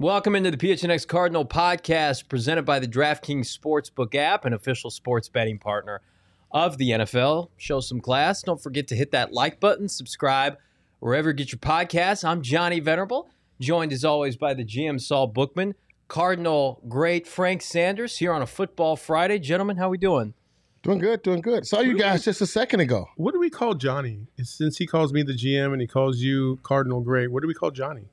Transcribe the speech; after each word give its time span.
Welcome 0.00 0.36
into 0.36 0.52
the 0.52 0.56
PHNX 0.56 1.08
Cardinal 1.08 1.44
podcast 1.44 2.28
presented 2.28 2.62
by 2.62 2.78
the 2.78 2.86
DraftKings 2.86 3.58
Sportsbook 3.58 4.14
app, 4.14 4.44
an 4.44 4.52
official 4.52 4.90
sports 4.90 5.28
betting 5.28 5.58
partner 5.58 6.02
of 6.52 6.78
the 6.78 6.90
NFL. 6.90 7.48
Show 7.56 7.80
some 7.80 8.00
class. 8.00 8.40
Don't 8.44 8.62
forget 8.62 8.86
to 8.88 8.94
hit 8.94 9.10
that 9.10 9.32
like 9.32 9.58
button, 9.58 9.88
subscribe 9.88 10.56
wherever 11.00 11.30
you 11.30 11.34
get 11.34 11.50
your 11.50 11.58
podcasts. 11.58 12.24
I'm 12.24 12.42
Johnny 12.42 12.78
Venerable, 12.78 13.28
joined 13.58 13.92
as 13.92 14.04
always 14.04 14.36
by 14.36 14.54
the 14.54 14.64
GM 14.64 15.00
Saul 15.00 15.26
Bookman, 15.26 15.74
Cardinal 16.06 16.80
great 16.88 17.26
Frank 17.26 17.60
Sanders 17.60 18.18
here 18.18 18.32
on 18.32 18.40
a 18.40 18.46
football 18.46 18.94
Friday. 18.94 19.40
Gentlemen, 19.40 19.78
how 19.78 19.88
we 19.88 19.98
doing? 19.98 20.32
Doing 20.84 21.00
good, 21.00 21.24
doing 21.24 21.40
good. 21.40 21.66
Saw 21.66 21.80
you 21.80 21.98
guys 21.98 22.24
just 22.24 22.40
a 22.40 22.46
second 22.46 22.78
ago. 22.78 23.08
What 23.16 23.34
do 23.34 23.40
we 23.40 23.50
call 23.50 23.74
Johnny? 23.74 24.28
Since 24.40 24.78
he 24.78 24.86
calls 24.86 25.12
me 25.12 25.24
the 25.24 25.32
GM 25.32 25.72
and 25.72 25.80
he 25.80 25.88
calls 25.88 26.18
you 26.20 26.60
Cardinal 26.62 27.00
Great, 27.00 27.32
what 27.32 27.42
do 27.42 27.48
we 27.48 27.54
call 27.54 27.72
Johnny? 27.72 28.10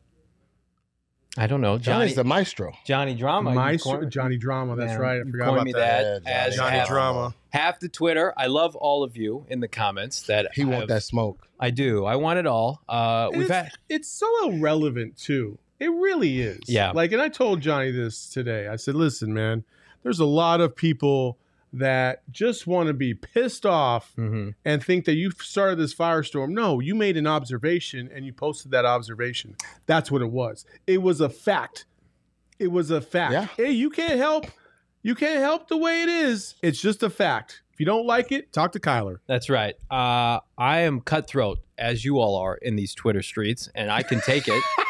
I 1.37 1.47
don't 1.47 1.59
know. 1.61 1.77
Johnny, 1.77 2.05
Johnny's 2.05 2.15
the 2.15 2.23
maestro. 2.23 2.71
Johnny 2.85 3.13
Drama. 3.13 3.49
you 3.49 3.55
Maestro, 3.57 3.99
coin- 3.99 4.09
Johnny 4.09 4.37
Drama. 4.37 4.75
That's 4.77 4.93
Man, 4.93 5.01
right. 5.01 5.13
I 5.15 5.17
you 5.17 5.31
forgot 5.31 5.45
coined 5.45 5.55
about 5.57 5.65
me 5.65 5.73
that. 5.73 6.23
that, 6.23 6.29
Yeah, 6.29 6.45
as 6.47 6.55
Johnny 6.55 6.77
half, 6.77 6.87
Drama. 6.87 7.35
half 7.49 7.79
the 7.79 7.89
Twitter. 7.89 8.33
I 8.37 8.47
love 8.47 8.75
all 8.77 9.03
of 9.03 9.17
you 9.17 9.45
in 9.49 9.59
the 9.59 9.67
comments 9.67 10.21
that 10.23 10.47
He 10.53 10.63
want 10.63 10.79
have- 10.81 10.87
that 10.89 11.03
smoke. 11.03 11.47
I 11.59 11.71
do. 11.71 12.05
I 12.05 12.15
want 12.15 12.39
it 12.39 12.47
all. 12.47 12.81
Uh, 12.87 13.29
we've 13.31 13.41
it's, 13.43 13.49
had 13.51 13.71
it's 13.89 14.07
so 14.09 14.49
irrelevant 14.49 15.17
too. 15.17 15.57
It 15.79 15.89
really 15.89 16.39
is. 16.41 16.59
Yeah. 16.67 16.91
Like, 16.91 17.11
and 17.11 17.21
I 17.21 17.27
told 17.29 17.59
Johnny 17.61 17.91
this 17.91 18.29
today. 18.29 18.67
I 18.69 18.77
said, 18.77 18.95
"Listen, 18.95 19.33
man, 19.33 19.63
there's 20.03 20.19
a 20.19 20.25
lot 20.25 20.61
of 20.61 20.73
people 20.75 21.37
that 21.77 22.21
just 22.31 22.65
want 22.67 22.87
to 22.87 22.93
be 22.93 23.13
pissed 23.13 23.65
off 23.65 24.13
Mhm. 24.17 24.53
and 24.63 24.83
think 24.83 25.05
that 25.05 25.15
you 25.15 25.31
started 25.31 25.77
this 25.77 25.93
firestorm. 25.93 26.49
No, 26.49 26.79
you 26.79 26.95
made 26.95 27.17
an 27.17 27.27
observation 27.27 28.09
and 28.13 28.25
you 28.25 28.33
posted 28.33 28.71
that 28.71 28.85
observation. 28.85 29.55
That's 29.85 30.09
what 30.09 30.21
it 30.21 30.31
was. 30.31 30.65
It 30.87 31.01
was 31.01 31.19
a 31.21 31.29
fact. 31.29 31.85
It 32.59 32.71
was 32.71 32.89
a 32.91 33.01
fact. 33.01 33.33
Yeah. 33.33 33.47
Hey, 33.57 33.71
you 33.71 33.89
can't 33.89 34.17
help. 34.17 34.45
You 35.01 35.15
can't 35.15 35.39
help 35.39 35.67
the 35.67 35.77
way 35.77 36.01
it 36.01 36.09
is. 36.09 36.55
It's 36.61 36.81
just 36.81 37.03
a 37.03 37.09
fact. 37.09 37.61
If 37.73 37.79
you 37.81 37.85
don't 37.85 38.05
like 38.07 38.31
it, 38.31 38.53
talk 38.53 38.71
to 38.71 38.79
Kyler. 38.79 39.17
That's 39.27 39.49
right. 39.49 39.75
Uh, 39.91 40.39
I 40.57 40.79
am 40.81 41.01
cutthroat, 41.01 41.59
as 41.77 42.05
you 42.05 42.19
all 42.19 42.37
are 42.37 42.55
in 42.55 42.77
these 42.77 42.95
Twitter 42.95 43.21
streets, 43.21 43.69
and 43.75 43.91
I 43.91 44.01
can 44.01 44.21
take 44.21 44.47
it. 44.47 44.63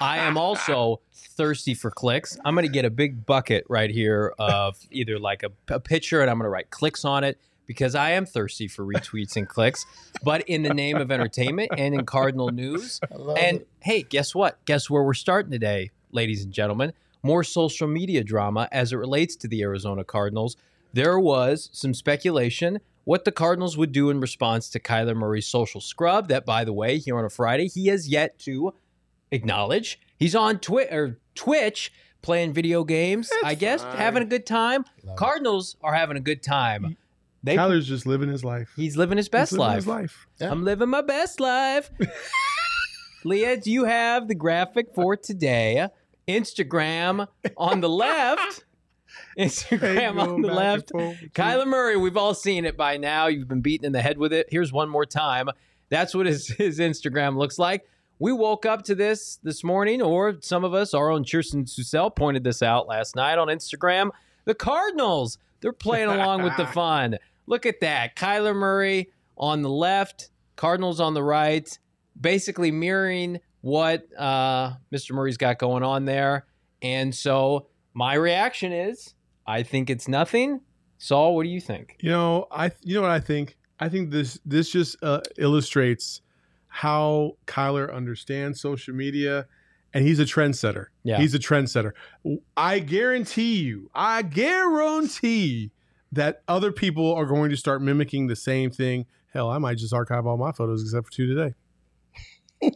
I 0.00 0.18
am 0.18 0.36
also 0.36 1.00
thirsty 1.12 1.74
for 1.74 1.90
clicks. 1.90 2.38
I'm 2.44 2.54
going 2.54 2.66
to 2.66 2.72
get 2.72 2.84
a 2.84 2.90
big 2.90 3.26
bucket 3.26 3.64
right 3.68 3.90
here 3.90 4.34
of 4.38 4.78
either 4.90 5.18
like 5.18 5.42
a, 5.42 5.50
a 5.68 5.80
picture, 5.80 6.20
and 6.20 6.30
I'm 6.30 6.36
going 6.38 6.44
to 6.44 6.50
write 6.50 6.70
clicks 6.70 7.04
on 7.04 7.24
it 7.24 7.38
because 7.66 7.94
I 7.94 8.10
am 8.10 8.26
thirsty 8.26 8.66
for 8.68 8.84
retweets 8.84 9.36
and 9.36 9.48
clicks. 9.48 9.86
But 10.24 10.42
in 10.48 10.62
the 10.62 10.74
name 10.74 10.96
of 10.96 11.10
entertainment 11.10 11.70
and 11.78 11.94
in 11.94 12.04
Cardinal 12.04 12.50
news, 12.50 13.00
And 13.10 13.58
it. 13.58 13.68
hey, 13.80 14.02
guess 14.02 14.34
what? 14.34 14.64
Guess 14.64 14.90
where 14.90 15.02
we're 15.02 15.14
starting 15.14 15.52
today, 15.52 15.90
ladies 16.10 16.42
and 16.44 16.52
gentlemen? 16.52 16.92
More 17.22 17.44
social 17.44 17.86
media 17.86 18.24
drama 18.24 18.68
as 18.72 18.92
it 18.92 18.96
relates 18.96 19.36
to 19.36 19.48
the 19.48 19.62
Arizona 19.62 20.02
Cardinals. 20.04 20.56
There 20.92 21.18
was 21.20 21.70
some 21.72 21.94
speculation 21.94 22.80
what 23.04 23.24
the 23.24 23.32
Cardinals 23.32 23.76
would 23.76 23.92
do 23.92 24.10
in 24.10 24.20
response 24.20 24.68
to 24.70 24.80
Kyler 24.80 25.16
Murray's 25.16 25.46
social 25.46 25.80
scrub. 25.80 26.28
That, 26.28 26.44
by 26.44 26.64
the 26.64 26.72
way, 26.72 26.98
here 26.98 27.18
on 27.18 27.24
a 27.24 27.30
Friday, 27.30 27.68
he 27.68 27.86
has 27.86 28.08
yet 28.08 28.38
to 28.40 28.74
acknowledge. 29.30 29.98
He's 30.18 30.34
on 30.34 30.58
Twi- 30.58 30.88
or 30.90 31.18
Twitch 31.34 31.92
playing 32.22 32.52
video 32.52 32.84
games, 32.84 33.30
I 33.42 33.54
guess, 33.54 33.82
fine. 33.82 33.96
having 33.96 34.22
a 34.22 34.26
good 34.26 34.44
time. 34.46 34.84
Love 35.04 35.14
it. 35.14 35.16
Cardinals 35.18 35.76
are 35.82 35.94
having 35.94 36.16
a 36.16 36.20
good 36.20 36.42
time. 36.42 36.96
They, 37.42 37.56
Kyler's 37.56 37.88
just 37.88 38.04
living 38.04 38.28
his 38.28 38.44
life. 38.44 38.70
he's 38.76 38.98
living 38.98 39.16
his 39.16 39.26
He's 39.26 39.30
best 39.30 39.52
living 39.52 39.66
life. 39.66 39.76
His 39.76 39.86
life. 39.86 40.26
Yeah. 40.38 40.50
I'm 40.50 40.62
living 40.64 40.90
my 40.90 41.00
best 41.00 41.40
life. 41.40 41.90
Leah, 43.24 43.56
do 43.56 43.70
you 43.70 43.84
have 43.84 44.28
the 44.28 44.34
graphic 44.34 44.94
for 44.94 45.16
today? 45.16 45.88
Instagram 46.28 47.26
on 47.56 47.80
the 47.80 47.88
left. 47.88 48.64
Instagram 49.38 50.18
on 50.20 50.42
the 50.42 50.48
left. 50.52 50.90
and. 50.92 51.16
Kyler 51.32 51.66
Murray, 51.66 51.96
we've 51.96 52.16
all 52.16 52.34
seen 52.34 52.64
it 52.64 52.76
by 52.76 52.96
now. 52.96 53.26
You've 53.26 53.48
been 53.48 53.60
beaten 53.62 53.86
in 53.86 53.92
the 53.92 54.02
head 54.02 54.18
with 54.18 54.32
it. 54.32 54.46
Here's 54.50 54.72
one 54.72 54.88
more 54.88 55.06
time. 55.06 55.48
That's 55.88 56.14
what 56.14 56.26
his, 56.26 56.46
his 56.48 56.78
Instagram 56.78 57.36
looks 57.36 57.58
like. 57.58 57.84
We 58.20 58.32
woke 58.32 58.66
up 58.66 58.82
to 58.82 58.94
this 58.94 59.38
this 59.42 59.64
morning, 59.64 60.02
or 60.02 60.36
some 60.42 60.62
of 60.62 60.74
us, 60.74 60.92
our 60.92 61.10
own 61.10 61.24
Kirsten 61.24 61.64
Susel 61.64 62.14
pointed 62.14 62.44
this 62.44 62.62
out 62.62 62.86
last 62.86 63.16
night 63.16 63.38
on 63.38 63.48
Instagram. 63.48 64.10
The 64.44 64.54
Cardinals, 64.54 65.38
they're 65.62 65.72
playing 65.72 66.10
along 66.10 66.42
with 66.42 66.54
the 66.58 66.66
fun. 66.74 67.16
Look 67.46 67.64
at 67.64 67.80
that. 67.80 68.16
Kyler 68.16 68.54
Murray 68.54 69.08
on 69.38 69.62
the 69.62 69.70
left, 69.70 70.28
Cardinals 70.56 71.00
on 71.00 71.14
the 71.14 71.22
right, 71.22 71.78
basically 72.20 72.70
mirroring 72.70 73.40
what 73.62 74.06
uh, 74.18 74.72
Mr. 74.92 75.12
Murray's 75.12 75.38
got 75.38 75.58
going 75.58 75.82
on 75.82 76.04
there. 76.04 76.44
And 76.82 77.14
so 77.14 77.68
my 77.94 78.12
reaction 78.12 78.70
is 78.70 79.14
I 79.46 79.62
think 79.62 79.88
it's 79.88 80.08
nothing. 80.08 80.60
Saul, 80.98 81.34
what 81.34 81.44
do 81.44 81.48
you 81.48 81.60
think? 81.60 81.96
You 82.00 82.10
know, 82.10 82.48
I 82.50 82.70
you 82.82 82.94
know 82.94 83.00
what 83.00 83.12
I 83.12 83.20
think? 83.20 83.56
I 83.78 83.88
think 83.88 84.10
this 84.10 84.38
this 84.44 84.70
just 84.70 85.02
uh, 85.02 85.22
illustrates 85.38 86.20
how 86.70 87.36
Kyler 87.46 87.92
understands 87.94 88.60
social 88.60 88.94
media 88.94 89.46
and 89.92 90.04
he's 90.06 90.18
a 90.20 90.24
trendsetter. 90.24 90.86
Yeah. 91.02 91.18
He's 91.18 91.34
a 91.34 91.38
trendsetter. 91.38 91.92
I 92.56 92.78
guarantee 92.78 93.56
you, 93.60 93.90
I 93.94 94.22
guarantee 94.22 95.72
that 96.12 96.42
other 96.48 96.72
people 96.72 97.12
are 97.14 97.26
going 97.26 97.50
to 97.50 97.56
start 97.56 97.82
mimicking 97.82 98.28
the 98.28 98.36
same 98.36 98.70
thing. 98.70 99.06
Hell, 99.32 99.50
I 99.50 99.58
might 99.58 99.78
just 99.78 99.92
archive 99.92 100.26
all 100.26 100.36
my 100.36 100.52
photos 100.52 100.82
except 100.82 101.06
for 101.06 101.12
two 101.12 101.26
today. 101.34 101.54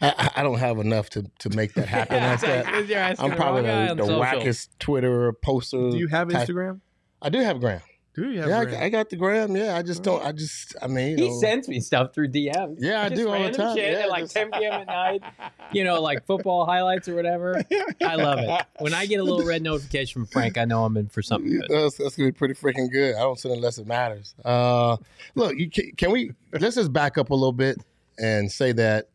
I, 0.00 0.08
I- 0.16 0.30
I 0.36 0.42
don't 0.42 0.58
have 0.58 0.78
enough 0.78 1.10
to, 1.10 1.24
to 1.40 1.50
make 1.50 1.74
that 1.74 1.88
happen 1.88 2.22
like 2.22 2.40
that. 2.40 3.20
I'm 3.20 3.32
probably 3.32 3.62
wrong 3.62 3.86
guy 3.88 3.94
the, 3.94 4.02
on 4.02 4.08
the 4.08 4.18
wackest 4.18 4.68
Twitter 4.78 5.32
poster. 5.32 5.90
Do 5.90 5.96
you 5.98 6.06
have 6.08 6.28
type- 6.30 6.48
Instagram? 6.48 6.80
I 7.20 7.30
do 7.30 7.40
have 7.40 7.60
Gram. 7.60 7.80
Do 8.14 8.30
you 8.30 8.40
have 8.40 8.48
Yeah, 8.48 8.64
Gram? 8.64 8.82
I, 8.82 8.84
I 8.86 8.88
got 8.88 9.10
the 9.10 9.16
Gram. 9.16 9.54
Yeah, 9.56 9.76
I 9.76 9.82
just 9.82 10.02
don't. 10.02 10.24
I 10.24 10.32
just. 10.32 10.74
I 10.82 10.88
mean, 10.88 11.18
you 11.18 11.24
He 11.24 11.30
know, 11.30 11.40
sends 11.40 11.68
me 11.68 11.78
stuff 11.80 12.12
through 12.14 12.28
DMs. 12.28 12.76
Yeah, 12.80 13.02
I 13.02 13.08
do 13.10 13.28
all 13.28 13.40
the 13.42 13.50
time. 13.52 13.76
Shit 13.76 13.92
Yeah, 13.92 13.98
at 14.00 14.08
like 14.08 14.24
just- 14.24 14.34
10 14.34 14.50
p.m. 14.52 14.72
at 14.72 14.86
night. 14.86 15.22
You 15.70 15.84
know, 15.84 16.00
like 16.00 16.24
football 16.24 16.64
highlights 16.64 17.08
or 17.10 17.14
whatever. 17.14 17.62
I 18.02 18.14
love 18.14 18.38
it. 18.38 18.66
When 18.78 18.94
I 18.94 19.04
get 19.04 19.20
a 19.20 19.22
little 19.22 19.44
red 19.44 19.60
notification 19.62 20.22
from 20.22 20.26
Frank, 20.26 20.56
I 20.56 20.64
know 20.64 20.82
I'm 20.82 20.96
in 20.96 21.08
for 21.08 21.20
something 21.20 21.50
good. 21.52 21.66
That's, 21.68 21.98
that's 21.98 22.16
gonna 22.16 22.30
be 22.30 22.32
pretty 22.32 22.54
freaking 22.54 22.90
good. 22.90 23.16
I 23.16 23.18
don't 23.18 23.38
send 23.38 23.52
unless 23.54 23.76
it 23.76 23.86
matters. 23.86 24.34
Uh, 24.42 24.96
look, 25.34 25.58
you 25.58 25.68
can, 25.68 25.92
can 25.98 26.10
we 26.10 26.32
let's 26.58 26.76
just 26.76 26.90
back 26.90 27.18
up 27.18 27.28
a 27.28 27.34
little 27.34 27.52
bit 27.52 27.76
and 28.18 28.50
say 28.50 28.72
that 28.72 29.10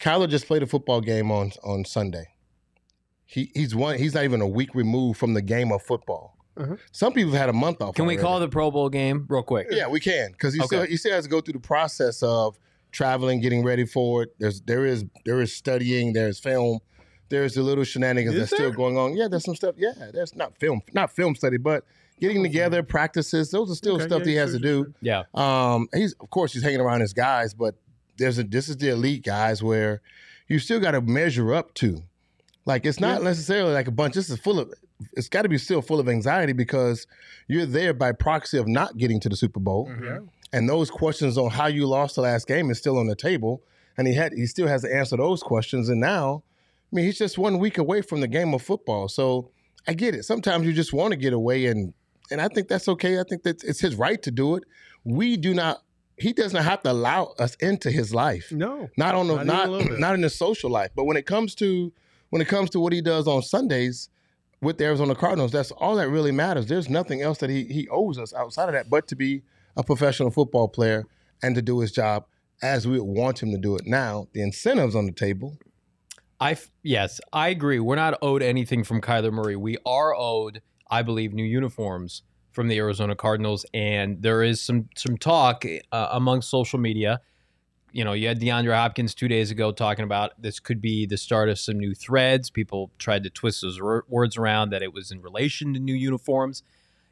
Kyler 0.00 0.30
just 0.30 0.46
played 0.46 0.62
a 0.62 0.66
football 0.66 1.02
game 1.02 1.30
on 1.30 1.52
on 1.62 1.84
Sunday. 1.84 2.28
He 3.26 3.50
he's 3.54 3.74
one. 3.74 3.98
He's 3.98 4.14
not 4.14 4.24
even 4.24 4.40
a 4.40 4.48
week 4.48 4.74
removed 4.74 5.18
from 5.18 5.34
the 5.34 5.42
game 5.42 5.72
of 5.72 5.82
football. 5.82 6.38
Uh-huh. 6.56 6.76
Some 6.92 7.12
people 7.12 7.32
have 7.32 7.40
had 7.40 7.48
a 7.48 7.52
month 7.54 7.80
off. 7.80 7.94
Can 7.94 8.04
we 8.06 8.14
already. 8.14 8.22
call 8.22 8.40
the 8.40 8.48
Pro 8.48 8.70
Bowl 8.70 8.88
game 8.90 9.26
real 9.28 9.42
quick? 9.42 9.68
Yeah, 9.70 9.88
we 9.88 10.00
can 10.00 10.32
because 10.32 10.52
he 10.54 10.60
Okay. 10.60 10.66
still 10.66 10.82
he 10.86 10.96
still 10.96 11.12
has 11.12 11.24
to 11.24 11.30
go 11.30 11.40
through 11.40 11.54
the 11.54 11.60
process 11.60 12.22
of 12.22 12.58
traveling, 12.90 13.40
getting 13.40 13.64
ready 13.64 13.86
for 13.86 14.24
it. 14.24 14.34
There's 14.38 14.60
there 14.62 14.84
is 14.84 15.04
there 15.24 15.40
is 15.40 15.54
studying, 15.54 16.12
there's 16.12 16.38
film, 16.38 16.80
there's 17.30 17.54
the 17.54 17.62
little 17.62 17.84
shenanigans 17.84 18.34
Is 18.34 18.40
that's 18.50 18.52
still 18.54 18.70
going 18.70 18.98
on. 18.98 19.16
Yeah, 19.16 19.28
there's 19.28 19.44
some 19.44 19.56
stuff. 19.56 19.76
Yeah, 19.78 19.92
there's 20.12 20.34
not 20.36 20.58
film, 20.58 20.82
not 20.92 21.10
film 21.10 21.34
study, 21.34 21.56
but 21.56 21.84
getting 22.20 22.42
together, 22.42 22.82
practices. 22.82 23.50
Those 23.50 23.70
are 23.70 23.74
still 23.74 23.94
Okay, 23.94 24.04
stuff 24.04 24.18
yeah, 24.20 24.24
that 24.24 24.30
he 24.30 24.36
has 24.36 24.50
sure, 24.50 24.58
to 24.60 24.66
sure, 24.66 24.84
do. 24.84 24.94
Yeah. 25.00 25.22
Um, 25.34 25.88
he's 25.94 26.12
of 26.20 26.28
course 26.28 26.52
he's 26.52 26.62
hanging 26.62 26.80
around 26.80 27.00
his 27.00 27.14
guys, 27.14 27.54
but 27.54 27.76
there's 28.18 28.38
a 28.38 28.44
this 28.44 28.68
is 28.68 28.76
the 28.76 28.90
elite 28.90 29.24
guys 29.24 29.62
where 29.62 30.02
you 30.48 30.58
still 30.58 30.80
got 30.80 30.90
to 30.90 31.00
measure 31.00 31.54
up 31.54 31.72
to. 31.74 32.02
Like 32.66 32.84
it's 32.84 33.00
not 33.00 33.22
Yeah. 33.22 33.28
necessarily 33.28 33.72
like 33.72 33.88
a 33.88 33.90
bunch. 33.90 34.14
This 34.14 34.28
is 34.28 34.38
full 34.38 34.58
of. 34.58 34.72
It's 35.14 35.28
got 35.28 35.42
to 35.42 35.48
be 35.48 35.58
still 35.58 35.82
full 35.82 36.00
of 36.00 36.08
anxiety 36.08 36.52
because 36.52 37.06
you're 37.48 37.66
there 37.66 37.94
by 37.94 38.12
proxy 38.12 38.58
of 38.58 38.66
not 38.68 38.96
getting 38.96 39.20
to 39.20 39.28
the 39.28 39.36
Super 39.36 39.60
Bowl, 39.60 39.88
mm-hmm. 39.88 40.04
Yeah. 40.04 40.18
and 40.52 40.68
those 40.68 40.90
questions 40.90 41.38
on 41.38 41.50
how 41.50 41.66
you 41.66 41.86
lost 41.86 42.16
the 42.16 42.22
last 42.22 42.46
game 42.46 42.70
is 42.70 42.78
still 42.78 42.98
on 42.98 43.06
the 43.06 43.16
table, 43.16 43.62
and 43.96 44.06
he 44.06 44.14
had 44.14 44.32
he 44.32 44.46
still 44.46 44.68
has 44.68 44.82
to 44.82 44.94
answer 44.94 45.16
those 45.16 45.42
questions. 45.42 45.88
And 45.88 46.00
now, 46.00 46.42
I 46.92 46.96
mean, 46.96 47.04
he's 47.04 47.18
just 47.18 47.38
one 47.38 47.58
week 47.58 47.78
away 47.78 48.02
from 48.02 48.20
the 48.20 48.28
game 48.28 48.54
of 48.54 48.62
football. 48.62 49.08
So 49.08 49.50
I 49.86 49.94
get 49.94 50.14
it. 50.14 50.24
Sometimes 50.24 50.66
you 50.66 50.72
just 50.72 50.92
want 50.92 51.12
to 51.12 51.16
get 51.16 51.32
away, 51.32 51.66
and 51.66 51.92
and 52.30 52.40
I 52.40 52.48
think 52.48 52.68
that's 52.68 52.88
okay. 52.88 53.18
I 53.18 53.24
think 53.28 53.42
that 53.42 53.62
it's 53.64 53.80
his 53.80 53.96
right 53.96 54.22
to 54.22 54.30
do 54.30 54.56
it. 54.56 54.64
We 55.04 55.36
do 55.36 55.54
not. 55.54 55.82
He 56.16 56.32
doesn't 56.32 56.62
have 56.62 56.82
to 56.82 56.92
allow 56.92 57.34
us 57.38 57.54
into 57.56 57.90
his 57.90 58.14
life. 58.14 58.52
No. 58.52 58.88
Not 58.96 59.14
on 59.14 59.26
the 59.26 59.42
Not 59.42 59.68
even 59.68 59.80
a 59.80 59.90
not 59.90 60.00
not 60.00 60.14
in 60.14 60.22
his 60.22 60.36
social 60.36 60.70
life, 60.70 60.90
but 60.94 61.04
when 61.04 61.16
it 61.16 61.26
comes 61.26 61.54
to 61.56 61.92
when 62.30 62.40
it 62.40 62.48
comes 62.48 62.70
to 62.70 62.80
what 62.80 62.92
he 62.92 63.02
does 63.02 63.26
on 63.26 63.42
Sundays 63.42 64.08
with 64.62 64.78
the 64.78 64.84
Arizona 64.84 65.14
Cardinals, 65.14 65.52
that's 65.52 65.72
all 65.72 65.96
that 65.96 66.08
really 66.08 66.32
matters. 66.32 66.66
There's 66.66 66.88
nothing 66.88 67.20
else 67.20 67.38
that 67.38 67.50
he 67.50 67.64
he 67.64 67.88
owes 67.88 68.18
us 68.18 68.32
outside 68.32 68.68
of 68.68 68.72
that, 68.72 68.88
but 68.88 69.06
to 69.08 69.16
be 69.16 69.42
a 69.76 69.82
professional 69.82 70.30
football 70.30 70.68
player 70.68 71.04
and 71.42 71.54
to 71.56 71.62
do 71.62 71.80
his 71.80 71.92
job 71.92 72.24
as 72.62 72.86
we 72.86 73.00
want 73.00 73.42
him 73.42 73.50
to 73.50 73.58
do 73.58 73.74
it. 73.74 73.82
Now 73.84 74.28
the 74.32 74.40
incentives 74.40 74.94
on 74.94 75.06
the 75.06 75.12
table. 75.12 75.58
I 76.40 76.56
yes, 76.82 77.20
I 77.32 77.48
agree. 77.48 77.80
We're 77.80 77.96
not 77.96 78.18
owed 78.22 78.42
anything 78.42 78.84
from 78.84 79.00
Kyler 79.00 79.32
Murray. 79.32 79.56
We 79.56 79.76
are 79.84 80.14
owed, 80.14 80.62
I 80.90 81.02
believe, 81.02 81.32
new 81.32 81.44
uniforms 81.44 82.22
from 82.52 82.68
the 82.68 82.78
Arizona 82.78 83.16
Cardinals, 83.16 83.66
and 83.74 84.22
there 84.22 84.42
is 84.42 84.60
some 84.60 84.88
some 84.96 85.16
talk 85.18 85.64
uh, 85.90 86.08
among 86.12 86.42
social 86.42 86.78
media. 86.78 87.20
You 87.92 88.04
know, 88.04 88.14
you 88.14 88.26
had 88.26 88.40
DeAndre 88.40 88.74
Hopkins 88.74 89.14
two 89.14 89.28
days 89.28 89.50
ago 89.50 89.70
talking 89.70 90.04
about 90.04 90.40
this 90.40 90.58
could 90.58 90.80
be 90.80 91.06
the 91.06 91.18
start 91.18 91.48
of 91.48 91.58
some 91.58 91.78
new 91.78 91.94
threads. 91.94 92.50
People 92.50 92.90
tried 92.98 93.22
to 93.24 93.30
twist 93.30 93.60
those 93.60 93.80
wor- 93.80 94.04
words 94.08 94.36
around 94.36 94.70
that 94.70 94.82
it 94.82 94.92
was 94.92 95.10
in 95.10 95.20
relation 95.20 95.74
to 95.74 95.80
new 95.80 95.94
uniforms. 95.94 96.62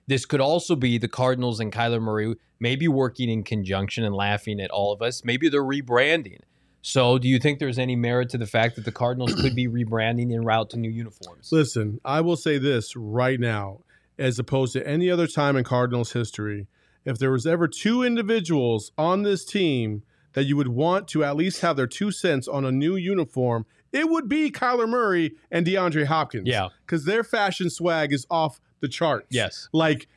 This 0.06 0.26
could 0.26 0.40
also 0.40 0.74
be 0.74 0.98
the 0.98 1.08
Cardinals 1.08 1.60
and 1.60 1.72
Kyler 1.72 2.00
Murray 2.00 2.34
maybe 2.58 2.88
working 2.88 3.28
in 3.28 3.44
conjunction 3.44 4.04
and 4.04 4.14
laughing 4.14 4.60
at 4.60 4.70
all 4.70 4.92
of 4.92 5.02
us. 5.02 5.24
Maybe 5.24 5.48
they're 5.48 5.62
rebranding. 5.62 6.40
So, 6.82 7.18
do 7.18 7.28
you 7.28 7.38
think 7.38 7.58
there's 7.58 7.78
any 7.78 7.94
merit 7.94 8.30
to 8.30 8.38
the 8.38 8.46
fact 8.46 8.76
that 8.76 8.86
the 8.86 8.92
Cardinals 8.92 9.34
could 9.34 9.54
be 9.54 9.68
rebranding 9.68 10.32
en 10.32 10.44
route 10.44 10.70
to 10.70 10.78
new 10.78 10.88
uniforms? 10.88 11.50
Listen, 11.52 12.00
I 12.06 12.22
will 12.22 12.36
say 12.36 12.56
this 12.56 12.96
right 12.96 13.38
now, 13.38 13.80
as 14.18 14.38
opposed 14.38 14.72
to 14.72 14.88
any 14.88 15.10
other 15.10 15.26
time 15.26 15.56
in 15.56 15.64
Cardinals 15.64 16.12
history, 16.12 16.68
if 17.04 17.18
there 17.18 17.30
was 17.30 17.46
ever 17.46 17.68
two 17.68 18.02
individuals 18.02 18.92
on 18.96 19.24
this 19.24 19.44
team 19.44 20.02
that 20.32 20.44
you 20.44 20.56
would 20.56 20.68
want 20.68 21.08
to 21.08 21.24
at 21.24 21.36
least 21.36 21.60
have 21.60 21.76
their 21.76 21.86
two 21.86 22.10
cents 22.10 22.46
on 22.46 22.64
a 22.64 22.72
new 22.72 22.96
uniform, 22.96 23.66
it 23.92 24.08
would 24.08 24.28
be 24.28 24.50
Kyler 24.50 24.88
Murray 24.88 25.32
and 25.50 25.66
DeAndre 25.66 26.06
Hopkins. 26.06 26.46
Yeah. 26.46 26.68
Because 26.86 27.04
their 27.04 27.24
fashion 27.24 27.70
swag 27.70 28.12
is 28.12 28.26
off 28.30 28.60
the 28.80 28.88
charts. 28.88 29.28
Yes. 29.30 29.68
Like, 29.72 30.08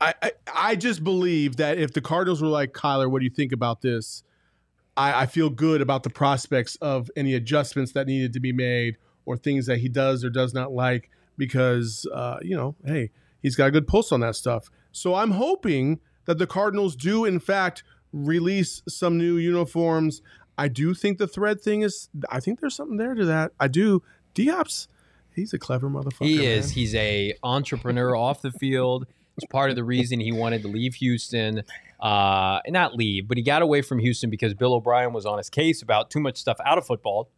I, 0.00 0.14
I, 0.22 0.32
I 0.54 0.76
just 0.76 1.02
believe 1.02 1.56
that 1.56 1.78
if 1.78 1.92
the 1.92 2.00
Cardinals 2.00 2.40
were 2.40 2.48
like, 2.48 2.72
Kyler, 2.72 3.10
what 3.10 3.18
do 3.18 3.24
you 3.24 3.30
think 3.30 3.52
about 3.52 3.80
this? 3.80 4.22
I, 4.96 5.22
I 5.22 5.26
feel 5.26 5.50
good 5.50 5.80
about 5.80 6.04
the 6.04 6.10
prospects 6.10 6.76
of 6.76 7.10
any 7.16 7.34
adjustments 7.34 7.92
that 7.92 8.06
needed 8.06 8.32
to 8.34 8.40
be 8.40 8.52
made 8.52 8.96
or 9.26 9.36
things 9.36 9.66
that 9.66 9.78
he 9.78 9.88
does 9.88 10.24
or 10.24 10.30
does 10.30 10.54
not 10.54 10.72
like 10.72 11.10
because, 11.36 12.06
uh, 12.14 12.38
you 12.42 12.56
know, 12.56 12.76
hey, 12.84 13.10
he's 13.42 13.56
got 13.56 13.66
a 13.66 13.70
good 13.70 13.86
pulse 13.86 14.12
on 14.12 14.20
that 14.20 14.36
stuff. 14.36 14.70
So 14.92 15.14
I'm 15.14 15.32
hoping 15.32 16.00
that 16.26 16.38
the 16.38 16.46
Cardinals 16.46 16.94
do, 16.94 17.24
in 17.24 17.40
fact, 17.40 17.82
release 18.12 18.82
some 18.88 19.18
new 19.18 19.36
uniforms. 19.36 20.22
I 20.56 20.68
do 20.68 20.94
think 20.94 21.18
the 21.18 21.28
thread 21.28 21.60
thing 21.60 21.82
is, 21.82 22.08
I 22.30 22.40
think 22.40 22.60
there's 22.60 22.74
something 22.74 22.96
there 22.96 23.14
to 23.14 23.24
that. 23.26 23.52
I 23.60 23.68
do. 23.68 24.02
D 24.34 24.46
Hop's, 24.48 24.88
he's 25.34 25.52
a 25.52 25.58
clever 25.58 25.88
motherfucker. 25.88 26.26
He 26.26 26.44
is. 26.44 26.66
man. 26.66 26.74
He's 26.74 26.94
a 26.94 27.34
entrepreneur 27.42 28.16
off 28.16 28.42
the 28.42 28.50
field. 28.50 29.06
It's 29.36 29.46
part 29.46 29.70
of 29.70 29.76
the 29.76 29.84
reason 29.84 30.18
he 30.18 30.32
wanted 30.32 30.62
to 30.62 30.68
leave 30.68 30.96
Houston. 30.96 31.62
Uh, 32.00 32.58
not 32.68 32.94
leave, 32.96 33.28
but 33.28 33.36
he 33.36 33.42
got 33.42 33.62
away 33.62 33.82
from 33.82 34.00
Houston 34.00 34.30
because 34.30 34.52
Bill 34.54 34.74
O'Brien 34.74 35.12
was 35.12 35.26
on 35.26 35.38
his 35.38 35.48
case 35.48 35.80
about 35.80 36.10
too 36.10 36.18
much 36.20 36.38
stuff 36.38 36.56
out 36.64 36.76
of 36.76 36.86
football. 36.86 37.30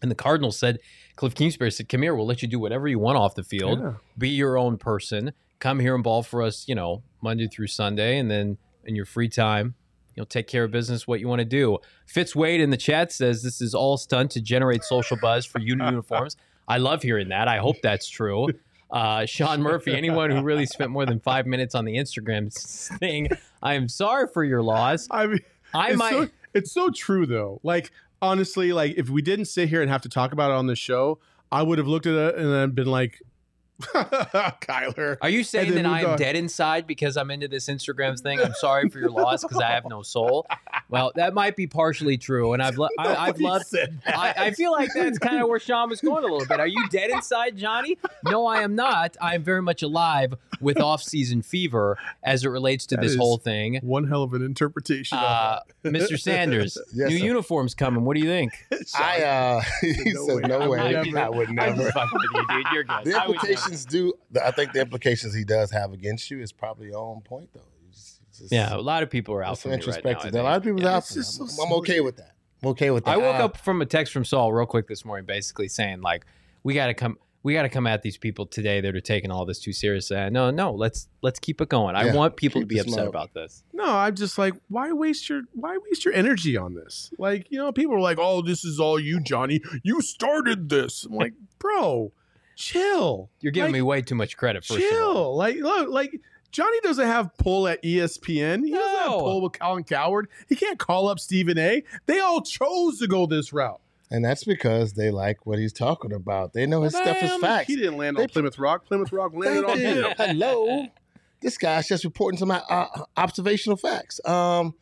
And 0.00 0.10
the 0.10 0.14
Cardinals 0.14 0.58
said, 0.58 0.78
Cliff 1.16 1.34
Kingsbury 1.34 1.70
said, 1.70 1.88
"Come 1.88 2.02
here, 2.02 2.14
we'll 2.14 2.26
let 2.26 2.42
you 2.42 2.48
do 2.48 2.58
whatever 2.58 2.88
you 2.88 2.98
want 2.98 3.16
off 3.16 3.34
the 3.34 3.44
field. 3.44 3.78
Yeah. 3.80 3.92
Be 4.18 4.30
your 4.30 4.58
own 4.58 4.76
person. 4.78 5.32
Come 5.60 5.80
here 5.80 5.94
and 5.94 6.02
ball 6.04 6.22
for 6.22 6.42
us, 6.42 6.66
you 6.66 6.74
know, 6.74 7.02
Monday 7.22 7.46
through 7.46 7.68
Sunday, 7.68 8.18
and 8.18 8.30
then 8.30 8.58
in 8.84 8.96
your 8.96 9.06
free 9.06 9.28
time, 9.28 9.74
you'll 10.14 10.26
take 10.26 10.46
care 10.46 10.64
of 10.64 10.70
business. 10.70 11.06
What 11.06 11.20
you 11.20 11.28
want 11.28 11.40
to 11.40 11.44
do." 11.44 11.78
Fitz 12.06 12.34
Wade 12.34 12.60
in 12.60 12.70
the 12.70 12.76
chat 12.76 13.12
says 13.12 13.42
this 13.42 13.60
is 13.60 13.74
all 13.74 13.96
stunt 13.96 14.30
to 14.32 14.40
generate 14.40 14.84
social 14.84 15.16
buzz 15.16 15.44
for 15.46 15.58
uni 15.58 15.84
uniforms. 15.90 16.36
I 16.66 16.78
love 16.78 17.02
hearing 17.02 17.28
that. 17.28 17.48
I 17.48 17.58
hope 17.58 17.76
that's 17.82 18.08
true. 18.08 18.48
Uh, 18.90 19.26
Sean 19.26 19.60
Murphy, 19.60 19.94
anyone 19.94 20.30
who 20.30 20.42
really 20.42 20.66
spent 20.66 20.90
more 20.90 21.04
than 21.04 21.18
five 21.20 21.46
minutes 21.46 21.74
on 21.74 21.84
the 21.84 21.96
Instagram 21.96 22.52
thing, 22.98 23.28
I 23.62 23.74
am 23.74 23.88
sorry 23.88 24.28
for 24.32 24.44
your 24.44 24.62
loss. 24.62 25.08
I 25.10 25.26
mean, 25.26 25.40
I 25.74 25.90
it's 25.90 25.98
might. 25.98 26.12
So, 26.12 26.28
it's 26.54 26.72
so 26.72 26.90
true 26.90 27.26
though. 27.26 27.60
Like 27.62 27.90
honestly, 28.22 28.72
like 28.72 28.94
if 28.96 29.10
we 29.10 29.22
didn't 29.22 29.46
sit 29.46 29.68
here 29.68 29.82
and 29.82 29.90
have 29.90 30.02
to 30.02 30.08
talk 30.08 30.32
about 30.32 30.50
it 30.50 30.54
on 30.54 30.66
the 30.66 30.76
show, 30.76 31.18
I 31.52 31.62
would 31.62 31.78
have 31.78 31.86
looked 31.86 32.06
at 32.06 32.14
it 32.14 32.36
and 32.36 32.52
then 32.52 32.70
been 32.70 32.86
like, 32.86 33.20
Kyler. 33.82 35.16
Are 35.20 35.28
you 35.28 35.44
saying 35.44 35.74
that 35.74 35.86
I 35.86 36.00
am 36.02 36.10
on. 36.10 36.18
dead 36.18 36.36
inside 36.36 36.86
because 36.86 37.16
I'm 37.16 37.30
into 37.30 37.48
this 37.48 37.68
Instagram 37.68 38.18
thing? 38.20 38.40
I'm 38.40 38.54
sorry 38.54 38.88
for 38.88 38.98
your 38.98 39.10
loss 39.10 39.42
because 39.42 39.60
I 39.60 39.70
have 39.70 39.84
no 39.88 40.02
soul. 40.02 40.46
Well, 40.88 41.12
that 41.16 41.34
might 41.34 41.56
be 41.56 41.66
partially 41.66 42.16
true, 42.16 42.52
and 42.52 42.62
I've 42.62 42.78
lo- 42.78 42.88
I, 42.98 43.14
I've 43.28 43.40
loved. 43.40 43.66
said. 43.66 44.00
I, 44.06 44.34
I 44.36 44.50
feel 44.52 44.70
like 44.72 44.90
that's 44.94 45.18
kind 45.18 45.42
of 45.42 45.48
where 45.48 45.58
Sean 45.58 45.88
was 45.90 46.00
going 46.00 46.24
a 46.24 46.26
little 46.28 46.46
bit. 46.46 46.60
Are 46.60 46.66
you 46.66 46.88
dead 46.88 47.10
inside, 47.10 47.56
Johnny? 47.56 47.98
No, 48.24 48.46
I 48.46 48.62
am 48.62 48.74
not. 48.74 49.16
I 49.20 49.34
am 49.34 49.42
very 49.42 49.62
much 49.62 49.82
alive 49.82 50.34
with 50.60 50.78
off-season 50.80 51.42
fever 51.42 51.98
as 52.22 52.44
it 52.44 52.48
relates 52.48 52.86
to 52.86 52.96
That 52.96 53.02
this 53.02 53.16
whole 53.16 53.38
thing. 53.38 53.80
one 53.82 54.06
hell 54.08 54.22
of 54.22 54.34
an 54.34 54.42
interpretation. 54.42 55.18
Uh, 55.18 55.60
of 55.84 55.92
Mr. 55.92 56.18
Sanders, 56.18 56.78
Yes, 56.94 57.10
new 57.10 57.18
sir. 57.18 57.24
uniforms 57.24 57.74
coming. 57.74 58.04
What 58.04 58.14
do 58.16 58.20
you 58.22 58.28
think? 58.28 58.52
it. 58.70 58.88
I 58.94 59.22
uh, 59.22 59.62
he 59.80 60.12
No 60.12 60.26
said 60.26 60.36
way. 60.36 60.42
no 60.48 60.60
I 60.60 60.68
way. 60.68 60.68
would 60.68 60.80
I 60.80 61.02
never. 61.02 61.30
would 61.32 61.48
I'm 61.48 61.54
never. 61.56 61.82
just 61.82 61.94
fucking 61.94 62.18
with 62.18 62.30
you, 62.32 62.46
dude. 62.56 62.66
You're 62.72 62.84
good. 62.84 63.04
The 63.04 63.14
I 63.22 63.26
would 63.26 63.36
never. 63.42 63.46
Implications 63.66 63.84
do. 63.86 64.12
I 64.42 64.50
think 64.50 64.72
the 64.72 64.80
implications 64.80 65.34
he 65.34 65.44
does 65.44 65.70
have 65.70 65.92
against 65.92 66.30
you 66.30 66.40
is 66.40 66.52
probably 66.52 66.90
on 66.92 67.20
point, 67.22 67.50
though. 67.52 67.60
It's- 67.88 68.20
it's 68.28 68.38
just- 68.40 68.52
Yeah, 68.52 68.74
a 68.74 68.78
lot 68.78 69.02
of 69.02 69.10
people 69.10 69.34
are 69.34 69.42
out 69.42 69.56
for 69.58 69.62
some 69.62 69.70
me 69.72 69.76
right 69.76 70.04
now. 70.04 70.30
There. 70.30 70.40
a 70.40 70.44
lot 70.44 70.56
of 70.56 70.62
people 70.62 70.80
Yeah. 70.80 70.88
are 70.88 70.96
out 70.96 71.06
for 71.06 71.18
me. 71.18 71.22
so 71.24 71.44
I'm, 71.62 71.68
I'm 71.68 71.72
okay 71.78 72.00
with 72.00 72.16
that. 72.16 72.34
I'm 72.62 72.68
okay 72.70 72.90
with 72.90 73.04
that. 73.04 73.10
I 73.12 73.16
woke 73.16 73.36
Uh, 73.40 73.44
up 73.44 73.56
from 73.56 73.82
a 73.82 73.86
text 73.86 74.12
from 74.12 74.24
Saul 74.24 74.52
real 74.52 74.66
quick 74.66 74.88
this 74.88 75.04
morning, 75.04 75.26
basically 75.26 75.68
saying 75.68 76.00
like, 76.00 76.24
"We 76.62 76.72
got 76.74 76.86
to 76.86 76.94
come, 76.94 77.18
we 77.42 77.52
got 77.52 77.62
to 77.64 77.68
come 77.68 77.86
at 77.86 78.00
these 78.00 78.16
people 78.16 78.46
today 78.46 78.80
that 78.80 78.96
are 78.96 79.02
taking 79.02 79.30
all 79.30 79.44
this 79.44 79.58
too 79.60 79.72
seriously." 79.74 80.16
I, 80.16 80.30
no, 80.30 80.50
no, 80.50 80.72
let's 80.72 81.08
let's 81.20 81.38
keep 81.38 81.60
it 81.60 81.68
going. 81.68 81.94
I 81.94 82.06
Yeah, 82.06 82.14
want 82.14 82.36
people 82.36 82.62
to 82.62 82.66
be 82.66 82.78
upset 82.78 82.94
smoke. 82.94 83.08
about 83.10 83.34
this. 83.34 83.62
No, 83.74 83.84
I'm 83.84 84.14
just 84.14 84.38
like, 84.38 84.54
why 84.68 84.90
waste 84.92 85.28
your 85.28 85.42
why 85.52 85.76
waste 85.76 86.06
your 86.06 86.14
energy 86.14 86.56
on 86.56 86.72
this? 86.74 87.10
Like, 87.18 87.46
you 87.50 87.58
know, 87.58 87.70
people 87.70 87.94
are 87.96 88.00
like, 88.00 88.18
"Oh, 88.18 88.40
this 88.40 88.64
is 88.64 88.80
all 88.80 88.98
you, 88.98 89.20
Johnny. 89.20 89.60
You 89.82 90.00
started 90.00 90.70
this." 90.70 91.04
I'm 91.04 91.14
like, 91.14 91.34
bro, 91.58 92.12
chill. 92.56 93.30
You're 93.40 93.52
giving 93.52 93.68
Like, 93.72 93.78
me 93.78 93.82
way 93.82 94.02
too 94.02 94.14
much 94.14 94.36
credit. 94.36 94.64
First 94.64 94.80
of 94.80 94.84
all. 94.84 94.90
chill. 94.90 95.36
Like, 95.36 95.56
look, 95.56 95.88
like 95.90 96.20
Johnny 96.52 96.78
doesn't 96.80 97.06
have 97.06 97.36
pull 97.38 97.66
at 97.68 97.82
ESPN. 97.82 98.64
He 98.64 98.70
doesn't 98.72 98.98
have 98.98 99.08
pull 99.20 99.42
with 99.42 99.52
Colin 99.58 99.84
Cowherd. 99.84 100.28
He 100.48 100.56
can't 100.56 100.78
call 100.78 101.08
up 101.08 101.18
Stephen 101.18 101.58
A. 101.58 101.82
They 102.06 102.20
all 102.20 102.42
chose 102.42 102.98
to 103.00 103.06
go 103.08 103.26
this 103.26 103.52
route. 103.52 103.80
and 104.10 104.24
that's 104.24 104.44
because 104.44 104.92
they 104.92 105.10
like 105.10 105.44
what 105.46 105.58
he's 105.58 105.72
talking 105.72 106.12
about. 106.12 106.52
They 106.52 106.66
know 106.66 106.82
his 106.82 106.94
stuff 106.94 107.16
is 107.22 107.30
Damn, 107.30 107.40
facts. 107.40 107.66
He 107.66 107.74
didn't 107.76 107.96
land 107.96 108.16
They- 108.16 108.22
on 108.22 108.28
Plymouth 108.28 108.58
Rock. 108.58 108.86
Plymouth 108.86 109.10
Rock 109.12 109.32
landed 109.34 109.64
on 109.64 109.78
him. 109.78 110.04
Hello. 110.16 110.86
This 111.40 111.58
guy's 111.58 111.88
just 111.88 112.04
reporting 112.04 112.38
some 112.38 112.50
uh, 112.50 112.86
observational 113.16 113.76
facts. 113.76 114.18
Um, 114.24 114.74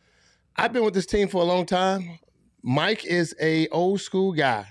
I've 0.55 0.71
been 0.71 0.83
with 0.85 0.93
this 0.93 1.05
team 1.07 1.27
for 1.27 1.41
a 1.41 1.45
long 1.45 1.65
time. 1.65 2.19
Mike 2.61 3.03
is 3.05 3.35
a 3.41 3.67
old 3.69 3.99
school 3.99 4.31
guy, 4.31 4.67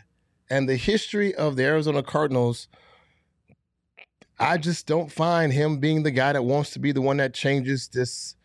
and 0.49 0.69
the 0.69 0.77
history 0.77 1.35
of 1.35 1.57
the 1.57 1.65
Arizona 1.65 2.03
Cardinals. 2.03 2.69
I 4.39 4.59
just 4.59 4.87
don't 4.87 5.11
find 5.11 5.53
him 5.53 5.79
being 5.79 6.03
the 6.03 6.11
guy 6.11 6.33
that 6.33 6.43
wants 6.45 6.71
to 6.71 6.79
be 6.79 6.93
the 6.93 7.01
one 7.01 7.19
that 7.19 7.35
changes 7.35 7.89
this, 7.89 8.37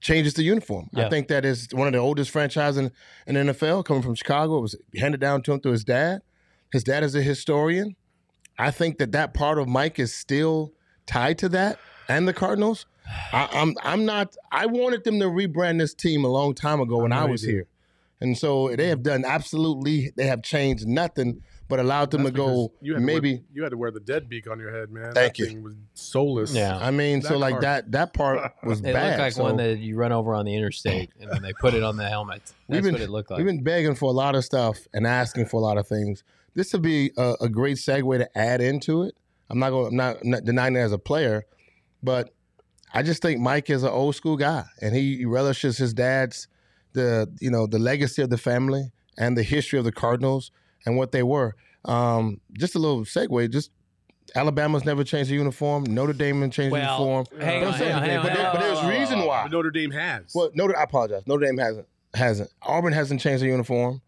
changes 0.00 0.34
the 0.34 0.42
uniform. 0.42 0.88
Yeah. 0.92 1.06
I 1.06 1.10
think 1.10 1.28
that 1.28 1.44
is 1.44 1.68
one 1.72 1.86
of 1.86 1.92
the 1.92 1.98
oldest 1.98 2.30
franchises 2.30 2.78
in, 2.78 2.90
in 3.26 3.46
the 3.46 3.52
NFL, 3.52 3.84
coming 3.84 4.02
from 4.02 4.14
Chicago. 4.14 4.58
It 4.58 4.62
was 4.62 4.76
handed 4.96 5.20
down 5.20 5.42
to 5.42 5.52
him 5.52 5.60
through 5.60 5.72
his 5.72 5.84
dad. 5.84 6.22
His 6.72 6.82
dad 6.82 7.04
is 7.04 7.14
a 7.14 7.22
historian. 7.22 7.94
I 8.58 8.70
think 8.70 8.98
that 8.98 9.12
that 9.12 9.34
part 9.34 9.58
of 9.58 9.68
Mike 9.68 9.98
is 9.98 10.14
still 10.14 10.72
tied 11.06 11.38
to 11.38 11.48
that 11.50 11.78
and 12.08 12.26
the 12.26 12.32
Cardinals. 12.32 12.86
I, 13.32 13.48
I'm 13.52 13.74
I'm 13.82 14.04
not. 14.04 14.34
I 14.50 14.66
wanted 14.66 15.04
them 15.04 15.20
to 15.20 15.26
rebrand 15.26 15.78
this 15.78 15.94
team 15.94 16.24
a 16.24 16.28
long 16.28 16.54
time 16.54 16.80
ago 16.80 16.98
when 16.98 17.12
I 17.12 17.22
I 17.22 17.24
was 17.24 17.42
here, 17.42 17.66
and 18.20 18.36
so 18.38 18.74
they 18.74 18.88
have 18.88 19.02
done 19.02 19.24
absolutely. 19.24 20.12
They 20.16 20.26
have 20.26 20.42
changed 20.42 20.86
nothing, 20.86 21.42
but 21.68 21.80
allowed 21.80 22.10
them 22.10 22.22
That's 22.24 22.32
to 22.34 22.36
go 22.36 22.72
you 22.80 22.94
had 22.94 23.00
to 23.00 23.06
wear- 23.06 23.14
maybe. 23.14 23.44
you 23.52 23.62
had 23.62 23.70
to 23.70 23.76
wear 23.76 23.90
the 23.90 24.00
dead 24.00 24.28
beak 24.28 24.48
on 24.50 24.58
your 24.58 24.70
head, 24.70 24.90
man. 24.90 25.12
Thank 25.12 25.36
that 25.36 25.38
you. 25.38 25.46
Thing 25.46 25.62
was 25.62 25.74
soulless. 25.94 26.54
Yeah. 26.54 26.76
I 26.78 26.90
mean, 26.90 27.22
so 27.22 27.30
That 27.30 27.38
like 27.38 27.52
part. 27.52 27.62
that 27.62 27.92
that 27.92 28.12
part 28.14 28.52
was 28.64 28.80
It 28.80 28.92
bad. 28.92 29.08
looked 29.08 29.18
like 29.20 29.32
so 29.32 29.42
one 29.42 29.56
that 29.58 29.78
you 29.78 29.96
run 29.96 30.12
over 30.12 30.34
on 30.34 30.44
the 30.44 30.54
interstate, 30.54 31.10
and 31.20 31.30
then 31.30 31.42
they 31.42 31.52
put 31.54 31.74
it 31.74 31.82
on 31.82 31.96
the 31.96 32.08
helmet. 32.08 32.42
We've 32.68 32.82
been- 32.82 32.92
what 32.92 33.00
it 33.02 33.10
looked 33.10 33.30
like. 33.30 33.38
We've 33.38 33.46
been 33.46 33.62
begging 33.62 33.94
for 33.94 34.06
a 34.06 34.12
lot 34.14 34.34
of 34.34 34.44
stuff 34.44 34.78
and 34.92 35.06
asking 35.06 35.46
for 35.46 35.56
a 35.58 35.62
lot 35.64 35.76
of 35.78 35.86
things. 35.88 36.22
This 36.54 36.72
would 36.72 36.82
be 36.82 37.10
a, 37.18 37.34
a 37.42 37.48
great 37.48 37.78
segue 37.78 38.16
to 38.18 38.38
add 38.38 38.60
into 38.60 39.02
it. 39.02 39.16
I'm 39.50 39.58
not 39.58 39.70
going. 39.70 39.88
I'm 39.88 39.96
not, 39.96 40.16
I'm 40.22 40.30
not 40.30 40.44
denying 40.44 40.76
it 40.76 40.80
as 40.80 40.92
a 40.92 40.98
player, 40.98 41.44
but 42.02 42.30
I 42.94 43.02
just 43.02 43.20
think 43.22 43.40
Mike 43.40 43.68
is 43.70 43.82
an 43.82 43.90
old 43.90 44.14
school 44.14 44.36
guy, 44.36 44.64
and 44.80 44.94
he 44.94 45.24
relishes 45.24 45.76
his 45.76 45.92
dad's 45.92 46.46
the 46.94 47.28
you 47.40 47.50
know 47.50 47.66
the 47.66 47.78
legacy 47.78 48.22
of 48.22 48.30
the 48.30 48.38
family 48.38 48.90
and 49.18 49.36
the 49.36 49.42
history 49.42 49.78
of 49.78 49.84
the 49.84 49.92
Cardinals 49.92 50.50
and 50.86 50.96
what 50.96 51.12
they 51.12 51.22
were. 51.22 51.54
Um, 51.84 52.40
just 52.54 52.74
a 52.74 52.78
little 52.78 53.04
segue. 53.04 53.50
Just 53.52 53.70
Alabama's 54.34 54.84
never 54.84 55.04
changed 55.04 55.30
the 55.30 55.34
uniform. 55.34 55.84
Notre 55.84 56.12
Dame 56.14 56.40
didn't 56.40 56.54
change 56.54 56.72
the 56.72 56.78
uniform. 56.80 57.26
hang 57.38 57.60
But 57.62 57.68
on, 57.68 57.74
I'm 57.74 57.78
hang 57.78 57.92
on, 57.94 58.02
hang 58.02 58.16
on, 58.18 58.22
but, 58.26 58.34
there- 58.34 58.50
but 58.52 58.60
there's 58.60 58.84
reason 58.98 59.18
why. 59.26 59.42
But 59.44 59.52
Notre 59.52 59.70
Dame 59.70 59.90
has. 59.90 60.32
Well, 60.34 60.50
Notre, 60.54 60.76
I 60.78 60.82
apologize. 60.84 61.22
Notre 61.26 61.44
Dame 61.46 61.58
hasn't 61.58 61.86
hasn't. 62.14 62.50
Auburn 62.62 62.92
hasn't 62.92 63.20
changed 63.20 63.42
the 63.42 63.48
uniform. 63.48 64.00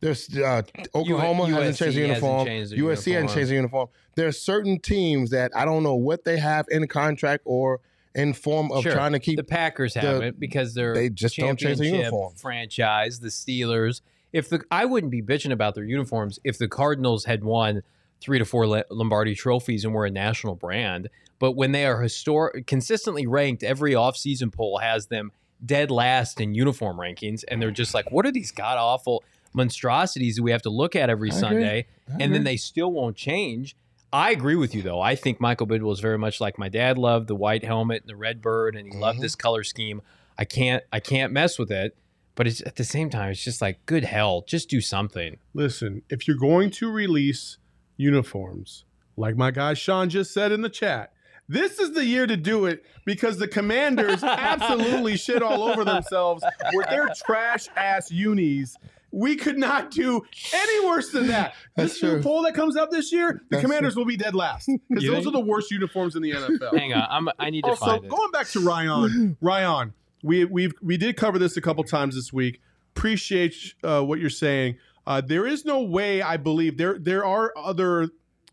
There's 0.00 0.28
uh, 0.36 0.62
Oklahoma 0.94 1.44
USC 1.44 1.48
hasn't 1.50 1.76
changed 1.78 1.96
the 1.96 2.00
uniform. 2.02 2.46
changed 2.46 2.70
the 2.70 2.76
USC 2.78 3.12
hasn't 3.14 3.30
changed 3.34 3.50
the 3.50 3.54
uniform. 3.56 3.88
There 4.14 4.28
are 4.28 4.32
certain 4.32 4.78
teams 4.78 5.30
that 5.30 5.50
I 5.56 5.64
don't 5.64 5.82
know 5.82 5.96
what 5.96 6.22
they 6.24 6.38
have 6.38 6.66
in 6.70 6.86
contract 6.86 7.42
or 7.44 7.80
in 8.18 8.32
form 8.34 8.70
of 8.72 8.82
Sure. 8.82 8.92
trying 8.92 9.12
to 9.12 9.18
keep. 9.18 9.36
the 9.36 9.44
Packers 9.44 9.94
the- 9.94 10.00
haven't 10.00 10.38
because 10.40 10.74
they're 10.74 10.94
they 10.94 11.08
just 11.08 11.36
don't 11.36 11.58
change 11.58 11.78
the 11.78 11.86
uniform. 11.86 12.34
franchise. 12.34 13.20
The 13.20 13.28
Steelers. 13.28 14.00
If 14.32 14.48
the 14.50 14.62
I 14.70 14.84
wouldn't 14.84 15.10
be 15.10 15.22
bitching 15.22 15.52
about 15.52 15.74
their 15.74 15.84
uniforms 15.84 16.38
if 16.44 16.58
the 16.58 16.68
Cardinals 16.68 17.24
had 17.24 17.44
won 17.44 17.82
three 18.20 18.38
to 18.38 18.44
four 18.44 18.66
Lombardi 18.90 19.34
trophies 19.34 19.84
and 19.84 19.94
were 19.94 20.04
a 20.04 20.10
national 20.10 20.54
brand. 20.56 21.08
But 21.38 21.52
when 21.52 21.70
they 21.72 21.86
are 21.86 22.02
historic, 22.02 22.66
consistently 22.66 23.26
ranked, 23.28 23.62
every 23.62 23.92
offseason 23.92 24.52
poll 24.52 24.78
has 24.78 25.06
them 25.06 25.30
dead 25.64 25.90
last 25.90 26.40
in 26.40 26.52
uniform 26.54 26.96
rankings, 26.98 27.44
and 27.48 27.62
they're 27.62 27.70
just 27.70 27.94
like, 27.94 28.10
what 28.10 28.26
are 28.26 28.32
these 28.32 28.50
god 28.50 28.76
awful 28.76 29.22
monstrosities 29.54 30.36
that 30.36 30.42
we 30.42 30.50
have 30.50 30.62
to 30.62 30.70
look 30.70 30.96
at 30.96 31.10
every 31.10 31.30
I. 31.30 31.34
Sunday? 31.34 31.86
And 32.18 32.34
then 32.34 32.44
they 32.44 32.56
still 32.56 32.90
won't 32.90 33.16
change. 33.16 33.76
I 34.12 34.30
agree 34.30 34.56
with 34.56 34.74
you 34.74 34.82
though. 34.82 35.00
I 35.00 35.14
think 35.14 35.40
Michael 35.40 35.66
Bidwill 35.66 35.92
is 35.92 36.00
very 36.00 36.18
much 36.18 36.40
like 36.40 36.58
my 36.58 36.68
dad 36.68 36.96
loved 36.98 37.28
the 37.28 37.34
white 37.34 37.64
helmet 37.64 38.02
and 38.02 38.08
the 38.08 38.16
red 38.16 38.40
bird, 38.40 38.74
and 38.76 38.90
he 38.92 38.98
loved 38.98 39.18
Mhm. 39.18 39.22
this 39.22 39.34
color 39.34 39.62
scheme. 39.64 40.00
I 40.38 40.44
can't 40.44 40.82
I 40.92 41.00
can't 41.00 41.32
mess 41.32 41.58
with 41.58 41.70
it, 41.70 41.96
but 42.34 42.46
it's 42.46 42.62
at 42.62 42.76
the 42.76 42.84
same 42.84 43.10
time 43.10 43.30
it's 43.30 43.42
just 43.44 43.60
like 43.60 43.84
good 43.86 44.04
hell, 44.04 44.44
just 44.46 44.70
do 44.70 44.80
something. 44.80 45.38
Listen, 45.52 46.02
if 46.08 46.26
you're 46.26 46.36
going 46.38 46.70
to 46.70 46.90
release 46.90 47.58
uniforms, 47.98 48.84
like 49.16 49.36
my 49.36 49.50
guy 49.50 49.74
Sean 49.74 50.08
just 50.08 50.32
said 50.32 50.52
in 50.52 50.62
the 50.62 50.68
chat, 50.70 51.12
this 51.48 51.78
is 51.78 51.92
the 51.92 52.04
year 52.04 52.26
to 52.26 52.36
do 52.36 52.66
it 52.66 52.84
because 53.04 53.38
the 53.38 53.48
commanders 53.48 54.22
absolutely 54.22 55.16
shit 55.16 55.42
all 55.42 55.62
over 55.64 55.84
themselves 55.84 56.42
with 56.72 56.88
their 56.88 57.08
trash 57.26 57.66
ass 57.76 58.10
unis. 58.10 58.76
We 59.10 59.36
could 59.36 59.58
not 59.58 59.90
do 59.90 60.22
any 60.52 60.86
worse 60.86 61.10
than 61.10 61.28
that. 61.28 61.54
That's 61.76 61.94
this 61.94 62.02
new 62.02 62.22
poll 62.22 62.42
that 62.42 62.54
comes 62.54 62.76
up 62.76 62.90
this 62.90 63.12
year, 63.12 63.40
the 63.48 63.56
That's 63.56 63.62
commanders 63.62 63.96
will 63.96 64.04
be 64.04 64.16
dead 64.16 64.34
last 64.34 64.70
because 64.88 65.04
those 65.06 65.24
think? 65.24 65.26
are 65.28 65.30
the 65.30 65.40
worst 65.40 65.70
uniforms 65.70 66.14
in 66.14 66.22
the 66.22 66.32
NFL. 66.32 66.78
Hang 66.78 66.92
on, 66.92 67.06
I'm 67.10 67.28
I 67.38 67.50
need 67.50 67.62
to 67.62 67.70
also, 67.70 67.86
find 67.86 68.04
it. 68.04 68.08
going 68.08 68.30
back 68.30 68.48
to 68.48 68.60
Ryan, 68.60 69.36
Ryan, 69.40 69.94
we 70.22 70.44
we 70.44 70.70
we 70.82 70.96
did 70.96 71.16
cover 71.16 71.38
this 71.38 71.56
a 71.56 71.60
couple 71.60 71.84
times 71.84 72.14
this 72.14 72.32
week. 72.32 72.60
Appreciate 72.96 73.74
uh, 73.82 74.02
what 74.02 74.18
you're 74.18 74.30
saying. 74.30 74.76
Uh, 75.06 75.22
there 75.22 75.46
is 75.46 75.64
no 75.64 75.82
way 75.82 76.20
I 76.20 76.36
believe 76.36 76.76
there 76.76 76.98
there 76.98 77.24
are 77.24 77.52
other. 77.56 78.10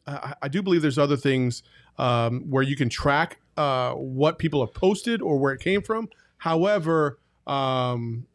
Uh, 0.08 0.34
I 0.42 0.48
do 0.48 0.62
believe 0.62 0.82
there's 0.82 1.00
other 1.00 1.18
things 1.18 1.64
um, 1.98 2.50
where 2.50 2.64
you 2.64 2.76
can 2.76 2.90
track 2.90 3.40
uh, 3.58 3.94
what 3.94 4.38
people 4.40 4.66
have 4.66 4.74
posted 4.74 5.22
or 5.22 5.38
where 5.38 5.52
it 5.54 5.60
came 5.60 5.82
from. 5.82 6.10
However, 6.38 7.20
um, 7.48 8.26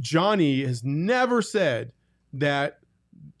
Johnny 0.00 0.64
has 0.64 0.82
never 0.82 1.42
said 1.42 1.92
that 2.32 2.80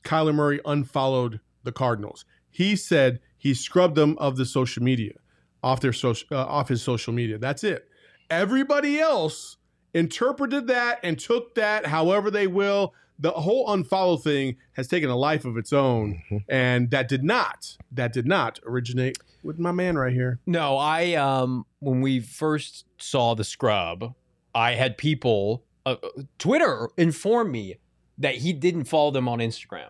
Kyler 0.04 0.34
Murray 0.34 0.60
unfollowed 0.64 1.40
the 1.64 1.72
Cardinals. 1.72 2.24
He 2.50 2.76
said 2.76 3.20
he 3.36 3.54
scrubbed 3.54 3.94
them 3.94 4.16
of 4.18 4.36
the 4.36 4.44
social 4.44 4.82
media, 4.82 5.14
off 5.62 5.80
their 5.80 5.92
social, 5.92 6.28
uh, 6.30 6.44
off 6.44 6.68
his 6.68 6.82
social 6.82 7.12
media. 7.12 7.38
That's 7.38 7.64
it. 7.64 7.88
Everybody 8.30 9.00
else 9.00 9.56
interpreted 9.94 10.66
that 10.68 11.00
and 11.02 11.18
took 11.18 11.54
that 11.54 11.86
however 11.86 12.30
they 12.30 12.46
will. 12.46 12.94
The 13.18 13.32
whole 13.32 13.66
unfollow 13.68 14.22
thing 14.22 14.56
has 14.72 14.88
taken 14.88 15.10
a 15.10 15.16
life 15.16 15.44
of 15.44 15.58
its 15.58 15.74
own, 15.74 16.22
and 16.48 16.90
that 16.90 17.06
did 17.06 17.22
not, 17.22 17.76
that 17.92 18.14
did 18.14 18.26
not 18.26 18.58
originate 18.64 19.18
with 19.42 19.58
my 19.58 19.72
man 19.72 19.98
right 19.98 20.12
here. 20.12 20.38
No, 20.46 20.78
I 20.78 21.14
um 21.14 21.66
when 21.80 22.00
we 22.00 22.20
first 22.20 22.86
saw 22.98 23.34
the 23.34 23.44
scrub, 23.44 24.14
I 24.54 24.72
had 24.72 24.96
people 24.96 25.64
uh, 25.86 25.96
Twitter 26.38 26.90
informed 26.96 27.50
me 27.50 27.76
that 28.18 28.36
he 28.36 28.52
didn't 28.52 28.84
follow 28.84 29.10
them 29.10 29.28
on 29.28 29.38
Instagram. 29.38 29.88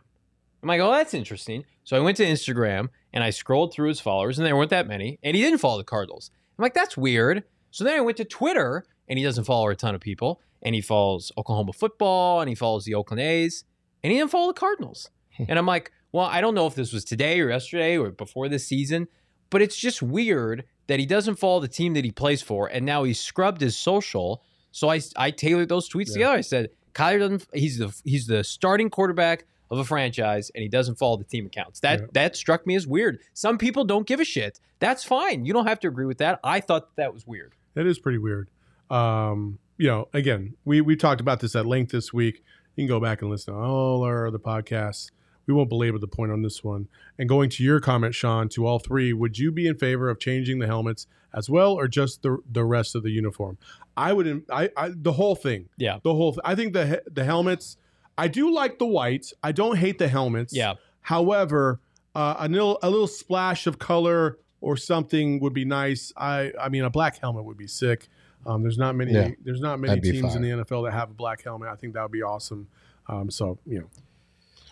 I'm 0.63 0.69
like, 0.69 0.81
oh, 0.81 0.93
that's 0.93 1.15
interesting. 1.15 1.65
So 1.85 1.97
I 1.97 2.01
went 2.01 2.17
to 2.19 2.25
Instagram 2.25 2.89
and 3.13 3.25
I 3.25 3.31
scrolled 3.31 3.73
through 3.73 3.89
his 3.89 4.01
followers, 4.01 4.39
and 4.39 4.47
there 4.47 4.57
weren't 4.57 4.71
that 4.71 4.87
many, 4.87 5.19
and 5.23 5.37
he 5.37 5.43
didn't 5.43 5.59
follow 5.59 5.79
the 5.79 5.85
Cardinals. 5.85 6.31
I'm 6.59 6.63
like, 6.63 6.75
that's 6.75 6.97
weird. 6.97 7.45
So 7.71 7.85
then 7.85 7.97
I 7.97 8.01
went 8.01 8.17
to 8.19 8.25
Twitter, 8.25 8.85
and 9.09 9.19
he 9.19 9.25
doesn't 9.25 9.45
follow 9.45 9.69
a 9.69 9.75
ton 9.75 9.95
of 9.95 10.01
people, 10.01 10.41
and 10.63 10.75
he 10.75 10.81
follows 10.81 11.33
Oklahoma 11.37 11.73
football, 11.73 12.41
and 12.41 12.49
he 12.49 12.55
follows 12.55 12.85
the 12.85 12.95
Oakland 12.95 13.21
A's, 13.21 13.65
and 14.03 14.13
he 14.13 14.19
didn't 14.19 14.31
follow 14.31 14.49
the 14.49 14.61
Cardinals. 14.61 15.11
and 15.49 15.59
I'm 15.59 15.67
like, 15.67 15.93
well, 16.13 16.27
I 16.27 16.41
don't 16.41 16.55
know 16.55 16.67
if 16.67 16.75
this 16.75 16.93
was 16.93 17.05
today 17.05 17.41
or 17.41 17.51
yesterday 17.51 17.97
or 17.97 18.11
before 18.11 18.49
this 18.49 18.67
season, 18.67 19.09
but 19.49 19.63
it's 19.63 19.77
just 19.77 20.03
weird 20.03 20.65
that 20.87 21.01
he 21.01 21.07
doesn't 21.07 21.37
follow 21.37 21.61
the 21.61 21.69
team 21.69 21.95
that 21.95 22.05
he 22.05 22.11
plays 22.11 22.43
for, 22.43 22.67
and 22.67 22.85
now 22.85 23.05
he's 23.05 23.21
scrubbed 23.21 23.61
his 23.61 23.77
social. 23.77 24.43
So 24.73 24.89
I 24.89 25.01
I 25.17 25.31
tailored 25.31 25.69
those 25.69 25.89
tweets 25.89 26.09
Yeah. 26.09 26.13
together. 26.15 26.35
I 26.35 26.41
said 26.43 26.71
Kyler 26.95 27.19
doesn't. 27.21 27.47
He's 27.55 27.79
the 27.79 27.95
he's 28.05 28.27
the 28.27 28.43
starting 28.45 28.91
quarterback 28.91 29.45
of 29.71 29.79
a 29.79 29.85
franchise, 29.85 30.51
and 30.55 30.63
he 30.63 30.69
doesn't 30.69 30.97
follow 30.97 31.17
the 31.17 31.25
team 31.25 31.47
accounts. 31.47 31.81
That 31.81 32.01
Yeah. 32.01 32.07
that 32.13 32.37
struck 32.37 32.67
me 32.67 32.75
as 32.75 32.87
weird. 32.87 33.21
Some 33.35 33.57
people 33.59 33.85
don't 33.85 34.07
give 34.07 34.19
a 34.21 34.25
shit. 34.25 34.59
That's 34.81 35.05
fine. 35.05 35.45
You 35.45 35.53
don't 35.53 35.67
have 35.67 35.79
to 35.81 35.89
agree 35.89 36.07
with 36.07 36.19
that. 36.19 36.41
I 36.43 36.61
thought 36.61 36.97
that, 36.97 37.03
that 37.03 37.15
was 37.15 37.27
weird. 37.27 37.53
That 37.75 37.87
is 37.87 37.99
pretty 37.99 38.19
weird. 38.19 38.49
Um, 38.91 39.59
you 39.79 39.87
know, 39.87 40.09
again, 40.13 40.55
we 40.65 40.81
we 40.81 40.97
talked 40.97 41.21
about 41.21 41.41
this 41.41 41.55
at 41.55 41.67
length 41.67 41.93
this 41.93 42.13
week. 42.13 42.43
You 42.77 42.83
can 42.83 42.89
go 42.89 43.01
back 43.01 43.23
and 43.23 43.31
listen 43.31 43.55
to 43.55 43.61
all 43.61 44.03
our 44.03 44.27
other 44.27 44.39
podcasts. 44.39 45.11
We 45.47 45.55
won't 45.55 45.69
belabor 45.69 45.99
the 45.99 46.07
point 46.07 46.31
on 46.33 46.43
this 46.43 46.63
one. 46.63 46.89
And 47.19 47.29
going 47.29 47.51
to 47.51 47.65
your 47.65 47.81
comment, 47.81 48.15
Sean, 48.15 48.49
to 48.51 48.67
all 48.67 48.79
three, 48.79 49.13
would 49.13 49.39
you 49.39 49.51
be 49.51 49.67
in 49.67 49.77
favor 49.77 50.09
of 50.09 50.21
changing 50.21 50.59
the 50.61 50.67
helmets 50.67 51.07
as 51.35 51.49
well, 51.51 51.73
or 51.73 51.89
just 51.89 52.23
the 52.23 52.39
the 52.51 52.65
rest 52.65 52.95
of 52.95 53.03
the 53.03 53.11
uniform? 53.11 53.59
I 53.97 54.13
would. 54.13 54.45
I, 54.51 54.71
I 54.77 54.91
the 54.95 55.13
whole 55.13 55.35
thing. 55.35 55.69
Yeah. 55.77 55.99
The 56.03 56.15
whole. 56.15 56.37
I 56.45 56.55
think 56.55 56.73
the 56.73 57.03
the 57.11 57.25
helmets. 57.25 57.77
I 58.17 58.29
do 58.29 58.53
like 58.53 58.79
the 58.79 58.87
white. 58.87 59.33
I 59.43 59.53
don't 59.53 59.77
hate 59.77 59.99
the 59.99 60.09
helmets. 60.09 60.55
Yeah. 60.55 60.75
However, 61.01 61.81
uh, 62.15 62.37
a 62.39 62.49
little 62.49 62.79
a 62.83 62.91
little 62.91 63.07
splash 63.07 63.67
of 63.67 63.79
color 63.79 64.39
or 64.61 64.77
something 64.77 65.41
would 65.41 65.55
be 65.55 65.65
nice. 65.65 66.13
I 66.17 66.53
I 66.61 66.69
mean, 66.69 66.85
a 66.85 66.91
black 66.91 67.19
helmet 67.19 67.45
would 67.45 67.57
be 67.57 67.67
sick. 67.67 68.09
Um, 68.47 68.63
there's 68.63 68.79
not 68.79 68.95
many. 68.97 69.13
Yeah. 69.13 69.31
There's 69.43 69.61
not 69.61 69.81
many 69.81 70.01
That'd 70.01 70.13
teams 70.13 70.35
in 70.35 70.43
the 70.43 70.49
NFL 70.49 70.87
that 70.87 70.93
have 70.93 71.11
a 71.11 71.15
black 71.15 71.43
helmet. 71.43 71.69
I 71.69 71.77
think 71.77 71.95
that 71.95 72.03
would 72.03 72.13
be 72.13 72.23
awesome. 72.23 72.69
Um, 73.07 73.31
so 73.31 73.59
you 73.67 73.81
know, 73.81 73.91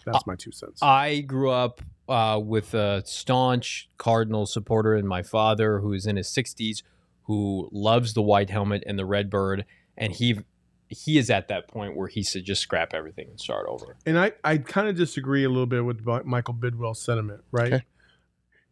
that's 0.05 0.27
my 0.27 0.37
two 0.37 0.53
cents. 0.53 0.83
I 0.83 1.21
grew 1.21 1.51
up 1.51 1.83
uh, 2.09 2.41
with 2.43 2.75
a 2.75 3.03
staunch 3.05 3.89
Cardinal 3.99 4.47
supporter, 4.47 4.95
and 4.95 5.07
my 5.07 5.23
father, 5.23 5.81
who 5.81 5.93
is 5.93 6.07
in 6.07 6.17
his 6.17 6.29
60s, 6.29 6.83
who 7.29 7.69
loves 7.71 8.15
the 8.15 8.23
white 8.23 8.49
helmet 8.49 8.83
and 8.87 8.99
the 8.99 9.05
red 9.07 9.31
bird, 9.31 9.67
and 9.97 10.13
he 10.15 10.41
he 10.89 11.19
is 11.19 11.29
at 11.29 11.49
that 11.49 11.69
point 11.69 11.95
where 11.95 12.09
he 12.09 12.23
said 12.23 12.43
just 12.45 12.63
scrap 12.63 12.95
everything 12.95 13.29
and 13.29 13.39
start 13.39 13.67
over. 13.69 13.97
and 14.07 14.19
I, 14.19 14.33
I 14.43 14.57
kind 14.57 14.89
of 14.89 14.97
disagree 14.97 15.45
a 15.45 15.49
little 15.51 15.67
bit 15.67 15.85
with 15.85 16.05
Michael 16.25 16.55
Bidwill's 16.55 17.01
sentiment, 17.01 17.43
right? 17.53 17.75
Okay. 17.75 17.85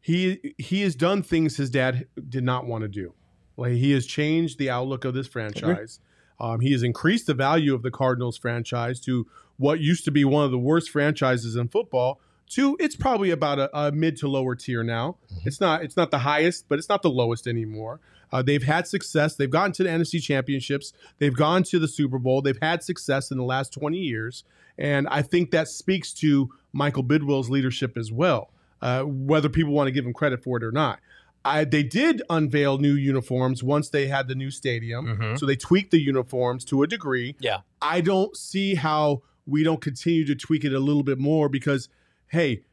He 0.01 0.55
he 0.57 0.81
has 0.83 0.95
done 0.97 1.23
things 1.23 1.59
his 1.59 1.69
dad 1.69 2.07
did 2.29 2.45
not 2.45 2.67
want 2.67 2.83
to 2.83 2.89
do. 2.89 3.13
Like 3.59 3.73
he 3.73 3.93
has 3.93 4.07
changed 4.07 4.59
the 4.59 4.71
outlook 4.71 5.05
of 5.05 5.15
this 5.15 5.27
franchise. 5.27 6.01
Um, 6.41 6.61
he 6.61 6.73
has 6.73 6.83
increased 6.83 7.27
the 7.27 7.35
value 7.35 7.75
of 7.75 7.83
the 7.83 7.91
Cardinals 7.91 8.39
franchise 8.39 9.01
to 9.01 9.27
what 9.59 9.81
used 9.81 10.05
to 10.07 10.11
be 10.11 10.25
one 10.25 10.45
of 10.45 10.51
the 10.51 10.59
worst 10.59 10.91
franchises 10.91 11.57
in 11.57 11.69
football. 11.69 12.21
To 12.51 12.77
it's 12.79 12.95
probably 12.97 13.31
about 13.31 13.59
a, 13.59 13.79
a 13.79 13.93
mid 13.93 14.17
to 14.19 14.29
lower 14.29 14.55
tier 14.55 14.83
now. 14.83 15.17
It's 15.45 15.61
not 15.61 15.83
it's 15.83 15.97
not 15.97 16.11
the 16.11 16.19
highest, 16.21 16.69
but 16.69 16.79
it's 16.79 16.89
not 16.89 17.03
the 17.03 17.11
lowest 17.11 17.47
anymore. 17.47 18.01
Uh, 18.33 18.43
they've 18.43 18.63
had 18.63 18.87
success. 18.87 19.37
They've 19.37 19.51
gotten 19.51 19.73
to 19.73 19.83
the 19.85 19.89
NFC 19.89 20.21
championships. 20.23 20.93
They've 21.19 21.35
gone 21.37 21.63
to 21.65 21.79
the 21.79 21.89
Super 21.89 22.19
Bowl. 22.19 22.43
They've 22.43 22.59
had 22.61 22.83
success 22.83 23.31
in 23.31 23.39
the 23.39 23.45
last 23.45 23.73
20 23.73 23.99
years. 23.99 24.45
And 24.79 25.09
I 25.09 25.23
think 25.23 25.51
that 25.53 25.69
speaks 25.69 26.13
to 26.15 26.51
Michael 26.73 27.05
Bidwill's 27.05 27.49
leadership 27.49 27.97
as 27.97 28.13
well, 28.13 28.51
uh, 28.83 29.03
whether 29.03 29.49
people 29.49 29.73
want 29.73 29.87
to 29.87 29.93
give 29.93 30.05
him 30.05 30.13
credit 30.13 30.43
for 30.43 30.57
it 30.59 30.63
or 30.65 30.73
not. 30.73 30.99
I, 31.45 31.65
they 31.65 31.85
did 31.85 32.23
unveil 32.29 32.79
new 32.79 32.95
uniforms 32.95 33.63
once 33.63 33.89
they 33.89 34.09
had 34.09 34.27
the 34.27 34.35
new 34.35 34.51
stadium. 34.51 35.07
Mhm. 35.07 35.39
So 35.39 35.47
they 35.47 35.55
tweaked 35.55 35.93
the 35.93 36.01
uniforms 36.01 36.65
to 36.67 36.83
a 36.83 36.87
degree. 36.89 37.37
Yeah. 37.39 37.59
I 37.81 38.01
don't 38.01 38.37
see 38.37 38.75
how 38.75 39.23
we 39.47 39.63
don't 39.63 39.81
continue 39.81 40.25
to 40.27 40.35
tweak 40.35 40.65
it 40.65 40.73
a 40.73 40.81
little 40.81 41.05
bit 41.05 41.21
more 41.21 41.49
because, 41.49 41.89
hey, 42.29 42.65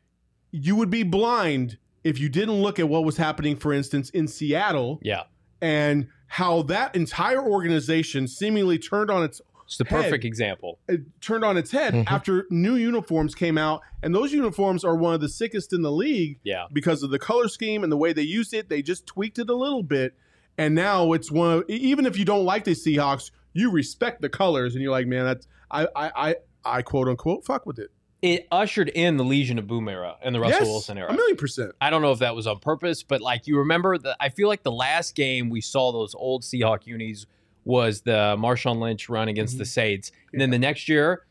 you 0.49 0.75
would 0.75 0.89
be 0.89 1.03
blind 1.03 1.77
if 2.03 2.19
you 2.19 2.29
didn't 2.29 2.55
look 2.63 2.79
at 2.79 2.89
what 2.89 3.05
was 3.05 3.17
happening, 3.17 3.55
for 3.55 3.71
instance, 3.71 4.09
in 4.09 4.27
Seattle 4.27 4.99
Yeah, 5.03 5.23
and 5.63 6.07
how 6.27 6.61
that 6.63 6.93
entire 6.95 7.41
organization 7.41 8.27
seemingly 8.27 8.77
turned 8.77 9.09
on 9.09 9.23
its 9.23 9.41
it's 9.65 9.77
the 9.77 9.85
Head. 9.85 10.03
perfect 10.03 10.25
example. 10.25 10.77
it 10.89 11.01
turned 11.21 11.45
on 11.45 11.55
its 11.57 11.71
head 11.71 11.93
Mhm. 11.93 12.03
after 12.07 12.45
new 12.49 12.75
uniforms 12.75 13.33
came 13.33 13.57
out, 13.57 13.81
and 14.03 14.13
those 14.13 14.33
uniforms 14.33 14.83
are 14.83 14.95
one 14.95 15.13
of 15.13 15.21
the 15.21 15.29
sickest 15.29 15.71
in 15.71 15.81
the 15.81 15.91
league 15.91 16.37
Yeah, 16.43 16.65
because 16.73 17.01
of 17.01 17.11
the 17.11 17.17
color 17.17 17.47
scheme 17.47 17.81
and 17.81 17.91
the 17.91 17.97
way 17.97 18.11
they 18.11 18.23
used 18.23 18.53
it. 18.53 18.67
They 18.67 18.81
just 18.81 19.05
tweaked 19.07 19.39
it 19.39 19.49
a 19.49 19.55
little 19.55 19.81
bit, 19.81 20.15
and 20.57 20.75
now 20.75 21.13
it's 21.13 21.31
one. 21.31 21.59
Of, 21.59 21.63
even 21.69 22.05
if 22.05 22.19
you 22.19 22.25
don't 22.25 22.43
like 22.45 22.65
the 22.65 22.71
Seahawks, 22.71 23.31
you 23.53 23.71
respect 23.71 24.21
the 24.21 24.29
colors, 24.29 24.73
and 24.75 24.81
you're 24.83 24.91
like, 24.91 25.07
man, 25.07 25.23
that's 25.25 25.47
I 25.71 25.87
I 25.95 26.11
I, 26.15 26.35
I 26.65 26.81
quote 26.81 27.07
unquote 27.07 27.45
fuck 27.45 27.65
with 27.65 27.79
it. 27.79 27.89
It 28.23 28.47
ushered 28.51 28.87
in 28.89 29.17
the 29.17 29.23
Legion 29.25 29.59
of 29.59 29.67
Boom 29.67 29.87
era 29.89 30.15
and 30.23 30.33
the 30.33 30.39
Russell 30.39 30.59
Yes, 30.61 30.67
Wilson 30.67 30.97
era. 30.97 31.11
a 31.11 31.13
million 31.13 31.35
percent. 31.35 31.73
I 31.81 31.89
don't 31.89 32.01
know 32.01 32.11
if 32.13 32.19
that 32.19 32.35
was 32.35 32.47
on 32.47 32.57
purpose, 32.59 33.03
but 33.03 33.19
like 33.21 33.45
you 33.47 33.57
remember 33.59 33.97
that 33.97 34.15
I 34.19 34.29
feel 34.29 34.47
like 34.47 34.63
the 34.63 34.71
last 34.71 35.13
game 35.13 35.49
we 35.49 35.59
saw 35.61 35.91
those 35.91 36.15
old 36.15 36.43
Seahawk 36.43 36.87
unis 36.87 37.25
was 37.65 38.01
the 38.01 38.35
Marshawn 38.39 38.79
Lynch 38.79 39.09
run 39.09 39.27
against 39.27 39.57
the 39.57 39.65
Saints. 39.65 40.11
And 40.31 40.39
then 40.41 40.49
the 40.51 40.57
next 40.59 40.87
year 40.89 41.25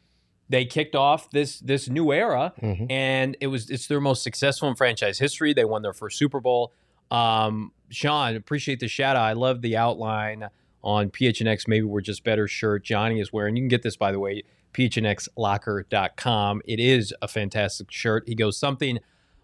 they 0.51 0.67
kicked 0.67 0.95
off 0.95 1.31
this 1.31 1.61
this 1.61 1.89
new 1.89 2.13
era 2.13 2.53
Mhm. 2.61 2.91
and 2.93 3.37
it 3.41 3.47
was 3.47 3.71
it's 3.71 3.87
their 3.87 4.01
most 4.01 4.23
successful 4.23 4.69
in 4.69 4.75
franchise 4.77 5.19
history. 5.19 5.55
They 5.55 5.65
won 5.65 5.81
their 5.81 5.95
first 5.95 6.19
Super 6.19 6.41
Bowl. 6.41 6.73
Um, 7.11 7.73
Sean, 7.89 8.37
appreciate 8.37 8.81
the 8.81 8.89
shout 8.89 9.17
out. 9.17 9.23
I 9.23 9.33
love 9.33 9.63
the 9.63 9.77
outline 9.79 10.49
on 10.83 11.11
PHNX. 11.11 11.69
Maybe 11.69 11.85
we're 11.85 12.01
just 12.01 12.25
better 12.25 12.47
shirt 12.49 12.85
Johnny 12.85 13.21
is 13.21 13.33
wearing. 13.33 13.57
You 13.57 13.62
can 13.62 13.69
get 13.69 13.83
this 13.83 13.97
by 13.97 14.12
the 14.12 14.19
way, 14.19 14.43
phnxlocker.com. 14.75 16.62
It 16.65 16.81
is 16.81 17.15
a 17.23 17.29
fantastic 17.29 17.91
shirt. 17.91 18.25
He 18.27 18.35
goes 18.35 18.57
something 18.59 18.99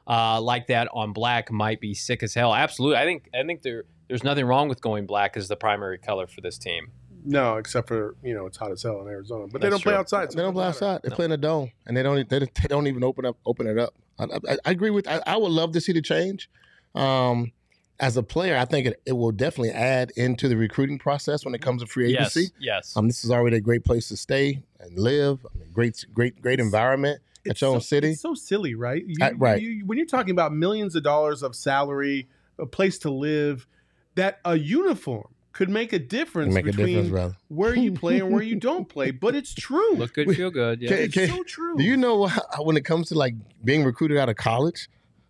uh, 0.07 0.41
like 0.41 0.67
that 0.69 0.89
on 0.93 1.13
black 1.13 1.51
might 1.51 1.81
be 1.81 1.95
sick 1.95 2.23
as 2.23 2.35
hell. 2.35 2.55
Absolutely, 2.55 2.97
I 2.99 3.05
think 3.05 3.29
I 3.35 3.45
think 3.45 3.63
there 3.63 3.85
there's 4.09 4.25
nothing 4.25 4.47
wrong 4.47 4.69
with 4.69 4.81
going 4.81 5.07
black 5.07 5.37
as 5.37 5.49
the 5.49 5.57
primary 5.57 5.99
color 5.99 6.27
for 6.27 6.41
this 6.41 6.57
team. 6.59 6.91
No, 7.25 7.57
except 7.57 7.89
for 7.89 8.17
you 8.23 8.33
know 8.35 8.47
it's 8.47 8.57
hot 8.57 8.71
as 8.73 8.83
hell 8.83 9.01
in 9.03 9.09
Arizona, 9.09 9.47
but 9.51 9.61
they 9.61 9.69
don't 9.69 9.83
play 9.83 9.95
outside. 9.95 10.33
so 10.33 10.37
They 10.37 10.43
don't 10.43 10.55
play 10.55 10.65
doesn't 10.65 10.81
matter. 10.87 10.93
outside. 10.95 11.03
They 11.03 11.11
No. 11.11 11.17
play 11.17 11.25
in 11.27 11.33
a 11.33 11.37
dome, 11.37 11.71
and 11.87 11.97
they 11.97 12.03
don't. 12.03 12.29
They, 12.29 12.39
they 12.39 12.69
don't 12.69 12.87
even 12.87 13.05
open 13.05 13.27
up 13.27 13.37
open 13.45 13.67
it 13.67 13.77
up. 13.79 13.95
I, 14.19 14.25
I, 14.25 14.57
I 14.65 14.71
agree 14.71 14.91
with. 14.91 15.07
I, 15.07 15.21
I 15.27 15.37
would 15.37 15.51
love 15.53 15.73
to 15.73 15.81
see 15.81 15.93
the 15.93 16.01
change. 16.03 16.49
Um, 16.95 17.53
as 18.01 18.17
a 18.17 18.23
player, 18.23 18.57
I 18.57 18.65
think 18.65 18.87
it, 18.87 19.01
it 19.07 19.13
will 19.13 19.33
definitely 19.33 19.71
add 19.73 20.13
into 20.17 20.49
the 20.49 20.57
recruiting 20.57 20.99
process 20.99 21.45
when 21.45 21.55
it 21.55 21.61
comes 21.61 21.83
to 21.83 21.87
free 21.89 22.13
agency. 22.15 22.51
yes. 22.59 22.97
Um, 22.97 23.07
this 23.09 23.25
is 23.25 23.31
already 23.31 23.57
a 23.57 23.61
great 23.61 23.85
place 23.85 24.09
to 24.09 24.17
stay 24.17 24.63
and 24.81 24.99
live. 24.99 25.45
I 25.53 25.59
mean, 25.59 25.69
great, 25.73 26.05
great, 26.15 26.41
great 26.41 26.61
environment 26.61 27.21
at 27.45 27.53
It's 27.53 27.61
your 27.61 27.75
own 27.75 27.81
city. 27.81 28.11
It's 28.11 28.21
so 28.21 28.35
silly, 28.35 28.75
right? 28.75 29.03
You, 29.05 29.17
Uh, 29.21 29.31
right. 29.37 29.61
you- 29.61 29.85
when 29.87 29.99
you're 29.99 30.07
talking 30.07 30.31
about 30.31 30.55
millions 30.55 30.95
of 30.95 31.03
dollars 31.03 31.43
of 31.43 31.57
salary, 31.57 32.29
a 32.59 32.67
place 32.67 32.99
to 33.01 33.11
live, 33.11 33.67
that 34.15 34.39
a 34.45 34.57
uniform 34.57 35.29
could 35.53 35.69
make 35.69 35.93
a 35.93 35.99
difference 35.99 36.55
Make 36.55 36.65
a 36.65 36.67
between 36.67 36.87
difference, 36.87 37.11
brother. 37.11 37.37
where 37.49 37.75
you 37.75 37.91
play 37.93 38.21
and 38.21 38.31
where 38.33 38.43
you 38.43 38.55
don't 38.61 38.89
play. 38.89 39.11
But 39.11 39.35
it's 39.35 39.53
true. 39.55 39.95
Look 39.97 40.15
good, 40.15 40.31
feel 40.37 40.51
good. 40.53 40.81
Yeah. 40.81 40.93
Okay. 40.93 41.05
it's 41.05 41.33
so 41.33 41.43
true. 41.43 41.77
Do 41.77 41.83
you 41.83 41.97
know 41.97 42.29
when 42.61 42.77
it 42.77 42.85
comes 42.85 43.09
to 43.09 43.17
like 43.17 43.35
being 43.65 43.83
recruited 43.85 44.19
out 44.19 44.29
of 44.29 44.37
college, 44.37 44.89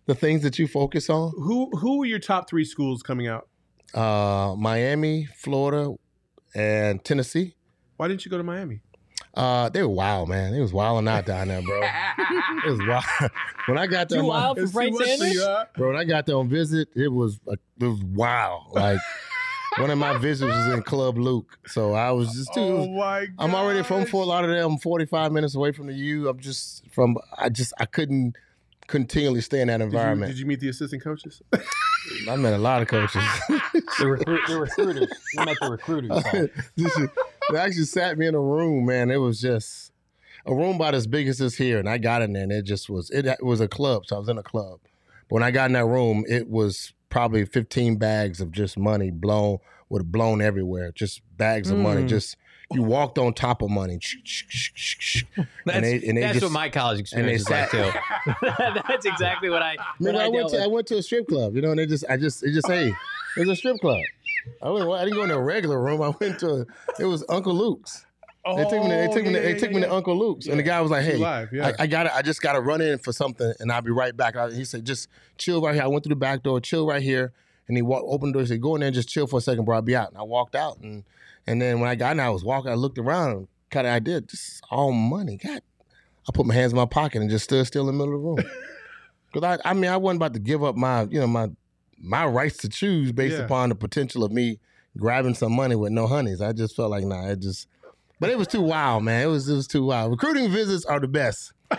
the 0.09 0.15
things 0.15 0.41
that 0.43 0.57
you 0.59 0.67
focus 0.67 1.09
on? 1.09 1.31
who 1.37 1.69
who 1.77 2.01
are 2.03 2.05
your 2.05 2.19
top 2.19 2.49
three 2.49 2.65
schools 2.65 3.01
coming 3.03 3.27
out? 3.27 3.47
Uh, 3.93 4.55
Miami, 4.57 5.25
Florida, 5.37 5.93
and 6.55 7.03
Tennessee. 7.03 7.55
Why 7.97 8.07
didn't 8.07 8.25
you 8.25 8.31
go 8.31 8.37
to 8.37 8.43
Miami? 8.43 8.81
Uh, 9.35 9.69
they 9.69 9.81
were 9.83 9.87
wild, 9.89 10.27
man. 10.29 10.53
It 10.53 10.59
was 10.61 10.73
wilding 10.73 11.07
out 11.07 11.25
down 11.25 11.47
there, 11.49 11.61
bro. 11.61 11.81
It 12.65 12.69
was 12.71 12.79
wild. 12.87 13.31
when 13.67 13.77
I 13.77 13.87
got 13.87 14.09
there, 14.09 14.19
Too 14.19 14.23
my- 14.27 14.29
wild 14.41 14.57
for 14.57 14.63
It's 14.63 14.71
Frank 14.73 14.97
too 14.97 15.05
Sanders? 15.05 15.45
bro. 15.75 15.87
When 15.89 15.95
I 15.97 16.03
got 16.03 16.25
there 16.25 16.35
on 16.35 16.49
visit, 16.49 16.89
it 16.95 17.07
was 17.07 17.39
like, 17.45 17.59
it 17.79 17.85
was 17.85 18.03
wild. 18.03 18.63
Like 18.71 18.99
one 19.77 19.89
of 19.91 19.97
my 19.97 20.17
visits 20.17 20.51
was 20.51 20.73
in 20.73 20.81
Club 20.83 21.17
Luke, 21.17 21.57
so 21.67 21.93
I 21.93 22.11
was 22.11 22.33
just 22.33 22.53
too. 22.53 22.59
Oh 22.61 22.87
my! 22.89 23.27
I'm 23.37 23.55
already 23.55 23.83
from 23.83 24.01
gosh. 24.01 24.09
Fort 24.11 24.27
Lauderdale. 24.27 24.67
I'm 24.67 24.77
45 24.77 25.31
minutes 25.31 25.55
away 25.55 25.71
from 25.71 25.87
the 25.87 25.93
U. 25.93 26.27
I'm 26.27 26.39
just 26.39 26.83
from. 26.91 27.17
I 27.37 27.49
just 27.49 27.73
I 27.79 27.85
couldn't 27.85 28.35
continually 28.89 29.41
stay 29.41 29.61
in 29.61 29.67
that 29.67 29.77
Did 29.77 29.83
you, 29.83 29.97
environment. 29.97 30.31
did 30.31 30.39
you 30.39 30.45
meet 30.45 30.59
the 30.59 30.69
assistant 30.69 31.03
coaches? 31.03 31.41
I 32.29 32.35
met 32.35 32.53
a 32.53 32.57
lot 32.57 32.81
of 32.81 32.87
coaches. 32.87 33.23
the, 33.99 34.07
recruit, 34.07 34.41
the 34.47 34.59
recruiters. 34.59 35.09
You 35.33 35.45
met 35.45 35.57
the 35.61 35.69
recruiters. 35.71 36.23
Paul. 36.23 37.07
They 37.51 37.57
actually 37.57 37.85
sat 37.85 38.15
me 38.17 38.27
in 38.27 38.35
a 38.35 38.39
room, 38.39 38.85
man. 38.85 39.09
It 39.09 39.17
was 39.17 39.41
just 39.41 39.91
a 40.45 40.53
room 40.53 40.75
about 40.75 40.93
as 40.93 41.07
big 41.07 41.27
as 41.27 41.39
this 41.39 41.55
here, 41.55 41.79
and 41.79 41.89
I 41.89 41.97
got 41.97 42.21
in 42.21 42.33
there, 42.33 42.43
and 42.43 42.51
it 42.51 42.61
just 42.61 42.91
was. 42.91 43.09
It, 43.09 43.25
it 43.25 43.43
was 43.43 43.59
a 43.59 43.67
club, 43.67 44.05
so 44.05 44.17
I 44.17 44.19
was 44.19 44.29
in 44.29 44.37
a 44.37 44.43
club. 44.43 44.79
But 45.27 45.35
when 45.35 45.43
I 45.43 45.49
got 45.49 45.65
in 45.65 45.73
that 45.73 45.85
room, 45.85 46.25
it 46.29 46.47
was 46.47 46.93
probably 47.09 47.45
15 47.45 47.95
bags 47.95 48.39
of 48.39 48.51
just 48.51 48.77
money 48.77 49.09
blown, 49.09 49.57
with 49.89 50.11
blown 50.11 50.43
everywhere. 50.43 50.91
Just 50.91 51.21
bags 51.37 51.71
of 51.71 51.79
money. 51.79 52.03
Mm. 52.03 52.07
Just 52.09 52.37
you 52.71 52.83
walked 52.83 53.17
on 53.17 53.33
top 53.33 53.61
of 53.61 53.69
money. 53.69 53.99
That's, 55.65 55.81
they- 55.81 56.01
and 56.07 56.17
they 56.17 56.21
that's 56.21 56.33
just- 56.33 56.43
what 56.43 56.51
my 56.51 56.69
college 56.69 56.99
experience 56.99 57.41
is 57.41 57.49
like 57.49 57.71
too. 57.71 57.91
that's 58.87 59.05
exactly 59.05 59.49
what 59.49 59.61
I. 59.61 59.75
What 59.97 60.15
I, 60.15 60.25
I, 60.25 60.27
went 60.27 60.49
dealt 60.49 60.51
to 60.51 60.63
I 60.63 60.67
went 60.67 60.87
to 60.87 60.97
a 60.97 61.03
strip 61.03 61.27
club, 61.27 61.55
you 61.55 61.61
know, 61.61 61.71
and 61.71 61.79
they 61.79 61.85
just 61.85 62.05
I 62.09 62.17
just 62.17 62.43
it 62.43 62.51
just 62.51 62.67
hey, 62.67 62.93
it 63.37 63.39
was 63.39 63.49
a 63.49 63.55
strip 63.55 63.79
club. 63.79 63.99
I 64.61 64.69
went, 64.69 64.89
I 64.89 65.03
didn't 65.03 65.17
go 65.17 65.23
in 65.23 65.31
a 65.31 65.39
regular 65.39 65.81
room. 65.81 66.01
I 66.01 66.13
went 66.19 66.39
to 66.39 66.65
it 66.99 67.05
was 67.05 67.23
Uncle 67.29 67.53
Luke's. 67.53 68.05
They 68.45 68.63
took 68.63 68.71
me. 68.71 68.79
To, 68.81 68.87
they 68.87 69.07
oh, 69.07 69.13
took 69.13 69.25
me. 69.25 69.33
To, 69.33 69.39
they 69.39 69.53
took 69.55 69.71
me 69.71 69.81
to 69.81 69.93
Uncle 69.93 70.17
Luke's, 70.17 70.47
and 70.47 70.57
the 70.57 70.63
guy 70.63 70.81
was 70.81 70.89
like, 70.89 71.03
"Hey, 71.03 71.17
live, 71.17 71.51
yeah. 71.51 71.73
I, 71.79 71.83
I 71.83 71.87
got. 71.87 72.03
to 72.03 72.15
I 72.15 72.21
just 72.21 72.41
got 72.41 72.53
to 72.53 72.61
run 72.61 72.81
in 72.81 72.97
for 72.97 73.11
something, 73.11 73.53
and 73.59 73.71
I'll 73.71 73.81
be 73.81 73.91
right 73.91 74.15
back." 74.15 74.35
I, 74.35 74.49
he 74.51 74.65
said, 74.65 74.85
"Just 74.85 75.09
chill 75.37 75.61
right 75.61 75.75
here." 75.75 75.83
I 75.83 75.87
went 75.87 76.03
through 76.03 76.11
the 76.11 76.19
back 76.19 76.41
door, 76.43 76.59
chill 76.59 76.87
right 76.87 77.01
here, 77.01 77.33
and 77.67 77.77
he 77.77 77.81
walked, 77.81 78.05
opened 78.07 78.33
the 78.33 78.39
door. 78.39 78.41
He 78.43 78.47
said, 78.47 78.61
"Go 78.61 78.75
in 78.75 78.79
there, 78.79 78.87
and 78.87 78.95
just 78.95 79.09
chill 79.09 79.27
for 79.27 79.37
a 79.37 79.41
second, 79.41 79.65
bro. 79.65 79.75
I'll 79.75 79.81
be 79.81 79.95
out." 79.95 80.09
And 80.09 80.17
I 80.17 80.23
walked 80.23 80.55
out, 80.55 80.79
and 80.79 81.03
and 81.47 81.61
then 81.61 81.79
when 81.79 81.89
I 81.89 81.95
got 81.95 82.11
in, 82.13 82.19
I 82.19 82.29
was 82.29 82.43
walking. 82.43 82.71
I 82.71 82.75
looked 82.75 82.97
around, 82.97 83.47
kind 83.69 83.87
of 83.87 83.93
I 83.93 83.99
did. 83.99 84.29
This 84.29 84.39
is 84.47 84.61
all 84.69 84.91
money. 84.91 85.37
God, 85.37 85.61
I 86.27 86.31
put 86.33 86.45
my 86.45 86.53
hands 86.53 86.71
in 86.71 86.77
my 86.77 86.85
pocket 86.85 87.21
and 87.21 87.29
just 87.29 87.45
stood 87.45 87.65
still 87.67 87.87
in 87.89 87.97
the 87.97 88.05
middle 88.05 88.15
of 88.15 88.37
the 88.37 88.43
room. 88.43 88.51
Because 89.31 89.59
I, 89.63 89.69
I 89.69 89.73
mean, 89.75 89.91
I 89.91 89.97
wasn't 89.97 90.17
about 90.17 90.33
to 90.33 90.39
give 90.39 90.63
up 90.63 90.75
my, 90.75 91.03
you 91.03 91.19
know, 91.19 91.27
my 91.27 91.49
my 91.99 92.25
rights 92.25 92.57
to 92.57 92.67
choose 92.69 93.11
based 93.11 93.37
Yeah. 93.37 93.43
upon 93.43 93.69
the 93.69 93.75
potential 93.75 94.23
of 94.23 94.31
me 94.31 94.57
grabbing 94.97 95.35
some 95.35 95.51
money 95.53 95.75
with 95.75 95.91
no 95.91 96.07
honeys. 96.07 96.41
I 96.41 96.51
just 96.51 96.75
felt 96.75 96.89
like, 96.89 97.03
nah, 97.03 97.27
it 97.27 97.39
just. 97.39 97.67
But 98.19 98.31
it 98.31 98.39
was 98.39 98.47
too 98.47 98.61
wild, 98.61 99.03
man. 99.03 99.21
It 99.21 99.27
was 99.27 99.47
it 99.47 99.53
was 99.53 99.67
too 99.67 99.85
wild. 99.85 100.09
Recruiting 100.09 100.49
visits 100.49 100.83
are 100.83 100.99
the 100.99 101.07
best. 101.07 101.53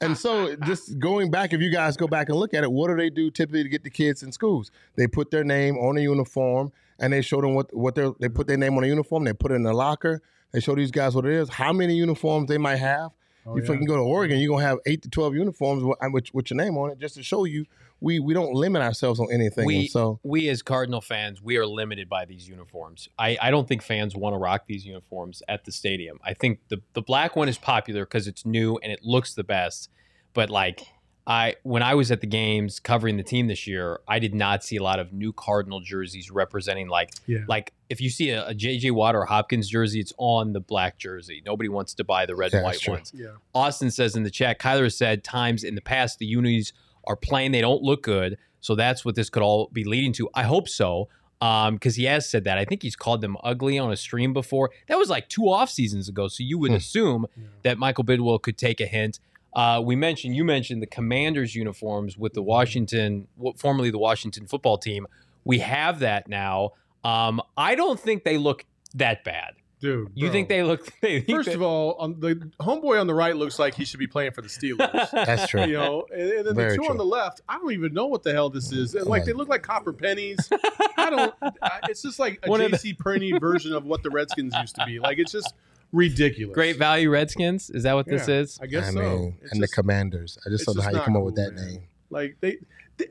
and 0.00 0.16
so, 0.16 0.56
just 0.64 0.98
going 0.98 1.30
back, 1.30 1.52
if 1.52 1.60
you 1.60 1.70
guys 1.70 1.96
go 1.96 2.06
back 2.06 2.28
and 2.28 2.38
look 2.38 2.54
at 2.54 2.64
it, 2.64 2.72
what 2.72 2.88
do 2.88 2.96
they 2.96 3.10
do 3.10 3.30
typically 3.30 3.62
to 3.62 3.68
get 3.68 3.84
the 3.84 3.90
kids 3.90 4.22
in 4.22 4.32
schools? 4.32 4.70
They 4.96 5.06
put 5.06 5.30
their 5.30 5.44
name 5.44 5.76
on 5.76 5.96
a 5.96 6.00
uniform 6.00 6.72
and 6.98 7.12
they 7.12 7.22
show 7.22 7.40
them 7.40 7.54
what 7.54 7.74
what 7.74 7.94
they 7.94 8.10
they 8.20 8.28
put 8.28 8.46
their 8.46 8.56
name 8.56 8.76
on 8.76 8.84
a 8.84 8.86
uniform. 8.86 9.24
They 9.24 9.32
put 9.32 9.52
it 9.52 9.56
in 9.56 9.66
a 9.66 9.72
locker. 9.72 10.22
They 10.52 10.60
show 10.60 10.74
these 10.74 10.90
guys 10.90 11.14
what 11.14 11.26
it 11.26 11.32
is, 11.32 11.48
how 11.48 11.72
many 11.72 11.94
uniforms 11.94 12.48
they 12.48 12.58
might 12.58 12.76
have. 12.76 13.10
Oh, 13.46 13.56
if 13.56 13.64
yeah. 13.64 13.72
you 13.72 13.78
can 13.78 13.86
go 13.86 13.96
to 13.96 14.02
Oregon, 14.02 14.38
you're 14.38 14.50
gonna 14.50 14.66
have 14.66 14.78
eight 14.86 15.02
to 15.02 15.10
twelve 15.10 15.34
uniforms 15.34 15.82
with, 15.82 15.98
uh, 16.02 16.08
with, 16.12 16.32
with 16.32 16.50
your 16.50 16.56
name 16.56 16.78
on 16.78 16.90
it, 16.90 16.98
just 16.98 17.16
to 17.16 17.22
show 17.22 17.44
you 17.44 17.66
we 18.00 18.20
we 18.20 18.34
don't 18.34 18.52
limit 18.52 18.82
ourselves 18.82 19.18
on 19.18 19.28
anything. 19.32 19.66
We 19.66 19.88
so 19.88 20.20
we 20.22 20.48
as 20.48 20.62
Cardinal 20.62 21.00
fans, 21.00 21.42
we 21.42 21.56
are 21.56 21.66
limited 21.66 22.08
by 22.08 22.24
these 22.24 22.48
uniforms. 22.48 23.08
I, 23.18 23.36
I 23.40 23.50
don't 23.50 23.66
think 23.66 23.82
fans 23.82 24.14
want 24.14 24.34
to 24.34 24.38
rock 24.38 24.64
these 24.66 24.84
uniforms 24.84 25.42
at 25.48 25.64
the 25.64 25.72
stadium. 25.72 26.18
I 26.22 26.34
think 26.34 26.60
the 26.68 26.82
the 26.92 27.02
black 27.02 27.34
one 27.34 27.48
is 27.48 27.58
popular 27.58 28.04
because 28.04 28.28
it's 28.28 28.44
new 28.44 28.78
and 28.82 28.92
it 28.92 29.00
looks 29.02 29.34
the 29.34 29.44
best. 29.44 29.90
But 30.34 30.50
like 30.50 30.82
I 31.26 31.54
when 31.62 31.82
I 31.82 31.94
was 31.94 32.10
at 32.10 32.20
the 32.20 32.26
games 32.26 32.78
covering 32.80 33.16
the 33.16 33.22
team 33.22 33.46
this 33.46 33.66
year, 33.66 34.00
I 34.06 34.18
did 34.18 34.34
not 34.34 34.62
see 34.62 34.76
a 34.76 34.82
lot 34.82 34.98
of 34.98 35.12
new 35.12 35.32
Cardinal 35.32 35.80
jerseys 35.80 36.30
representing 36.30 36.88
like 36.88 37.10
Yeah. 37.26 37.44
like 37.48 37.72
if 37.88 38.00
you 38.00 38.10
see 38.10 38.30
a, 38.30 38.48
a 38.48 38.54
JJ 38.54 38.90
Watt 38.90 39.14
or 39.14 39.24
Hopkins 39.24 39.68
jersey, 39.68 40.00
it's 40.00 40.12
on 40.18 40.52
the 40.52 40.60
black 40.60 40.98
jersey. 40.98 41.42
Nobody 41.46 41.68
wants 41.70 41.94
to 41.94 42.04
buy 42.04 42.26
the 42.26 42.36
red 42.36 42.52
Yeah, 42.52 42.58
and 42.58 42.64
white 42.64 42.86
ones. 42.88 43.12
Yeah. 43.14 43.28
Austin 43.54 43.90
says 43.90 44.16
in 44.16 44.22
the 44.22 44.30
chat, 44.30 44.58
Kyler 44.58 44.82
has 44.84 44.96
said 44.98 45.24
times 45.24 45.64
in 45.64 45.74
the 45.74 45.80
past 45.80 46.18
the 46.18 46.26
unis 46.26 46.72
are 47.04 47.16
plain, 47.16 47.52
they 47.52 47.60
don't 47.62 47.82
look 47.82 48.02
good. 48.02 48.36
So 48.60 48.74
that's 48.74 49.04
what 49.04 49.14
this 49.14 49.30
could 49.30 49.42
all 49.42 49.68
be 49.72 49.84
leading 49.84 50.12
to. 50.14 50.28
I 50.34 50.42
hope 50.42 50.68
so. 50.68 51.08
Um, 51.40 51.74
because 51.74 51.96
he 51.96 52.04
has 52.04 52.28
said 52.28 52.44
that. 52.44 52.56
I 52.56 52.64
think 52.64 52.82
he's 52.82 52.96
called 52.96 53.20
them 53.20 53.36
ugly 53.44 53.78
on 53.78 53.92
a 53.92 53.96
stream 53.96 54.32
before. 54.32 54.70
That 54.88 54.98
was 54.98 55.10
like 55.10 55.28
two 55.28 55.50
off 55.50 55.68
seasons 55.68 56.08
ago. 56.08 56.28
So 56.28 56.42
you 56.42 56.58
would 56.58 56.70
Hmm. 56.70 56.76
assume 56.76 57.26
Yeah. 57.36 57.44
that 57.64 57.78
Michael 57.78 58.04
Bidwill 58.04 58.40
could 58.40 58.56
take 58.56 58.80
a 58.80 58.86
hint. 58.86 59.20
Uh, 59.54 59.80
we 59.84 59.94
mentioned 59.96 60.34
you 60.34 60.44
mentioned 60.44 60.82
the 60.82 60.86
Commanders 60.86 61.54
uniforms 61.54 62.18
with 62.18 62.32
the 62.32 62.42
Washington, 62.42 63.28
what 63.36 63.58
formerly 63.58 63.90
the 63.90 63.98
Washington 63.98 64.46
football 64.46 64.78
team. 64.78 65.06
We 65.44 65.58
have 65.60 66.00
that 66.00 66.28
now. 66.28 66.72
Um, 67.04 67.40
I 67.56 67.74
don't 67.74 68.00
think 68.00 68.24
they 68.24 68.38
look 68.38 68.64
that 68.94 69.24
bad. 69.24 69.52
Dude, 69.80 70.08
You 70.14 70.26
bro. 70.28 70.32
think 70.32 70.48
they 70.48 70.62
look? 70.62 70.88
They 71.02 71.20
think 71.20 71.36
First 71.36 71.48
that- 71.50 71.56
of 71.56 71.62
all, 71.62 71.92
on 71.98 72.18
the 72.18 72.36
homeboy 72.60 72.98
on 72.98 73.06
the 73.06 73.12
right 73.14 73.36
looks 73.36 73.58
like 73.58 73.74
he 73.74 73.84
should 73.84 73.98
be 74.00 74.06
playing 74.06 74.32
for 74.32 74.40
the 74.40 74.48
Steelers. 74.48 75.10
that's 75.12 75.46
true. 75.48 75.66
you 75.66 75.74
know, 75.74 76.06
and, 76.10 76.30
and 76.30 76.46
then 76.46 76.54
Very 76.54 76.70
the 76.70 76.76
two 76.76 76.82
true. 76.84 76.90
on 76.90 76.96
the 76.96 77.04
left, 77.04 77.42
I 77.48 77.58
don't 77.58 77.72
even 77.72 77.92
know 77.92 78.06
what 78.06 78.22
the 78.22 78.32
hell 78.32 78.48
this 78.48 78.72
is. 78.72 78.94
Like 78.94 79.06
Right. 79.06 79.24
they 79.26 79.34
look 79.34 79.48
like 79.50 79.62
copper 79.62 79.92
pennies. 79.92 80.48
I 80.96 81.10
don't. 81.10 81.34
I, 81.62 81.80
it's 81.90 82.00
just 82.00 82.18
like 82.18 82.38
a 82.44 82.48
One 82.50 82.62
of 82.62 82.70
the- 82.70 82.78
JC 82.78 82.98
Penney 82.98 83.38
version 83.38 83.74
of 83.74 83.84
what 83.84 84.02
the 84.02 84.08
Redskins 84.10 84.54
used 84.58 84.74
to 84.76 84.86
be. 84.86 84.98
Like 85.00 85.18
it's 85.18 85.32
just 85.32 85.52
ridiculous. 85.94 86.54
Great 86.54 86.76
value 86.76 87.10
Redskins. 87.10 87.70
Is 87.70 87.84
that 87.84 87.94
what 87.94 88.06
this 88.06 88.28
Yeah, 88.28 88.34
is? 88.40 88.58
I 88.60 88.66
guess 88.66 88.88
I 88.88 88.92
so. 88.92 89.00
mean, 89.00 89.36
It's 89.42 89.52
and 89.52 89.62
the 89.62 89.68
Commanders. 89.68 90.38
I 90.44 90.50
just 90.50 90.62
it's 90.62 90.66
don't 90.66 90.76
know 90.76 90.82
just 90.82 90.86
how 90.86 90.90
you 90.90 90.96
not 90.98 91.04
come 91.04 91.16
up 91.16 91.20
cool, 91.20 91.26
with 91.26 91.36
that 91.36 91.54
man. 91.54 91.66
name. 91.66 91.82
Like 92.10 92.36
they, 92.40 92.58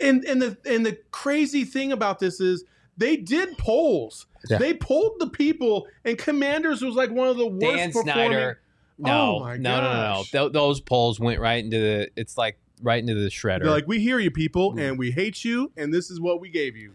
and 0.02 0.24
and 0.26 0.41
the 0.41 0.58
and 0.65 0.86
the 0.86 0.98
crazy 1.12 1.63
thing 1.65 1.91
about 1.91 2.19
this 2.19 2.39
is 2.39 2.63
they 2.98 3.17
did 3.17 3.58
polls. 3.58 4.28
Yeah. 4.50 4.58
They 4.58 4.74
polled 4.74 5.15
the 5.19 5.30
people, 5.30 5.88
and 6.06 6.17
Commanders 6.17 6.82
was 6.82 6.96
like 6.96 7.10
one 7.12 7.28
of 7.28 7.38
the 7.38 7.48
worst 7.48 7.62
Dan 7.62 7.88
performing. 7.91 8.13
Snyder. 8.13 8.60
No, 9.00 9.38
Oh 9.38 9.39
my 9.39 9.58
no, 9.58 9.78
no, 9.78 9.82
no, 9.82 9.93
no. 9.93 10.00
gosh. 10.19 10.32
Th- 10.32 10.52
those 10.52 10.80
polls 10.80 11.19
went 11.19 11.39
right 11.39 11.63
into 11.63 11.80
the. 11.80 12.12
It's 12.15 12.38
like 12.38 12.58
right 12.82 13.00
into 13.00 13.15
the 13.15 13.30
shredder. 13.30 13.63
They're 13.63 13.72
like, 13.72 13.88
we 13.88 14.00
hear 14.00 14.19
you, 14.19 14.30
people, 14.30 14.74
Mm. 14.74 14.89
and 14.89 15.00
we 15.00 15.12
hate 15.12 15.43
you, 15.43 15.72
and 15.78 15.93
this 15.93 16.12
is 16.12 16.19
what 16.19 16.39
we 16.41 16.50
gave 16.50 16.76
you. 16.76 16.93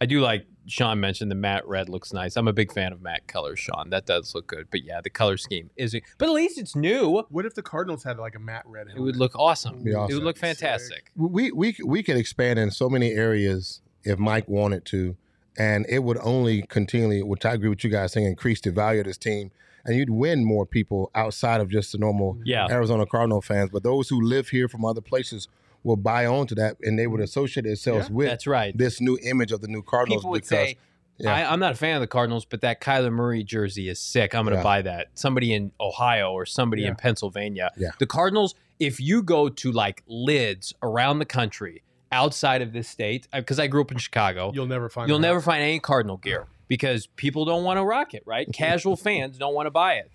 I 0.00 0.06
do 0.06 0.20
like 0.20 0.46
Sean 0.66 1.00
mentioned 1.00 1.30
the 1.30 1.34
matte 1.36 1.66
red 1.66 1.88
looks 1.88 2.12
nice. 2.12 2.36
I'm 2.36 2.48
a 2.48 2.52
big 2.52 2.72
fan 2.72 2.92
of 2.92 3.02
matte 3.02 3.26
colors, 3.26 3.58
Sean. 3.58 3.90
That 3.90 4.06
does 4.06 4.34
look 4.34 4.46
good. 4.46 4.68
But 4.70 4.82
yeah, 4.84 5.00
the 5.02 5.10
color 5.10 5.36
scheme 5.36 5.70
is. 5.76 5.96
But 6.18 6.28
at 6.28 6.32
least 6.32 6.58
it's 6.58 6.74
new. 6.76 7.22
What 7.28 7.44
if 7.44 7.54
the 7.54 7.62
Cardinals 7.62 8.04
had 8.04 8.18
like 8.18 8.34
a 8.34 8.38
matte 8.38 8.64
red? 8.66 8.86
It 8.94 9.00
would 9.00 9.16
look 9.16 9.32
awesome. 9.36 9.82
Be 9.82 9.90
It 9.90 9.94
awesome. 9.94 10.16
would 10.16 10.24
look 10.24 10.36
Sick. 10.36 10.58
fantastic. 10.58 11.10
we 11.16 11.50
we 11.52 11.76
we 11.84 12.02
could 12.02 12.16
expand 12.16 12.58
in 12.58 12.70
so 12.70 12.88
many 12.88 13.10
areas 13.12 13.80
if 14.04 14.18
Mike 14.18 14.48
wanted 14.48 14.84
to, 14.86 15.16
and 15.58 15.84
it 15.88 15.98
would 16.04 16.18
only 16.22 16.62
continually, 16.62 17.22
which 17.22 17.44
I 17.44 17.52
agree 17.54 17.68
with 17.68 17.84
you 17.84 17.90
guys 17.90 18.12
saying, 18.12 18.26
increase 18.26 18.60
the 18.60 18.70
value 18.70 19.00
of 19.00 19.06
this 19.06 19.18
team, 19.18 19.50
and 19.84 19.96
you'd 19.96 20.08
win 20.10 20.44
more 20.44 20.64
people 20.64 21.10
outside 21.14 21.60
of 21.60 21.68
just 21.68 21.92
the 21.92 21.98
normal 21.98 22.38
Yeah. 22.44 22.66
Arizona 22.70 23.04
Cardinal 23.06 23.42
fans. 23.42 23.70
But 23.70 23.82
those 23.82 24.08
who 24.08 24.20
live 24.22 24.48
here 24.48 24.68
from 24.68 24.84
other 24.86 25.02
places 25.02 25.48
will 25.82 25.96
buy 25.96 26.26
onto 26.26 26.54
that, 26.56 26.76
and 26.82 26.98
they 26.98 27.06
would 27.06 27.20
associate 27.20 27.64
themselves 27.64 28.08
Yeah, 28.08 28.14
with 28.14 28.28
That's 28.28 28.46
right. 28.46 28.76
this 28.76 29.00
new 29.00 29.18
image 29.22 29.52
of 29.52 29.60
the 29.60 29.68
new 29.68 29.82
Cardinals. 29.82 30.20
People 30.22 30.30
would 30.32 30.42
because 30.42 30.48
say, 30.48 30.76
yeah. 31.18 31.34
I, 31.34 31.52
I'm 31.52 31.60
not 31.60 31.72
a 31.72 31.76
fan 31.76 31.96
of 31.96 32.00
the 32.00 32.06
Cardinals, 32.06 32.44
but 32.44 32.60
that 32.62 32.80
Kyler 32.80 33.12
Murray 33.12 33.42
jersey 33.44 33.88
is 33.88 33.98
sick. 33.98 34.34
I'm 34.34 34.44
going 34.44 34.52
to 34.54 34.58
Yeah. 34.60 34.62
buy 34.64 34.82
that. 34.82 35.08
Somebody 35.14 35.52
in 35.54 35.72
Ohio 35.80 36.32
or 36.32 36.46
somebody 36.46 36.82
Yeah. 36.82 36.88
in 36.88 36.94
Pennsylvania. 36.96 37.70
Yeah. 37.76 37.90
The 37.98 38.06
Cardinals, 38.06 38.54
if 38.78 39.00
you 39.00 39.22
go 39.22 39.48
to 39.48 39.72
like 39.72 40.02
lids 40.06 40.74
around 40.82 41.18
the 41.18 41.24
country 41.26 41.82
outside 42.12 42.60
of 42.62 42.72
this 42.72 42.88
state, 42.88 43.28
uh, 43.32 43.40
because 43.40 43.58
I 43.58 43.66
grew 43.66 43.80
up 43.82 43.92
in 43.92 43.98
Chicago, 43.98 44.50
You'll 44.54 44.66
never 44.66 44.88
find. 44.88 45.08
you'll 45.08 45.18
that. 45.18 45.26
never 45.26 45.40
find 45.40 45.62
any 45.62 45.78
Cardinal 45.78 46.16
gear 46.16 46.46
because 46.68 47.06
people 47.16 47.44
don't 47.44 47.64
want 47.64 47.78
to 47.78 47.84
rock 47.84 48.14
it, 48.14 48.22
right? 48.26 48.48
Casual 48.52 48.96
fans 48.96 49.38
don't 49.38 49.54
want 49.54 49.66
to 49.66 49.70
buy 49.70 49.94
it. 49.94 50.10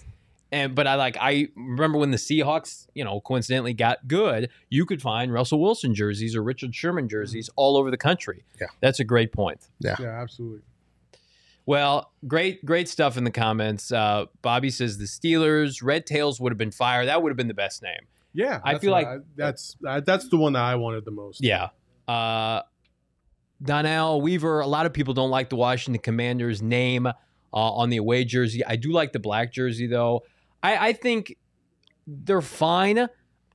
And 0.55 0.73
but 0.73 0.87
I 0.87 0.95
like 0.95 1.17
I 1.19 1.49
remember 1.57 1.97
when 1.97 2.11
the 2.11 2.17
Seahawks, 2.17 2.87
you 2.93 3.03
know, 3.03 3.19
coincidentally 3.19 3.73
got 3.73 4.07
good, 4.07 4.49
you 4.69 4.85
could 4.85 5.01
find 5.01 5.33
Russell 5.33 5.59
Wilson 5.59 5.93
jerseys 5.93 6.33
or 6.33 6.41
Richard 6.41 6.73
Sherman 6.73 7.09
jerseys 7.09 7.49
all 7.57 7.75
over 7.75 7.91
the 7.91 7.97
country. 7.97 8.45
Yeah. 8.61 8.67
That's 8.79 9.01
a 9.01 9.03
great 9.03 9.33
point. 9.33 9.67
Yeah, 9.81 9.97
Yeah, 9.99 10.21
absolutely. 10.21 10.61
Well, 11.65 12.13
great, 12.25 12.63
great 12.63 12.87
stuff 12.87 13.17
in 13.17 13.25
the 13.25 13.31
comments. 13.31 13.91
Uh, 13.91 14.27
Bobby 14.41 14.69
says 14.69 14.97
the 14.97 15.05
Steelers, 15.05 15.83
Red 15.83 16.05
Tails 16.05 16.39
would 16.39 16.53
have 16.53 16.57
been 16.57 16.71
fire. 16.71 17.05
That 17.05 17.21
would 17.21 17.31
have 17.31 17.37
been 17.37 17.49
the 17.49 17.53
best 17.53 17.83
name. 17.83 18.07
Yeah, 18.33 18.61
I 18.63 18.77
feel 18.77 18.93
what 18.93 19.03
like- 19.03 19.21
that's 19.35 19.75
uh, 19.85 19.99
that's 19.99 20.29
the 20.29 20.37
one 20.37 20.53
that 20.53 20.63
I 20.63 20.75
wanted 20.75 21.03
the 21.03 21.11
most. 21.11 21.43
Yeah. 21.43 21.69
Uh, 22.07 22.61
Donnell 23.61 24.21
Weaver. 24.21 24.61
A 24.61 24.67
lot 24.67 24.85
of 24.85 24.93
people 24.93 25.13
don't 25.13 25.31
like 25.31 25.49
the 25.49 25.57
Washington 25.57 26.01
Commanders 26.01 26.61
name 26.61 27.07
uh, 27.07 27.13
on 27.51 27.89
the 27.89 27.97
away 27.97 28.23
jersey. 28.23 28.63
I 28.65 28.77
do 28.77 28.93
like 28.93 29.11
the 29.11 29.19
black 29.19 29.51
jersey 29.51 29.87
though. 29.87 30.23
I, 30.65 30.87
I 30.87 30.93
think 30.93 31.37
they're 32.07 32.41
fine. 32.41 33.07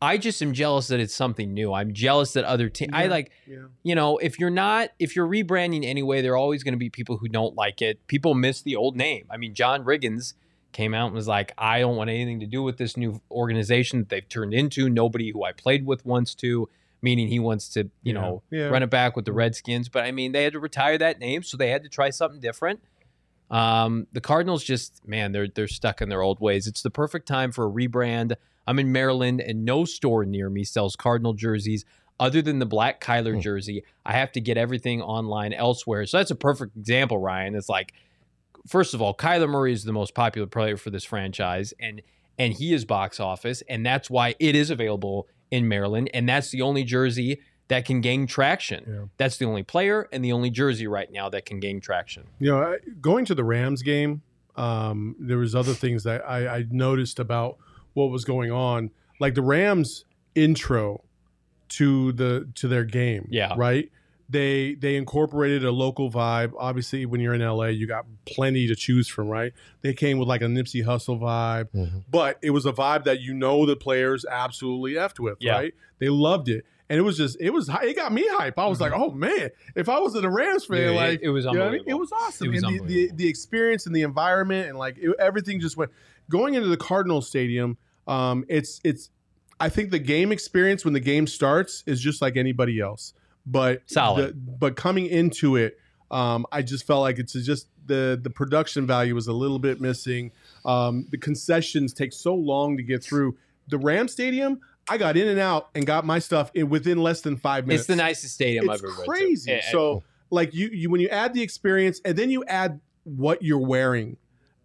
I 0.03 0.17
just 0.17 0.41
am 0.41 0.55
jealous 0.55 0.89
that 0.89 0.99
it's 0.99 1.15
something 1.15 1.53
new. 1.53 1.75
I'm 1.75 1.93
jealous 1.93 2.33
that 2.33 2.45
other 2.45 2.71
teams. 2.71 2.93
I 2.95 3.07
like, 3.07 3.33
yeah. 3.47 3.65
you 3.83 3.95
know, 3.95 4.17
if 4.17 4.39
you're 4.39 4.49
not, 4.49 4.91
if 4.99 5.15
you're 5.15 5.27
rebranding 5.27 5.85
anyway, 5.85 6.23
there 6.23 6.33
are 6.33 6.39
always 6.39 6.63
going 6.63 6.73
to 6.73 6.79
be 6.79 6.89
people 6.89 7.19
who 7.19 7.29
don't 7.29 7.55
like 7.55 7.83
it. 7.83 8.07
People 8.07 8.35
miss 8.35 8.63
the 8.63 8.77
old 8.77 8.97
name. 8.97 9.27
I 9.31 9.37
mean, 9.37 9.55
John 9.55 9.85
Riggins 9.85 10.33
came 10.73 10.95
out 10.95 11.07
and 11.07 11.15
was 11.15 11.29
like, 11.29 11.53
I 11.59 11.81
don't 11.81 11.97
want 11.97 12.09
anything 12.09 12.41
to 12.41 12.47
do 12.47 12.63
with 12.63 12.79
this 12.79 12.97
new 12.97 13.21
organization 13.31 13.99
that 13.99 14.09
they've 14.09 14.29
turned 14.29 14.55
into. 14.55 14.89
Nobody 14.89 15.33
who 15.33 15.45
I 15.45 15.53
played 15.53 15.85
with 15.85 16.07
wants 16.07 16.35
to, 16.37 16.69
meaning 17.03 17.29
he 17.29 17.39
wants 17.41 17.69
to, 17.71 17.91
you 18.03 18.15
Yeah. 18.15 18.21
know, 18.21 18.43
Yeah. 18.51 18.67
run 18.69 18.83
it 18.83 18.89
back 18.91 19.17
with 19.17 19.27
the 19.27 19.33
Redskins. 19.33 19.89
But 19.91 20.05
I 20.05 20.13
mean, 20.13 20.33
they 20.33 20.45
had 20.45 20.55
to 20.55 20.61
retire 20.61 20.97
that 20.97 21.19
name, 21.19 21.43
so 21.43 21.57
they 21.59 21.71
had 21.71 21.83
to 21.83 21.89
try 21.91 22.09
something 22.09 22.41
different. 22.41 22.81
Um, 23.51 24.07
the 24.13 24.21
Cardinals 24.21 24.63
just, 24.63 25.07
man, 25.07 25.33
they're 25.33 25.49
they're 25.49 25.69
stuck 25.69 26.01
in 26.01 26.09
their 26.09 26.23
old 26.23 26.41
ways. 26.41 26.67
It's 26.67 26.83
the 26.83 26.91
perfect 26.91 27.27
time 27.27 27.51
for 27.53 27.67
a 27.67 27.71
rebrand. 27.71 28.35
I'm 28.67 28.79
in 28.79 28.93
Maryland, 28.93 29.41
and 29.41 29.65
no 29.65 29.85
store 29.85 30.25
near 30.25 30.49
me 30.49 30.63
sells 30.65 30.95
Cardinal 30.97 31.33
jerseys 31.35 31.85
other 32.21 32.43
than 32.43 32.59
the 32.59 32.67
black 32.67 33.01
Kyler 33.01 33.35
Hmm. 33.35 33.41
jersey. 33.41 33.83
I 34.05 34.13
have 34.13 34.31
to 34.33 34.41
get 34.41 34.57
everything 34.59 35.01
online 35.03 35.53
elsewhere. 35.53 36.07
So 36.07 36.19
that's 36.19 36.31
a 36.31 36.37
perfect 36.37 36.77
example, 36.77 37.19
Ryan. 37.19 37.55
It's 37.55 37.69
like, 37.69 37.93
first 38.69 38.95
of 38.95 39.01
all, 39.03 39.15
Kyler 39.15 39.49
Murray 39.49 39.73
is 39.73 39.85
the 39.85 39.93
most 39.93 40.15
popular 40.15 40.47
player 40.47 40.77
for 40.77 40.91
this 40.91 41.05
franchise, 41.05 41.75
and 41.81 42.03
and 42.39 42.55
he 42.55 42.73
is 42.73 42.85
box 42.87 43.21
office, 43.21 43.63
and 43.69 43.85
that's 43.85 44.09
why 44.09 44.35
it 44.39 44.55
is 44.55 44.71
available 44.71 45.27
in 45.51 45.67
Maryland, 45.69 46.09
and 46.15 46.29
that's 46.29 46.51
the 46.51 46.63
only 46.63 46.85
jersey 46.85 47.41
that 47.71 47.85
can 47.87 48.01
gain 48.01 48.27
traction. 48.27 48.85
Yeah. 48.87 49.05
That's 49.17 49.39
the 49.39 49.47
only 49.47 49.63
player 49.63 50.09
and 50.13 50.25
the 50.25 50.33
only 50.33 50.51
jersey 50.51 50.87
right 50.87 51.11
now 51.11 51.29
that 51.31 51.47
can 51.47 51.59
gain 51.61 51.81
traction. 51.81 52.25
You 52.39 52.51
know, 52.51 52.77
going 53.01 53.25
to 53.27 53.35
the 53.35 53.45
Rams 53.45 53.83
game, 53.83 54.23
um, 54.57 55.17
there 55.19 55.39
was 55.39 55.55
other 55.55 55.73
things 55.73 56.03
that 56.05 56.29
I, 56.29 56.47
I 56.59 56.65
noticed 56.71 57.19
about 57.19 57.57
what 57.95 58.11
was 58.11 58.25
going 58.25 58.53
on. 58.53 58.91
Like 59.21 59.35
the 59.35 59.43
Rams 59.43 60.05
intro 60.35 61.05
to 61.71 62.13
the 62.13 62.49
to 62.57 62.69
their 62.69 62.85
game. 62.85 63.29
Yeah. 63.31 63.55
Right. 63.57 63.91
They 64.29 64.75
they 64.75 64.97
incorporated 64.97 65.65
a 65.65 65.71
local 65.73 66.11
vibe. 66.11 66.53
Obviously, 66.59 67.05
when 67.07 67.21
you're 67.21 67.35
in 67.35 67.41
LA, 67.41 67.67
you 67.67 67.87
got 67.87 68.07
plenty 68.27 68.67
to 68.69 68.77
choose 68.77 69.09
from, 69.09 69.29
right? 69.29 69.53
They 69.83 69.93
came 69.93 70.19
with 70.19 70.29
like 70.29 70.41
a 70.41 70.45
Nipsey 70.47 70.85
Hussle 70.85 71.19
vibe, 71.21 71.69
Mhm. 71.75 72.05
but 72.11 72.39
it 72.43 72.51
was 72.51 72.65
a 72.67 72.73
vibe 72.73 73.05
that 73.05 73.21
you 73.21 73.35
know 73.35 73.67
the 73.67 73.75
players 73.77 74.25
absolutely 74.31 74.93
effed 74.93 75.19
with, 75.19 75.39
Yeah. 75.41 75.53
right? 75.53 75.75
They 75.99 76.09
loved 76.11 76.49
it. 76.49 76.65
And 76.91 76.99
it 76.99 77.03
was 77.03 77.17
just, 77.17 77.37
it 77.41 77.51
was, 77.51 77.71
it 77.83 77.95
got 77.95 78.13
me 78.13 78.27
hype. 78.33 78.59
I 78.59 78.67
was 78.67 78.81
like, 78.81 78.93
oh 78.93 79.13
man, 79.13 79.51
if 79.77 79.89
I 79.89 79.99
was 80.01 80.17
in 80.17 80.25
a 80.25 80.31
Rams 80.31 80.65
fan, 80.67 80.89
it- 80.89 80.97
like, 80.97 81.21
it, 81.23 81.31
was 81.31 81.45
you 81.45 81.53
know 81.53 81.69
I 81.69 81.71
mean? 81.71 81.85
It 81.87 81.95
was 81.95 82.11
awesome. 82.11 82.49
It 82.49 82.51
was 82.51 82.63
and 82.65 82.81
the, 82.81 82.85
the, 82.85 83.11
the 83.15 83.29
experience 83.29 83.87
and 83.87 83.95
the 83.95 84.03
environment 84.03 84.69
and 84.69 84.77
like 84.77 84.99
it, 84.99 85.15
everything 85.21 85.61
just 85.61 85.77
went 85.77 85.93
going 86.29 86.55
into 86.55 86.69
the 86.69 86.77
Cardinal 86.77 87.23
Stadium. 87.23 87.79
Um, 88.09 88.45
it's 88.49 88.81
it's 88.85 89.09
I 89.61 89.69
think 89.69 89.93
the 89.93 89.99
game 90.01 90.33
experience 90.33 90.85
when 90.85 90.93
the 90.93 91.01
game 91.01 91.27
starts 91.29 91.85
is 91.87 92.01
just 92.01 92.21
like 92.21 92.37
anybody 92.37 92.81
else. 92.81 93.15
But 93.47 93.83
Solid. 93.87 94.31
the- 94.31 94.35
but 94.35 94.75
coming 94.77 95.07
into 95.07 95.55
it, 95.57 95.79
um, 96.11 96.45
I 96.51 96.63
just 96.63 96.87
felt 96.89 97.03
like 97.03 97.21
it's 97.21 97.35
just 97.35 97.69
the 97.87 98.19
the 98.21 98.31
production 98.31 98.85
value 98.85 99.15
was 99.15 99.29
a 99.29 99.33
little 99.33 99.61
bit 99.61 99.81
missing. 99.81 100.33
Um, 100.65 101.07
the 101.11 101.19
concessions 101.19 101.93
take 101.93 102.13
so 102.13 102.35
long 102.35 102.77
to 102.79 102.83
get 102.83 103.05
through. 103.05 103.37
The 103.69 103.79
Ram 103.79 104.09
Stadium, 104.09 104.61
I 104.91 104.99
got 104.99 105.17
in 105.17 105.29
and 105.29 105.39
out 105.39 105.69
and 105.75 105.87
got 105.87 106.05
my 106.05 106.19
stuff 106.19 106.51
in 106.53 106.69
within 106.69 106.99
less 106.99 107.21
than 107.21 107.37
five 107.37 107.67
minutes 107.67 107.83
It's 107.83 107.87
the 107.87 107.97
nicest 107.97 108.35
stadium 108.35 108.69
it's 108.69 108.83
I've 108.83 108.91
ever 108.91 109.05
crazy. 109.05 109.53
been 109.53 109.61
to. 109.61 109.67
So 109.71 110.03
like 110.31 110.53
you, 110.53 110.69
you 110.73 110.91
when 110.91 111.01
you 111.01 111.09
add 111.09 111.33
the 111.33 111.43
experience 111.43 112.01
and 112.05 112.17
then 112.19 112.29
you 112.31 112.45
add 112.45 112.81
what 113.05 113.43
you're 113.43 113.59
wearing, 113.59 114.17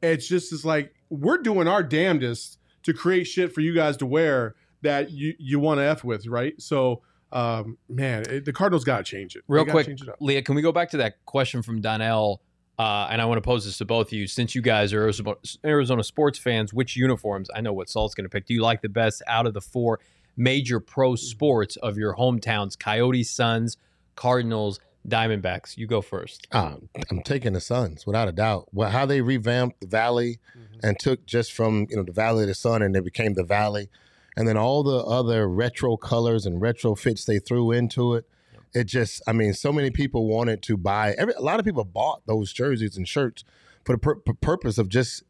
it's 0.01 0.27
just 0.27 0.51
it's 0.51 0.65
like 0.65 0.93
we're 1.09 1.37
doing 1.37 1.67
our 1.67 1.83
damnedest 1.83 2.57
to 2.83 2.93
create 2.93 3.25
shit 3.25 3.53
for 3.53 3.61
you 3.61 3.73
guys 3.73 3.97
to 3.97 4.05
wear 4.05 4.55
that 4.81 5.11
you 5.11 5.35
you 5.37 5.59
want 5.59 5.79
to 5.79 5.83
f 5.83 6.03
with, 6.03 6.25
right? 6.25 6.59
So 6.59 7.03
um, 7.31 7.77
man, 7.87 8.23
it, 8.29 8.45
the 8.45 8.53
Cardinals 8.53 8.83
got 8.83 8.97
to 8.97 9.03
change 9.03 9.35
it. 9.35 9.43
Real 9.47 9.65
quick, 9.65 9.85
change 9.85 10.01
it 10.01 10.09
up. 10.09 10.15
Leah, 10.19 10.41
can 10.41 10.55
we 10.55 10.61
go 10.61 10.71
back 10.71 10.89
to 10.91 10.97
that 10.97 11.23
question 11.25 11.61
from 11.61 11.81
Donnell? 11.81 12.41
Uh, 12.77 13.07
and 13.09 13.21
I 13.21 13.25
want 13.25 13.37
to 13.37 13.41
pose 13.41 13.63
this 13.63 13.77
to 13.77 13.85
both 13.85 14.07
of 14.07 14.13
you. 14.13 14.27
Since 14.27 14.53
you 14.53 14.61
guys 14.61 14.91
are 14.91 15.03
Arizona, 15.03 15.35
Arizona 15.63 16.03
sports 16.03 16.37
fans, 16.37 16.73
which 16.73 16.97
uniforms? 16.97 17.49
I 17.55 17.61
know 17.61 17.71
what 17.71 17.89
Saul's 17.89 18.13
going 18.13 18.25
to 18.25 18.29
pick. 18.29 18.45
Do 18.45 18.53
you 18.53 18.61
like 18.61 18.81
the 18.81 18.89
best 18.89 19.21
out 19.27 19.47
of 19.47 19.53
the 19.53 19.61
four 19.61 19.99
major 20.37 20.79
pro 20.79 21.15
sports 21.15 21.75
of 21.77 21.97
your 21.97 22.15
hometowns? 22.15 22.77
Coyotes, 22.77 23.29
Suns, 23.29 23.77
Cardinals, 24.15 24.79
Diamondbacks. 25.07 25.77
You 25.77 25.87
go 25.87 26.01
first. 26.01 26.47
Ah, 26.51 26.75
I'm 27.11 27.21
taking 27.21 27.53
the 27.53 27.61
Suns 27.61 28.05
without 28.05 28.27
a 28.27 28.31
doubt. 28.31 28.67
Well, 28.73 28.89
how 28.89 29.05
they 29.05 29.21
revamped 29.21 29.81
the 29.81 29.87
Valley 29.87 30.39
and 30.81 30.97
took 30.99 31.25
just 31.25 31.53
from 31.53 31.87
you 31.89 31.97
know 31.97 32.03
the 32.03 32.11
Valley 32.11 32.43
of 32.43 32.47
the 32.47 32.55
Sun 32.55 32.81
and 32.81 32.95
they 32.95 32.99
became 32.99 33.33
the 33.33 33.43
Valley, 33.43 33.89
and 34.35 34.47
then 34.47 34.57
all 34.57 34.83
the 34.83 34.97
other 34.97 35.47
retro 35.47 35.97
colors 35.97 36.45
and 36.45 36.61
retro 36.61 36.95
fits 36.95 37.25
they 37.25 37.39
threw 37.39 37.71
into 37.71 38.15
it. 38.15 38.25
It 38.73 38.85
just, 38.87 39.21
I 39.25 39.31
mean, 39.31 39.53
so 39.53 39.71
many 39.71 39.89
people 39.89 40.27
wanted 40.27 40.61
to 40.63 40.75
buy. 40.75 41.15
Every, 41.17 41.33
a 41.35 41.41
lot 41.41 41.59
of 41.59 41.65
people 41.65 41.85
bought 41.85 42.23
those 42.25 42.51
jerseys 42.51 42.97
and 42.97 43.07
shirts 43.07 43.45
for 43.85 43.93
the 43.93 43.97
pur- 43.97 44.15
pur- 44.15 44.33
purpose 44.33 44.77
of 44.77 44.89
just 44.89 45.23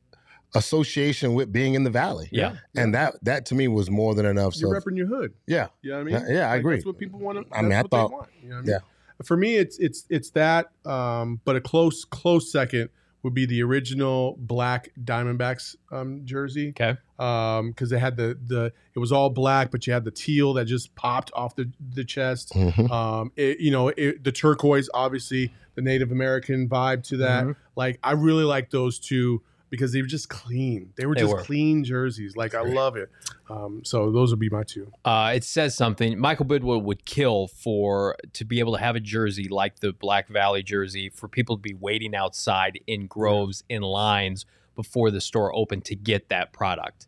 association 0.56 1.34
with 1.34 1.52
being 1.52 1.74
in 1.76 1.84
the 1.84 1.90
Valley. 1.90 2.30
Yeah. 2.32 2.56
and 2.76 2.94
that 2.94 3.16
that 3.24 3.46
to 3.48 3.56
me 3.56 3.68
was 3.68 3.90
more 3.90 4.16
than 4.16 4.26
enough. 4.26 4.56
You're 4.58 4.80
So 4.80 4.80
repping 4.90 4.98
your 4.98 5.08
hood. 5.08 5.34
yeah, 5.48 5.68
You 5.82 5.92
know 5.92 5.98
what 5.98 6.02
I 6.02 6.04
mean? 6.06 6.14
Yeah, 6.28 6.34
yeah, 6.34 6.48
I 6.48 6.52
Like, 6.52 6.60
agree. 6.60 6.76
That's 6.78 6.86
what 6.86 6.98
people 6.98 7.20
want 7.20 7.48
to. 7.50 7.56
I 7.58 7.62
mean, 7.62 7.74
I 7.74 7.84
thought- 7.84 8.12
want, 8.12 8.30
you 8.42 8.50
know 8.50 8.56
what 8.58 8.64
I 8.66 8.68
mean? 8.68 8.80
For 9.24 9.38
me, 9.38 9.56
it's 9.56 9.78
it's 9.80 10.06
it's 10.10 10.30
that. 10.32 10.72
Um, 10.86 11.40
but 11.46 11.56
a 11.56 11.62
close 11.62 12.04
close 12.04 12.52
second 12.52 12.90
would 13.24 13.34
be 13.34 13.46
the 13.46 13.64
original 13.64 14.36
black 14.38 14.90
Diamondbacks 15.04 15.76
um, 15.92 16.22
jersey. 16.26 16.70
Okay. 16.70 16.98
Um, 17.18 17.70
because 17.70 17.90
they 17.90 17.98
had 17.98 18.18
the 18.18 18.38
the 18.46 18.74
it 18.94 19.00
was 19.00 19.14
all 19.14 19.30
black, 19.30 19.72
but 19.72 19.88
you 19.88 19.94
had 19.94 20.04
the 20.04 20.12
teal 20.12 20.54
that 20.56 20.66
just 20.66 20.94
popped 20.96 21.32
off 21.34 21.56
the 21.56 21.72
the 21.94 22.04
chest. 22.04 22.52
Mhm. 22.54 22.92
Um, 22.92 23.32
it, 23.38 23.60
you 23.62 23.72
know, 23.72 23.88
it, 23.88 24.22
the 24.24 24.34
turquoise, 24.34 24.90
obviously 24.94 25.54
the 25.76 25.82
Native 25.82 26.12
American 26.12 26.68
vibe 26.68 27.04
to 27.08 27.18
that. 27.18 27.46
Mhm. 27.46 27.56
Like, 27.78 28.00
I 28.04 28.12
really 28.14 28.44
like 28.44 28.70
those 28.70 29.00
two 29.00 29.42
because 29.70 29.92
they 29.94 30.02
were 30.02 30.08
just 30.08 30.30
clean. 30.30 30.94
They 30.96 31.06
were 31.06 31.16
They 31.16 31.22
just 31.22 31.34
were. 31.34 31.42
clean 31.42 31.84
jerseys. 31.84 32.36
Like, 32.36 32.54
I 32.56 32.62
love 32.62 32.96
it. 32.96 33.10
Um, 33.50 33.82
so 33.84 34.12
those 34.12 34.32
would 34.32 34.40
be 34.40 34.50
my 34.50 34.64
two. 34.64 34.92
Uh, 35.04 35.34
it 35.36 35.44
says 35.44 35.76
something. 35.76 36.18
Michael 36.20 36.46
Bidwill 36.46 36.82
would 36.84 37.06
kill 37.06 37.48
for 37.48 38.16
to 38.34 38.46
be 38.46 38.60
able 38.60 38.74
to 38.76 38.80
have 38.80 38.96
a 38.96 39.00
jersey 39.00 39.48
like 39.50 39.80
the 39.80 39.92
Black 39.94 40.28
Valley 40.30 40.64
jersey 40.64 41.10
for 41.10 41.28
people 41.28 41.58
to 41.58 41.62
be 41.62 41.74
waiting 41.74 42.16
outside 42.16 42.80
in 42.88 43.08
groves 43.08 43.64
in 43.70 43.82
lines 43.82 44.46
before 44.76 45.12
the 45.12 45.22
store 45.22 45.56
opened 45.56 45.86
to 45.86 45.96
get 45.96 46.30
that 46.30 46.54
product. 46.54 47.08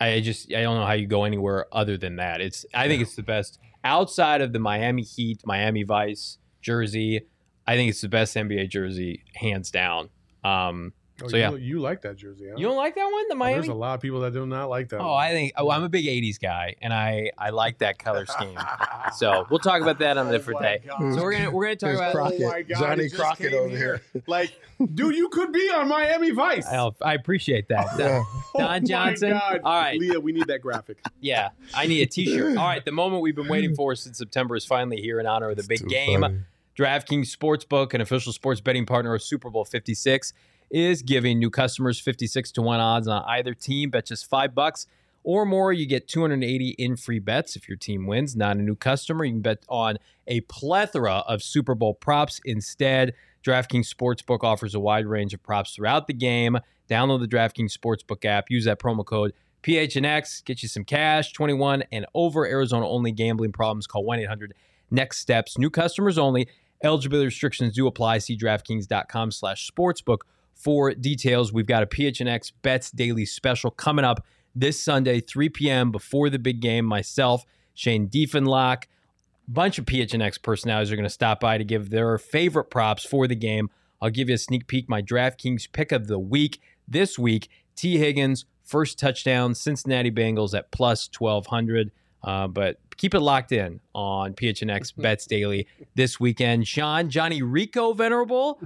I 0.00 0.20
just 0.20 0.52
I 0.52 0.62
don't 0.62 0.76
know 0.78 0.86
how 0.86 0.92
you 0.94 1.06
go 1.06 1.24
anywhere 1.24 1.66
other 1.72 1.96
than 1.96 2.16
that. 2.16 2.40
It's 2.40 2.66
I 2.74 2.88
think 2.88 3.00
it's 3.00 3.14
the 3.14 3.22
best 3.22 3.58
outside 3.84 4.40
of 4.40 4.52
the 4.52 4.58
Miami 4.58 5.02
Heat, 5.02 5.42
Miami 5.46 5.84
Vice 5.84 6.38
jersey. 6.60 7.22
I 7.66 7.76
think 7.76 7.88
it's 7.90 8.00
the 8.00 8.08
best 8.08 8.34
NBA 8.36 8.68
jersey 8.70 9.22
hands 9.36 9.70
down. 9.70 10.10
Um, 10.42 10.92
Oh, 11.22 11.28
So, 11.28 11.36
you, 11.36 11.42
yeah. 11.42 11.50
you 11.54 11.80
like 11.80 12.02
that 12.02 12.16
jersey? 12.16 12.46
Huh? 12.48 12.56
you 12.56 12.66
don't 12.66 12.76
like 12.76 12.96
that 12.96 13.04
one, 13.04 13.28
the 13.28 13.34
Oh, 13.34 13.38
Miami? 13.38 13.54
There's 13.54 13.68
a 13.68 13.74
lot 13.74 13.94
of 13.94 14.00
people 14.00 14.20
that 14.20 14.32
do 14.32 14.44
not 14.46 14.68
like 14.68 14.88
that. 14.88 15.00
Oh, 15.00 15.12
one. 15.12 15.24
I 15.24 15.30
think 15.30 15.52
oh, 15.56 15.70
I'm 15.70 15.84
a 15.84 15.88
big 15.88 16.06
'80s 16.06 16.40
guy, 16.40 16.74
and 16.82 16.92
I 16.92 17.30
I 17.38 17.50
like 17.50 17.78
that 17.78 17.98
color 17.98 18.26
scheme. 18.26 18.58
So 19.16 19.46
we'll 19.50 19.58
talk 19.60 19.82
about 19.82 19.98
that 19.98 20.16
on 20.16 20.26
a 20.26 20.30
oh 20.30 20.32
different 20.32 20.62
day. 20.62 20.80
So 20.88 21.22
we're 21.22 21.32
gonna 21.32 21.50
we're 21.50 21.64
gonna 21.66 21.76
talk 21.76 21.88
There's 21.88 21.98
about. 22.00 22.12
Crockett. 22.14 22.40
Oh 22.42 22.48
my 22.48 22.62
God, 22.62 22.78
Johnny 22.80 23.10
Crockett 23.10 23.52
over 23.52 23.68
here. 23.68 24.00
here. 24.12 24.22
like, 24.26 24.58
dude, 24.94 25.14
you 25.14 25.28
could 25.28 25.52
be 25.52 25.70
on 25.70 25.88
Miami 25.88 26.30
Vice. 26.30 26.66
I, 26.66 26.90
I 27.02 27.12
appreciate 27.14 27.68
that. 27.68 27.86
Yeah. 27.98 28.24
Oh 28.56 28.60
Don 28.60 28.86
Johnson? 28.86 29.30
God. 29.30 29.60
All 29.64 29.78
right. 29.80 29.98
Leah, 30.00 30.20
we 30.20 30.30
need 30.32 30.46
that 30.46 30.62
graphic. 30.62 30.98
Yeah, 31.20 31.50
I 31.74 31.86
need 31.86 32.02
a 32.02 32.06
T-shirt. 32.06 32.56
All 32.56 32.66
right, 32.66 32.84
the 32.84 32.92
moment 32.92 33.20
we've 33.22 33.34
been 33.34 33.48
waiting 33.48 33.74
for 33.74 33.94
since 33.96 34.16
September 34.18 34.54
is 34.56 34.64
finally 34.64 35.00
here 35.00 35.18
in 35.20 35.26
honor 35.26 35.50
of 35.50 35.56
the 35.56 35.64
big 35.64 35.80
Too 35.80 35.86
game. 35.86 36.20
funny. 36.22 36.38
DraftKings 36.78 37.36
Sportsbook, 37.36 37.94
an 37.94 38.00
official 38.00 38.32
sports 38.32 38.60
betting 38.60 38.86
partner 38.86 39.14
of 39.14 39.22
Super 39.22 39.50
Bowl 39.50 39.64
56, 39.64 40.32
is 40.74 41.02
giving 41.02 41.38
new 41.38 41.50
customers 41.50 42.00
56 42.00 42.50
to 42.52 42.62
1 42.62 42.80
odds 42.80 43.06
on 43.06 43.22
either 43.28 43.54
team. 43.54 43.90
Bet 43.90 44.06
just 44.06 44.28
five 44.28 44.54
bucks 44.54 44.86
or 45.22 45.46
more, 45.46 45.72
you 45.72 45.86
get 45.86 46.06
280 46.06 46.70
in 46.70 46.96
free 46.96 47.18
bets 47.18 47.56
if 47.56 47.66
your 47.66 47.78
team 47.78 48.06
wins. 48.06 48.36
Not 48.36 48.58
a 48.58 48.60
new 48.62 48.76
customer, 48.76 49.24
you 49.24 49.32
can 49.32 49.40
bet 49.40 49.64
on 49.70 49.96
a 50.26 50.40
plethora 50.42 51.24
of 51.26 51.42
Super 51.42 51.74
Bowl 51.74 51.94
props 51.94 52.40
instead. 52.44 53.14
DraftKings 53.42 53.92
Sportsbook 53.92 54.42
offers 54.42 54.74
a 54.74 54.80
wide 54.80 55.06
range 55.06 55.32
of 55.32 55.42
props 55.42 55.74
throughout 55.74 56.06
the 56.08 56.12
game. 56.12 56.58
Download 56.90 57.20
the 57.20 57.28
DraftKings 57.28 57.72
Sportsbook 57.72 58.24
app, 58.26 58.50
use 58.50 58.66
that 58.66 58.78
promo 58.78 59.04
code 59.04 59.32
PHNX, 59.62 60.44
get 60.44 60.62
you 60.62 60.68
some 60.68 60.84
cash, 60.84 61.32
21 61.32 61.84
and 61.90 62.04
over 62.14 62.46
Arizona 62.46 62.86
only 62.86 63.12
gambling 63.12 63.52
problems. 63.52 63.86
Call 63.86 64.04
1 64.04 64.18
800 64.20 64.52
Next 64.90 65.18
Steps. 65.18 65.56
New 65.56 65.70
customers 65.70 66.18
only. 66.18 66.48
Eligibility 66.82 67.24
restrictions 67.24 67.72
do 67.72 67.86
apply. 67.86 68.18
See 68.18 68.36
DraftKings.com 68.36 69.30
slash 69.30 69.70
sportsbook 69.70 70.18
for 70.54 70.94
details. 70.94 71.52
We've 71.52 71.66
got 71.66 71.82
a 71.82 71.86
PHNX 71.86 72.52
Bets 72.62 72.90
Daily 72.90 73.26
special 73.26 73.70
coming 73.70 74.04
up 74.04 74.24
this 74.54 74.80
Sunday, 74.80 75.20
3 75.20 75.48
p.m. 75.48 75.90
before 75.90 76.30
the 76.30 76.38
big 76.38 76.60
game. 76.60 76.84
Myself, 76.84 77.44
Shane 77.74 78.08
Dieffenbach, 78.08 78.84
a 78.84 79.50
bunch 79.50 79.78
of 79.78 79.84
PHNX 79.84 80.42
personalities 80.42 80.92
are 80.92 80.96
going 80.96 81.04
to 81.04 81.10
stop 81.10 81.40
by 81.40 81.58
to 81.58 81.64
give 81.64 81.90
their 81.90 82.16
favorite 82.18 82.70
props 82.70 83.04
for 83.04 83.26
the 83.26 83.34
game. 83.34 83.70
I'll 84.00 84.10
give 84.10 84.28
you 84.28 84.34
a 84.36 84.38
sneak 84.38 84.66
peek. 84.66 84.88
My 84.88 85.02
DraftKings 85.02 85.70
pick 85.72 85.92
of 85.92 86.06
the 86.06 86.18
week 86.18 86.60
this 86.86 87.18
week: 87.18 87.48
Tee 87.74 87.98
Higgins 87.98 88.44
first 88.64 88.98
touchdown, 88.98 89.54
Cincinnati 89.54 90.10
Bengals 90.10 90.56
at 90.56 90.70
plus 90.70 91.08
1200. 91.16 91.90
Uh, 92.24 92.48
but 92.48 92.78
keep 92.96 93.14
it 93.14 93.20
locked 93.20 93.52
in 93.52 93.80
on 93.94 94.32
PHNX 94.34 94.96
Bets 95.00 95.26
Daily 95.26 95.66
this 95.94 96.18
weekend. 96.18 96.66
Sean, 96.66 97.10
Johnny 97.10 97.42
Rico 97.42 97.92
Venerable. 97.92 98.60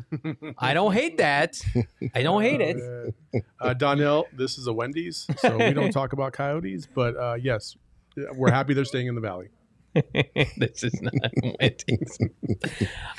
I 0.58 0.74
don't 0.74 0.92
hate 0.92 1.18
that. 1.18 1.60
I 2.14 2.22
don't 2.22 2.42
hate 2.42 2.60
it. 2.60 3.14
Uh, 3.60 3.74
Donnell, 3.74 4.28
this 4.32 4.58
is 4.58 4.66
a 4.66 4.72
Wendy's, 4.72 5.26
so 5.38 5.56
we 5.56 5.72
don't 5.72 5.90
talk 5.90 6.12
about 6.12 6.32
coyotes, 6.32 6.86
but 6.86 7.16
uh, 7.16 7.34
yes, 7.34 7.76
we're 8.34 8.50
happy 8.50 8.74
they're 8.74 8.84
staying 8.84 9.08
in 9.08 9.14
the 9.14 9.20
valley. 9.20 9.48
this 10.56 10.84
is 10.84 11.00
not 11.02 11.14
Wendy's. 11.60 12.18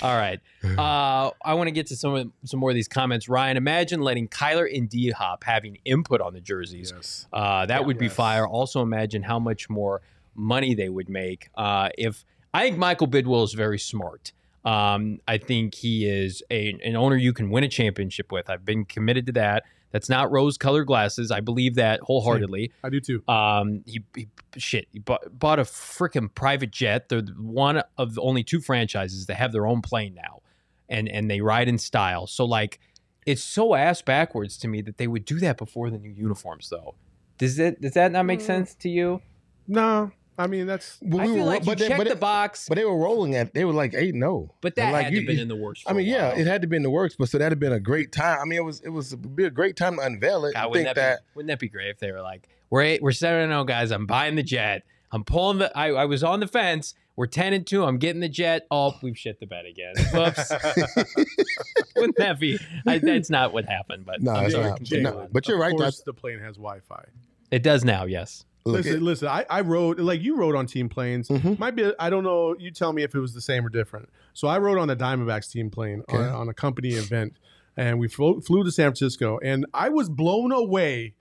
All 0.01 0.15
right. 0.15 0.39
Uh, 0.63 1.31
I 1.43 1.53
want 1.55 1.67
to 1.67 1.71
get 1.71 1.87
to 1.87 1.95
some 1.95 2.15
of, 2.15 2.31
some 2.45 2.59
more 2.59 2.69
of 2.69 2.75
these 2.75 2.87
comments. 2.87 3.27
Ryan, 3.27 3.57
imagine 3.57 4.01
letting 4.01 4.27
Kyler 4.29 4.67
and 4.73 4.87
D 4.87 5.09
Hop 5.09 5.43
having 5.43 5.79
input 5.83 6.21
on 6.21 6.33
the 6.33 6.41
jerseys. 6.41 6.93
Yes. 6.95 7.27
Uh, 7.33 7.65
that 7.65 7.85
would 7.85 7.97
be 7.97 8.07
fire. 8.07 8.47
Also, 8.47 8.81
imagine 8.81 9.23
how 9.23 9.39
much 9.39 9.69
more 9.69 10.01
money 10.39 10.73
they 10.73 10.89
would 10.89 11.09
make 11.09 11.49
uh, 11.55 11.89
if 11.97 12.25
I 12.53 12.63
think 12.63 12.77
Michael 12.77 13.07
Bidwill 13.07 13.43
is 13.43 13.53
very 13.53 13.77
smart. 13.77 14.31
Um, 14.65 15.19
I 15.27 15.37
think 15.37 15.75
he 15.75 16.05
is 16.05 16.43
a, 16.49 16.77
an 16.83 16.95
owner 16.95 17.15
you 17.15 17.31
can 17.33 17.49
win 17.49 17.63
a 17.63 17.67
championship 17.69 18.31
with. 18.31 18.49
I've 18.49 18.65
been 18.65 18.85
committed 18.85 19.25
to 19.27 19.31
that. 19.33 19.63
That's 19.91 20.09
not 20.09 20.31
rose-colored 20.31 20.85
glasses. 20.85 21.31
I 21.31 21.39
believe 21.39 21.75
that 21.75 21.99
wholeheartedly. 22.01 22.71
I 22.83 22.89
do 22.89 22.99
too. 22.99 23.23
Um, 23.27 23.83
he, 23.87 24.03
he 24.15 24.27
shit. 24.57 24.87
He 24.91 24.99
bought, 24.99 25.21
bought 25.37 25.59
a 25.59 25.63
freaking 25.63 26.33
private 26.33 26.71
jet. 26.71 27.09
They're 27.09 27.21
one 27.21 27.81
of 27.97 28.15
the 28.15 28.21
only 28.21 28.43
two 28.43 28.59
franchises 28.61 29.25
that 29.27 29.35
have 29.35 29.51
their 29.51 29.65
own 29.65 29.81
plane 29.81 30.13
now, 30.13 30.41
and 30.89 31.07
and 31.09 31.29
they 31.31 31.41
ride 31.41 31.67
in 31.67 31.77
style. 31.79 32.27
So 32.27 32.45
like, 32.45 32.79
it's 33.25 33.43
so 33.43 33.73
ass 33.73 34.01
backwards 34.03 34.57
to 34.59 34.67
me 34.67 34.81
that 34.83 34.97
they 34.97 35.07
would 35.07 35.25
do 35.25 35.39
that 35.39 35.57
before 35.57 35.89
the 35.89 35.97
new 35.97 36.11
uniforms, 36.11 36.69
though. 36.69 36.93
Does 37.39 37.57
it? 37.57 37.81
Does 37.81 37.93
that 37.93 38.11
not 38.11 38.25
make 38.27 38.41
Mm. 38.41 38.45
sense 38.45 38.75
to 38.75 38.89
you? 38.89 39.21
No, 39.67 40.11
I 40.39 40.47
mean 40.47 40.65
that's 40.67 40.97
But 41.01 41.21
I 41.21 41.25
feel 41.25 41.35
were- 41.35 41.43
like 41.43 41.59
you 41.61 41.65
but 41.65 41.77
they- 41.77 41.87
check 41.89 41.97
but 41.97 42.07
the 42.07 42.13
it- 42.13 42.19
box, 42.19 42.67
But 42.69 42.75
they 42.77 42.85
were 42.85 42.97
rolling 42.97 43.35
at 43.35 43.53
they 43.53 43.65
were 43.65 43.73
like 43.73 43.93
eight 43.93 44.15
no. 44.15 44.49
Oh. 44.49 44.55
but 44.61 44.73
that 44.75 44.91
like 44.93 45.03
had 45.05 45.09
to 45.09 45.15
you- 45.15 45.21
have 45.21 45.27
been 45.27 45.35
you- 45.35 45.41
in 45.43 45.47
the 45.49 45.55
works. 45.55 45.81
For 45.81 45.89
I 45.89 45.93
mean, 45.93 46.07
a 46.07 46.09
yeah, 46.09 46.29
it 46.29 46.47
had 46.47 46.61
to 46.61 46.67
be 46.67 46.77
in 46.77 46.81
the 46.83 46.89
works, 46.89 47.15
but 47.19 47.29
so 47.29 47.37
that'd 47.37 47.51
have 47.51 47.59
been 47.59 47.73
a 47.73 47.79
great 47.79 48.11
time. 48.11 48.39
I 48.41 48.45
mean, 48.45 48.57
it 48.57 48.63
was 48.63 48.79
it 48.81 48.89
was 48.89 49.13
it'd 49.13 49.35
be 49.35 49.43
a 49.45 49.49
great 49.51 49.75
time 49.75 49.97
to 49.97 50.01
unveil 50.01 50.45
it. 50.45 50.53
God, 50.53 50.69
wouldn't 50.69 50.85
think 50.87 50.95
that, 50.95 51.01
that, 51.01 51.19
be, 51.19 51.25
wouldn't 51.35 51.49
that 51.49 51.59
be 51.59 51.69
great 51.69 51.89
if 51.89 51.99
they 51.99 52.11
were 52.11 52.21
like, 52.21 52.47
we're 52.69 52.81
eight, 52.81 53.01
we're 53.03 53.11
seven 53.11 53.41
and 53.41 53.51
zero 53.51 53.63
guys. 53.65 53.91
I'm 53.91 54.05
buying 54.05 54.35
the 54.35 54.43
jet. 54.43 54.83
I'm 55.11 55.23
pulling 55.23 55.57
the. 55.57 55.77
I, 55.77 55.87
I 55.91 56.05
was 56.05 56.23
on 56.23 56.39
the 56.39 56.47
fence. 56.47 56.93
We're 57.15 57.25
ten 57.27 57.51
and 57.51 57.67
two. 57.67 57.83
I'm 57.83 57.97
getting 57.97 58.21
the 58.21 58.29
jet. 58.29 58.65
Oh, 58.71 58.95
we've 59.01 59.17
shit 59.17 59.39
the 59.41 59.45
bed 59.47 59.65
again. 59.65 59.93
Whoops. 60.13 60.51
wouldn't 61.95 62.15
that 62.17 62.39
be? 62.39 62.57
I, 62.87 62.99
that's 62.99 63.29
not 63.29 63.51
what 63.51 63.65
happened, 63.65 64.05
but 64.05 64.21
no, 64.21 64.31
I'm 64.31 64.45
it's 64.45 64.53
sure 64.53 64.63
not. 64.63 64.79
it 64.79 64.83
Jay, 64.85 65.01
No, 65.01 65.27
but 65.31 65.47
you're 65.47 65.57
right. 65.57 65.67
of 65.67 65.71
right. 65.73 65.77
course 65.77 65.95
That's 65.97 66.03
the 66.03 66.13
plane 66.13 66.39
has 66.39 66.55
Wi-Fi. 66.55 67.03
It 67.51 67.63
does 67.63 67.83
now. 67.83 68.05
Yes. 68.05 68.45
Look, 68.65 68.77
listen, 68.77 68.95
it- 68.97 69.01
listen. 69.01 69.27
I, 69.27 69.45
I 69.49 69.61
rode 69.61 69.99
like 69.99 70.21
you 70.21 70.35
rode 70.37 70.55
on 70.55 70.65
team 70.65 70.89
planes. 70.89 71.27
Mhm. 71.29 71.57
Might 71.59 71.75
be. 71.75 71.91
I 71.99 72.09
don't 72.09 72.23
know. 72.23 72.55
You 72.59 72.71
tell 72.71 72.93
me 72.93 73.03
if 73.03 73.15
it 73.15 73.19
was 73.19 73.33
the 73.33 73.41
same 73.41 73.65
or 73.65 73.69
different. 73.69 74.09
So 74.33 74.47
I 74.47 74.57
rode 74.59 74.77
on 74.77 74.89
a 74.89 74.95
Diamondbacks 74.95 75.51
team 75.51 75.69
plane 75.69 76.03
on, 76.09 76.21
on 76.21 76.49
a 76.49 76.53
company 76.53 76.89
event, 76.89 77.33
and 77.77 77.99
we 77.99 78.07
flew, 78.07 78.41
flew 78.41 78.63
to 78.63 78.71
San 78.71 78.87
Francisco, 78.89 79.39
and 79.43 79.65
I 79.73 79.89
was 79.89 80.09
blown 80.09 80.51
away 80.51 81.13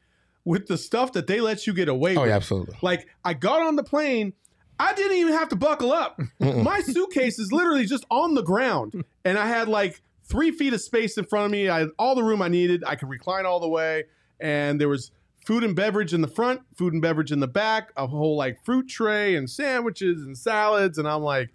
with 0.44 0.66
the 0.66 0.78
stuff 0.78 1.12
that 1.12 1.26
they 1.26 1.40
let 1.40 1.66
you 1.66 1.72
get 1.74 1.88
away 1.88 2.16
Oh 2.16 2.22
with. 2.22 2.30
yeah, 2.30 2.36
absolutely. 2.36 2.76
Like 2.82 3.06
I 3.24 3.34
got 3.34 3.60
on 3.62 3.76
the 3.76 3.82
plane, 3.84 4.32
I 4.80 4.94
didn't 4.94 5.16
even 5.18 5.32
have 5.34 5.48
to 5.50 5.56
buckle 5.56 5.92
up. 5.92 6.18
Mm-mm. 6.40 6.62
My 6.62 6.80
suitcase 6.80 7.38
is 7.38 7.52
literally 7.52 7.84
just 7.86 8.04
on 8.10 8.34
the 8.34 8.42
ground, 8.42 9.04
and 9.24 9.38
I 9.38 9.46
had 9.48 9.68
like 9.68 10.00
three 10.24 10.50
feet 10.50 10.72
of 10.72 10.80
space 10.80 11.18
in 11.18 11.24
front 11.24 11.46
of 11.46 11.50
me. 11.50 11.68
I 11.68 11.80
had 11.80 11.88
all 11.98 12.14
the 12.14 12.22
room 12.22 12.40
I 12.42 12.48
needed. 12.48 12.84
I 12.86 12.94
could 12.94 13.08
recline 13.08 13.44
all 13.46 13.60
the 13.60 13.68
way, 13.68 14.04
and 14.40 14.80
there 14.80 14.88
was 14.88 15.10
food 15.48 15.64
and 15.64 15.74
beverage 15.74 16.12
in 16.12 16.20
the 16.20 16.28
front, 16.28 16.60
food 16.76 16.92
and 16.92 17.00
beverage 17.00 17.32
in 17.32 17.40
the 17.40 17.48
back, 17.48 17.90
a 17.96 18.06
whole 18.06 18.36
like 18.36 18.62
fruit 18.66 18.86
tray 18.86 19.34
and 19.34 19.48
sandwiches 19.48 20.20
and 20.22 20.36
salads, 20.36 20.98
and 20.98 21.08
I'm 21.08 21.22
like. 21.22 21.48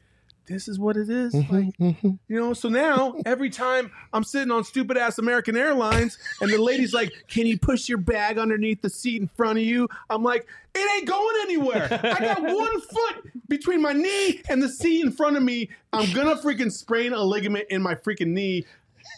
This 0.45 0.67
is 0.67 0.77
what 0.77 0.97
it 0.97 1.10
is. 1.10 1.34
Like, 1.34 1.47
Mhm, 1.77 1.97
mhm. 2.01 2.19
you 2.27 2.38
know, 2.38 2.51
so 2.51 2.67
now 2.67 3.15
every 3.25 3.49
time 3.49 3.89
I'm 4.12 4.25
sitting 4.25 4.51
on 4.51 4.65
stupid 4.65 4.97
ass 4.97 5.17
American 5.17 5.56
Airlines 5.56 6.17
and 6.41 6.51
the 6.51 6.58
lady's 6.58 6.93
like, 6.93 7.13
Can 7.29 7.47
you 7.47 7.58
push 7.58 7.88
your 7.88 7.97
bag 7.97 8.38
underneath 8.38 8.82
the 8.82 8.89
seat 8.89 9.21
in 9.21 9.29
front 9.29 9.60
of 9.60 9.63
you? 9.63 9.88
I'm 10.10 10.21
like, 10.21 10.45
It 10.75 10.97
ain't 10.97 11.08
going 11.08 11.36
anywhere. 11.43 11.88
I 11.89 12.19
got 12.19 12.41
one 12.43 12.82
foot 12.82 13.32
between 13.47 13.82
my 13.82 13.93
knee 13.93 14.41
and 14.49 14.62
the 14.62 14.67
seat 14.67 15.06
in 15.06 15.13
front 15.13 15.38
of 15.38 15.43
me. 15.43 15.69
I'm 15.93 16.12
gonna 16.12 16.36
freaking 16.36 16.73
sprain 16.73 17.13
a 17.13 17.23
ligament 17.23 17.67
in 17.69 17.82
my 17.82 17.95
freaking 17.95 18.32
knee. 18.32 18.65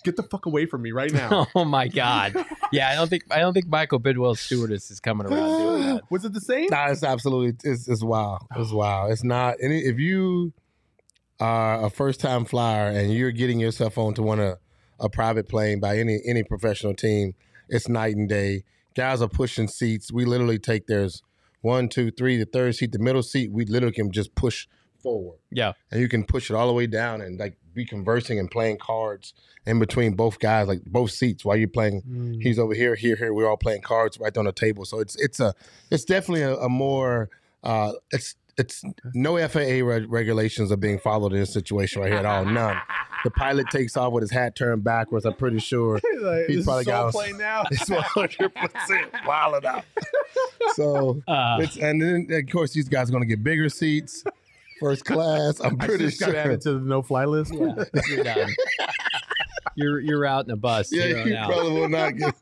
Get 0.06 0.15
the 0.15 0.24
fuck 0.24 0.46
away 0.46 0.65
from 0.65 0.84
me 0.84 0.91
right 0.91 1.12
now. 1.13 1.48
Oh 1.56 1.65
my 1.65 1.88
God. 1.88 2.34
Yeah, 2.72 2.89
I 2.89 2.96
don't 2.96 3.10
think 3.10 3.24
I 3.32 3.39
don't 3.39 3.54
think 3.54 3.68
Michael 3.68 4.00
Bidwill 4.00 4.38
stewardess 4.38 4.91
is 4.91 5.00
coming 5.00 5.28
around 5.28 5.60
doing 5.60 5.82
that. 5.96 6.04
Was 6.10 6.24
it 6.24 6.34
the 6.34 6.41
same? 6.41 6.68
Nah, 6.70 6.91
it's 6.91 7.04
absolutely 7.04 7.58
it's 7.70 7.88
it's 7.88 8.04
wild. 8.04 8.44
It's 8.56 8.72
oh. 8.72 8.78
wild. 8.78 9.12
It's 9.12 9.24
not 9.24 9.56
any 9.62 9.80
if 9.80 10.00
you 10.00 10.54
are 11.39 11.86
a 11.86 11.89
first 11.89 12.22
time 12.22 12.46
flyer 12.46 12.88
and 12.89 13.13
you're 13.13 13.32
getting 13.32 13.60
yourself 13.60 13.98
onto 13.98 14.24
one 14.24 14.39
of 14.39 14.58
a 15.00 15.10
private 15.10 15.50
plane 15.50 15.80
by 15.80 15.98
any 15.98 16.22
any 16.26 16.44
professional 16.44 16.94
team, 16.94 17.34
it's 17.68 17.89
night 17.89 18.15
and 18.15 18.30
day. 18.30 18.63
Guys 18.96 19.22
are 19.22 19.28
pushing 19.28 19.68
seats. 19.68 20.12
We 20.13 20.24
literally 20.24 20.60
take 20.60 20.88
theirs 20.88 21.22
one, 21.65 21.89
two, 21.89 22.12
three, 22.12 22.38
the 22.38 22.46
third 22.46 22.76
seat, 22.76 22.91
the 22.91 23.00
middle 23.00 23.24
seat, 23.24 23.52
we 23.52 23.65
literally 23.65 23.91
can 23.91 24.12
just 24.12 24.36
push 24.36 24.68
forward. 25.02 25.39
Yeah. 25.52 25.74
And 25.91 26.00
you 26.00 26.08
can 26.08 26.24
push 26.24 26.52
it 26.52 26.56
all 26.56 26.68
the 26.68 26.74
way 26.74 26.86
down 26.86 27.22
and 27.22 27.39
like 27.39 27.58
be 27.75 27.85
conversing 27.85 28.39
and 28.39 28.49
playing 28.49 28.77
cards 28.77 29.33
in 29.65 29.79
between 29.79 30.13
both 30.15 30.39
guys, 30.39 30.67
like 30.67 30.83
both 30.85 31.11
seats 31.11 31.43
while 31.45 31.55
you're 31.57 31.67
playing 31.67 32.01
Mm. 32.03 32.41
he's 32.41 32.57
over 32.59 32.73
here, 32.73 32.95
here, 32.95 33.15
here. 33.15 33.33
We're 33.33 33.49
all 33.49 33.57
playing 33.57 33.81
cards 33.81 34.19
right 34.19 34.35
on 34.38 34.45
the 34.45 34.51
table. 34.51 34.85
So 34.85 34.99
it's 34.99 35.15
it's 35.17 35.39
a 35.39 35.53
it's 35.91 36.05
definitely 36.05 36.43
a, 36.43 36.55
a 36.57 36.69
more 36.69 37.29
uh, 37.63 37.93
it's 38.11 38.35
it's 38.57 38.83
no 39.13 39.35
FAA 39.49 39.83
reg- 39.85 40.09
regulations 40.09 40.71
are 40.71 40.77
being 40.77 40.97
followed 40.99 41.33
in 41.33 41.39
this 41.39 41.51
situation 41.51 42.01
right 42.01 42.09
here 42.11 42.19
at 42.19 42.25
all. 42.25 42.45
None. 42.45 42.77
The 43.25 43.31
pilot 43.31 43.67
takes 43.71 43.97
off 43.97 44.13
with 44.13 44.21
his 44.21 44.31
hat 44.31 44.55
turned 44.55 44.83
backwards. 44.83 45.25
I'm 45.25 45.33
pretty 45.33 45.59
sure 45.59 45.99
Like, 46.21 46.45
He's 46.45 46.57
this 46.57 46.65
probably 46.65 46.81
is 46.81 46.88
got 46.88 47.01
so 47.01 47.07
us- 47.19 47.25
plain 47.25 47.38
now. 47.38 47.63
it's 47.71 47.89
100 47.89 48.53
percent 48.55 49.11
wilding 49.27 49.67
out. 49.69 49.83
So 50.73 51.21
Uh, 51.27 51.57
it's 51.61 51.77
and 51.77 52.01
then 52.01 52.27
of 52.31 52.51
course 52.51 52.73
these 52.73 52.89
guys 52.89 53.09
are 53.09 53.11
going 53.11 53.23
to 53.23 53.27
get 53.27 53.43
bigger 53.43 53.69
seats, 53.69 54.23
first 54.79 55.05
class. 55.05 55.59
I'm 55.59 55.77
I 55.79 55.85
pretty 55.88 56.09
sure. 56.09 56.27
got 56.27 56.33
sure. 56.33 56.35
added 56.41 56.61
to 56.61 56.73
the 56.73 56.79
no 56.79 57.01
fly 57.01 57.25
list. 57.25 57.53
yeah, 57.53 57.83
you're 58.09 58.23
done. 58.23 58.49
You're 59.77 59.99
you're 59.99 60.25
out 60.25 60.45
in 60.45 60.51
a 60.51 60.55
bus. 60.55 60.89
Yeah, 60.91 61.25
You're 61.25 61.45
probably 61.45 61.71
will 61.73 61.89
not 61.89 62.15
get. 62.15 62.33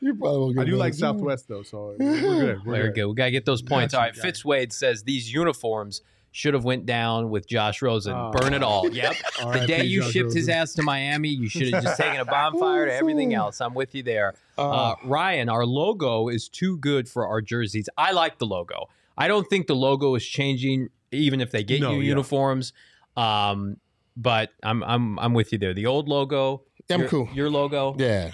You 0.00 0.14
probably 0.14 0.38
will 0.38 0.52
get. 0.52 0.60
I 0.60 0.64
do 0.66 0.76
like. 0.76 0.94
Southwest 0.94 1.48
though, 1.48 1.62
so 1.64 1.96
we're 1.98 2.20
good. 2.20 2.22
We're 2.22 2.58
Very 2.76 2.84
good. 2.88 2.94
good. 2.94 3.06
We 3.08 3.14
gotta 3.14 3.30
get 3.32 3.44
those 3.44 3.60
points. 3.62 3.92
Got 3.92 3.98
All 3.98 4.04
you, 4.06 4.10
right. 4.10 4.14
got 4.16 4.24
you. 4.24 4.32
Fitzwade 4.32 4.72
says 4.72 5.02
these 5.02 5.32
uniforms 5.32 6.02
should 6.30 6.54
have 6.54 6.64
went 6.64 6.86
down 6.86 7.30
with 7.30 7.48
Josh 7.48 7.82
Rosen. 7.82 8.12
Oh. 8.14 8.30
Burn 8.30 8.54
it 8.54 8.62
all. 8.62 8.88
Yep. 8.88 9.16
All 9.42 9.50
The 9.52 9.58
right, 9.60 9.66
day 9.66 9.80
please, 9.80 9.92
you 9.92 10.02
Josh 10.02 10.10
shipped 10.12 10.34
his 10.34 10.48
ass 10.48 10.74
to 10.74 10.82
Miami, 10.82 11.30
you 11.30 11.48
should 11.48 11.72
have 11.72 11.82
just 11.82 11.96
taken 11.98 12.20
a 12.20 12.24
bonfire 12.26 12.86
to 12.86 12.94
everything 12.94 13.32
else. 13.34 13.60
I'm 13.60 13.74
with 13.74 13.94
you 13.94 14.02
there. 14.04 14.34
Uh, 14.58 14.70
Uh, 14.70 14.94
Ryan, 15.04 15.48
our 15.48 15.64
logo 15.66 16.28
is 16.28 16.48
too 16.48 16.76
good 16.78 17.08
for 17.08 17.26
our 17.26 17.40
jerseys. 17.40 17.88
I 17.98 18.12
like 18.12 18.38
the 18.38 18.46
logo. 18.46 18.88
I 19.18 19.26
don't 19.28 19.48
think 19.48 19.66
the 19.66 19.74
logo 19.74 20.14
is 20.14 20.24
changing, 20.26 20.90
even 21.12 21.40
if 21.40 21.50
they 21.50 21.62
get 21.64 21.80
No, 21.80 21.92
you 21.92 22.00
yeah. 22.00 22.08
uniforms. 22.08 22.72
Um, 23.16 23.78
but 24.16 24.50
I'm 24.62 24.82
I'm 24.84 25.18
I'm 25.18 25.34
with 25.34 25.52
you 25.52 25.58
there. 25.58 25.74
The 25.74 25.86
old 25.86 26.08
logo, 26.08 26.62
Yeah, 26.88 26.94
I'm 26.94 27.00
your, 27.02 27.08
cool. 27.10 27.28
Your 27.34 27.50
logo, 27.50 27.94
Yeah. 27.98 28.32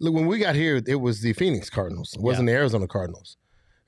Look, 0.00 0.12
when 0.14 0.26
we 0.26 0.38
got 0.38 0.54
here, 0.54 0.82
it 0.86 0.96
was 0.96 1.20
the 1.20 1.32
Phoenix 1.34 1.70
Cardinals. 1.70 2.14
It 2.14 2.20
wasn't 2.20 2.48
the 2.48 2.52
Arizona 2.52 2.86
Cardinals. 2.88 3.36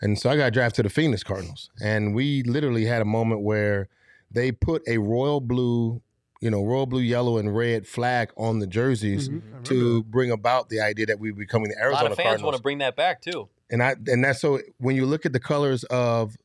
And 0.00 0.18
so 0.18 0.30
I 0.30 0.36
got 0.36 0.52
drafted 0.52 0.76
to 0.76 0.82
the 0.84 0.90
Phoenix 0.90 1.22
Cardinals. 1.24 1.68
And 1.82 2.14
we 2.14 2.42
literally 2.44 2.84
had 2.84 3.02
a 3.02 3.04
moment 3.04 3.40
where 3.42 3.88
they 4.30 4.52
put 4.52 4.82
a 4.86 4.98
royal 4.98 5.40
blue, 5.40 6.00
you 6.40 6.50
know, 6.50 6.62
royal 6.64 6.86
blue, 6.86 7.00
yellow, 7.00 7.38
and 7.38 7.54
red 7.56 7.86
flag 7.88 8.30
on 8.36 8.60
the 8.60 8.66
jerseys 8.68 9.28
Mhm, 9.28 9.64
to 9.64 10.04
bring 10.04 10.30
about 10.30 10.68
the 10.68 10.80
idea 10.80 11.06
that 11.06 11.18
we 11.18 11.32
were 11.32 11.38
becoming 11.38 11.70
the 11.70 11.76
Arizona. 11.78 11.96
Cardinals. 11.96 12.00
A 12.00 12.04
lot 12.04 12.12
of 12.12 12.16
fans 12.16 12.26
Cardinals. 12.26 12.44
want 12.46 12.56
to 12.56 12.62
bring 12.62 12.78
that 12.78 12.94
back 12.96 13.20
too. 13.20 13.48
and 13.68 13.82
I 13.82 13.96
and 14.06 14.22
that's 14.24 14.40
so 14.40 14.60
when 14.78 14.94
you 14.94 15.06
look 15.06 15.26
at 15.26 15.32
the 15.32 15.40
colors 15.40 15.82
of 15.84 16.36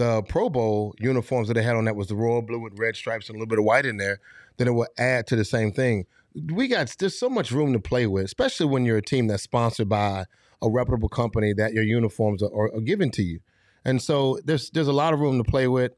the 0.00 0.22
Pro 0.22 0.48
Bowl 0.48 0.94
uniforms 0.98 1.48
that 1.48 1.54
they 1.54 1.62
had 1.62 1.76
on 1.76 1.84
that 1.84 1.94
was 1.94 2.06
the 2.06 2.16
royal 2.16 2.40
blue 2.40 2.58
with 2.58 2.78
red 2.78 2.96
stripes 2.96 3.28
and 3.28 3.36
a 3.36 3.38
little 3.38 3.50
bit 3.50 3.58
of 3.58 3.66
white 3.66 3.84
in 3.84 3.98
there, 3.98 4.18
then 4.56 4.66
it 4.66 4.70
will 4.70 4.88
add 4.96 5.26
to 5.26 5.36
the 5.36 5.44
same 5.44 5.72
thing. 5.72 6.06
We 6.54 6.68
got 6.68 6.96
there's 6.98 7.18
so 7.18 7.28
much 7.28 7.50
room 7.50 7.74
to 7.74 7.80
play 7.80 8.06
with, 8.06 8.24
especially 8.24 8.64
when 8.64 8.86
you're 8.86 8.96
a 8.96 9.02
team 9.02 9.26
that's 9.26 9.42
sponsored 9.42 9.90
by 9.90 10.24
a 10.62 10.70
reputable 10.70 11.10
company 11.10 11.52
that 11.52 11.74
your 11.74 11.84
uniforms 11.84 12.42
are, 12.42 12.50
are, 12.54 12.74
are 12.74 12.80
given 12.80 13.10
to 13.10 13.22
you, 13.22 13.40
and 13.84 14.00
so 14.00 14.38
there's 14.42 14.70
there's 14.70 14.88
a 14.88 14.92
lot 14.92 15.12
of 15.12 15.20
room 15.20 15.36
to 15.36 15.44
play 15.44 15.68
with. 15.68 15.92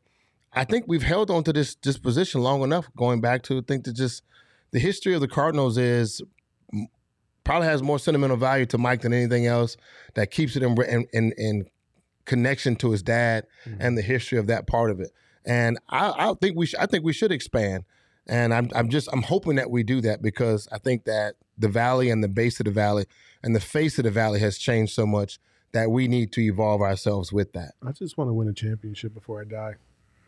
I 0.53 0.65
think 0.65 0.87
we've 0.89 1.05
held 1.05 1.31
on 1.31 1.45
to 1.45 1.53
this 1.53 1.77
this 1.77 1.97
position 1.97 2.41
long 2.41 2.63
enough. 2.63 2.89
Going 2.97 3.21
back 3.21 3.45
to 3.45 3.59
I 3.59 3.63
think 3.69 3.85
that 3.85 3.93
just 3.93 4.25
the 4.73 4.81
history 4.81 5.15
of 5.15 5.21
the 5.21 5.29
Cardinals 5.29 5.79
is 5.79 6.21
probably 7.45 7.69
has 7.69 7.83
more 7.83 8.01
sentimental 8.01 8.37
value 8.37 8.67
to 8.67 8.79
Mike 8.79 9.03
than 9.03 9.13
anything 9.13 9.47
else. 9.47 9.77
That 10.15 10.33
keeps 10.33 10.57
it 10.57 10.63
in, 10.65 10.77
in, 11.13 11.33
in 11.37 11.67
connection 12.25 12.77
to 12.77 12.91
his 12.91 13.03
dad 13.03 13.47
mm-hmm. 13.65 13.81
and 13.81 13.97
the 13.97 14.03
history 14.03 14.39
of 14.39 14.47
that 14.47 14.67
part 14.67 14.91
of 14.91 15.01
it. 15.01 15.11
And 15.45 15.79
I, 15.89 16.31
I 16.31 16.35
think 16.41 16.57
we 16.57 16.67
sh- 16.67 16.75
I 16.79 16.87
think 16.87 17.05
we 17.05 17.13
should 17.13 17.33
expand. 17.33 17.85
And 18.27 18.55
I'm 18.55 18.71
I'm 18.75 18.89
just 18.89 19.09
I'm 19.13 19.23
hoping 19.23 19.57
that 19.57 19.71
we 19.71 19.83
do 19.83 20.01
that 20.03 20.23
because 20.23 20.69
I 20.71 20.79
think 20.79 21.05
that 21.05 21.35
the 21.59 21.69
valley 21.69 22.11
and 22.11 22.23
the 22.23 22.29
base 22.29 22.61
of 22.61 22.67
the 22.67 22.71
valley 22.71 23.07
and 23.43 23.55
the 23.55 23.61
face 23.61 23.99
of 23.99 24.05
the 24.05 24.11
valley 24.11 24.39
has 24.41 24.59
changed 24.59 24.93
so 24.93 25.07
much 25.07 25.41
that 25.73 25.91
we 25.91 26.07
need 26.07 26.33
to 26.33 26.41
evolve 26.41 26.83
ourselves 26.83 27.33
with 27.33 27.53
that. 27.55 27.73
I 27.85 27.93
just 27.93 28.17
want 28.17 28.29
to 28.29 28.35
win 28.35 28.49
a 28.49 28.53
championship 28.53 29.15
before 29.15 29.41
I 29.41 29.45
die. 29.45 29.75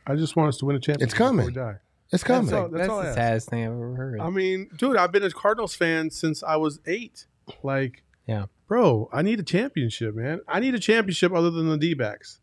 I 0.06 0.16
just 0.16 0.36
want 0.36 0.48
us 0.48 0.58
to 0.58 0.64
win 0.64 0.76
a 0.76 0.80
championship. 0.80 1.06
It's 1.06 1.14
coming. 1.14 1.46
Before 1.46 1.64
we 1.64 1.72
die. 1.72 1.78
It's 2.12 2.24
coming. 2.24 2.46
That's, 2.46 2.54
all, 2.54 2.68
that's, 2.68 2.80
that's 2.80 2.90
all 2.90 3.02
the 3.02 3.14
saddest 3.14 3.48
thing 3.48 3.64
I've 3.64 3.72
ever 3.72 3.94
heard. 3.94 4.20
I 4.20 4.30
mean, 4.30 4.68
dude, 4.76 4.96
I've 4.96 5.12
been 5.12 5.22
a 5.22 5.30
Cardinals 5.30 5.74
fan 5.74 6.10
since 6.10 6.42
I 6.42 6.56
was 6.56 6.80
eight. 6.86 7.26
Like, 7.62 8.02
yeah, 8.26 8.46
bro, 8.66 9.08
I 9.12 9.22
need 9.22 9.40
a 9.40 9.44
championship, 9.44 10.14
man. 10.14 10.40
I 10.48 10.60
need 10.60 10.74
a 10.74 10.78
championship 10.78 11.32
other 11.32 11.50
than 11.50 11.68
the 11.68 11.78
D 11.78 11.94
backs. 11.94 12.40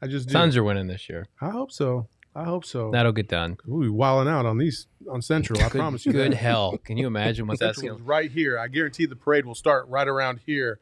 I 0.00 0.06
just 0.06 0.28
do. 0.28 0.32
Suns 0.32 0.56
are 0.56 0.64
winning 0.64 0.88
this 0.88 1.08
year. 1.08 1.26
I 1.40 1.50
hope 1.50 1.70
so. 1.70 2.08
I 2.34 2.44
hope 2.44 2.64
so. 2.64 2.90
That'll 2.90 3.12
get 3.12 3.28
done. 3.28 3.58
We'll 3.66 3.82
be 3.82 3.88
wilding 3.88 4.32
out 4.32 4.46
on 4.46 4.58
these 4.58 4.86
on 5.10 5.20
Central. 5.20 5.60
I 5.60 5.68
promise 5.68 6.06
you. 6.06 6.12
Good 6.12 6.32
that. 6.32 6.36
hell. 6.38 6.78
Can 6.78 6.96
you 6.96 7.06
imagine 7.06 7.46
what 7.46 7.58
that's 7.58 7.78
going? 7.78 7.92
To 7.92 7.98
be 7.98 8.02
right 8.02 8.30
here. 8.30 8.58
I 8.58 8.68
guarantee 8.68 9.06
the 9.06 9.16
parade 9.16 9.44
will 9.44 9.54
start 9.54 9.86
right 9.88 10.08
around 10.08 10.40
here. 10.46 10.80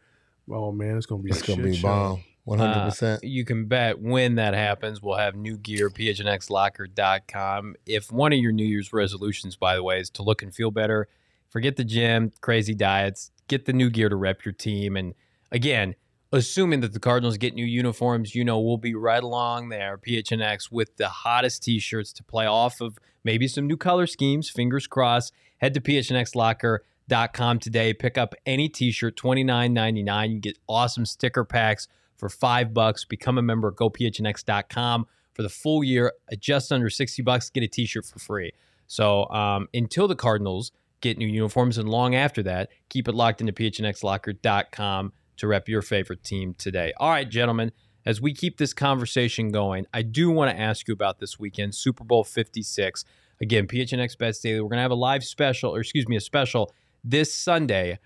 Oh 0.49 0.71
man, 0.73 0.97
it's 0.97 1.07
gonna 1.07 1.23
be. 1.23 1.31
It's 1.31 1.43
gonna 1.43 1.63
be 1.63 1.81
bomb. 1.81 2.23
One 2.45 2.59
hundred 2.59 2.85
percent. 2.85 3.23
Uh, 3.23 3.27
you 3.27 3.45
can 3.45 3.67
bet 3.67 4.01
when 4.01 4.37
that 4.37 4.55
happens, 4.55 5.03
we'll 5.03 5.19
have 5.19 5.35
new 5.35 5.59
gear. 5.59 5.91
PHNXLocker.com. 5.91 7.75
If 7.85 8.11
one 8.11 8.33
of 8.33 8.39
your 8.39 8.53
New 8.53 8.65
Year's 8.65 8.93
resolutions, 8.93 9.57
by 9.57 9.75
the 9.75 9.83
way, 9.83 10.01
is 10.01 10.11
to 10.11 10.23
look 10.23 10.43
and 10.43 10.55
feel 10.55 10.71
better, 10.71 11.09
forget 11.49 11.77
the 11.77 11.85
gym, 11.85 12.33
crazy 12.41 12.75
diets, 12.75 13.33
get 13.51 13.67
the 13.67 13.73
new 13.73 13.91
gear 13.91 14.09
to 14.09 14.17
rep 14.17 14.45
your 14.45 14.53
team. 14.53 14.97
And 14.97 15.15
again, 15.51 15.97
assuming 16.33 16.81
that 16.81 16.93
the 16.93 17.01
Cardinals 17.01 17.37
get 17.37 17.55
new 17.55 17.67
uniforms, 17.67 18.35
you 18.35 18.45
know 18.45 18.61
we'll 18.61 18.79
be 18.79 18.95
right 18.95 19.23
along 19.23 19.69
there, 19.69 19.99
PHNX, 19.99 20.71
with 20.71 20.97
the 20.97 21.09
hottest 21.09 21.65
T-shirts 21.65 22.13
to 22.15 22.25
play 22.25 22.47
off 22.47 22.81
of. 22.81 22.99
Maybe 23.25 23.49
some 23.49 23.67
new 23.67 23.77
color 23.77 24.07
schemes. 24.07 24.49
Fingers 24.49 24.87
crossed. 24.87 25.35
Head 25.59 25.75
to 25.75 25.81
PHNXLocker.com 25.81 27.59
today. 27.59 27.93
Pick 27.93 28.17
up 28.17 28.35
any 28.47 28.69
T-shirt, 28.69 29.17
twenty 29.17 29.45
nine 29.45 29.75
ninety 29.75 30.03
nine. 30.03 30.31
You 30.31 30.39
get 30.39 30.57
awesome 30.67 31.05
sticker 31.05 31.45
packs 31.45 31.87
for 32.17 32.31
five 32.31 32.73
bucks. 32.73 33.05
Become 33.05 33.37
a 33.37 33.43
member 33.43 33.69
at 33.69 33.75
gophnx.com 33.75 35.07
for 35.35 35.43
the 35.43 35.49
full 35.49 35.85
year 35.85 36.13
at 36.31 36.41
just 36.41 36.73
under 36.73 36.89
60 36.89 37.23
bucks. 37.23 37.51
Get 37.51 37.63
a 37.63 37.69
t 37.69 37.85
shirt 37.85 38.07
for 38.07 38.19
free. 38.19 38.53
So 38.87 39.29
um, 39.31 39.69
until 39.73 40.09
the 40.09 40.17
Cardinals 40.17 40.73
get 41.01 41.19
new 41.19 41.27
uniforms 41.27 41.79
and 41.79 41.89
long 41.89 42.15
after 42.15 42.43
that, 42.43 42.71
keep 42.89 43.09
it 43.09 43.15
locked 43.15 43.41
into 43.41 43.53
phnxlocker.com 43.53 45.13
to 45.37 45.47
rep 45.47 45.69
your 45.69 45.83
favorite 45.83 46.23
team 46.23 46.55
today. 46.55 46.93
All 46.99 47.11
right, 47.11 47.29
gentlemen, 47.29 47.73
as 48.07 48.21
we 48.21 48.33
keep 48.33 48.59
this 48.59 48.73
conversation 48.73 49.51
going, 49.51 49.87
I 49.93 50.03
do 50.03 50.31
want 50.31 50.55
to 50.55 50.61
ask 50.61 50.89
you 50.89 50.95
about 50.95 51.19
this 51.19 51.39
weekend, 51.39 51.75
Super 51.75 52.05
Bowl 52.05 52.25
56. 52.25 53.05
Again, 53.41 53.67
PHNX 53.67 54.19
Bets 54.19 54.41
Daily. 54.41 54.61
We're 54.61 54.69
going 54.69 54.79
to 54.79 54.83
have 54.83 54.91
a 54.91 54.95
live 54.95 55.25
special, 55.25 55.75
or 55.75 55.81
excuse 55.81 56.09
me, 56.09 56.17
a 56.17 56.21
special 56.21 56.73
this 57.03 57.35
Sunday, 57.35 57.99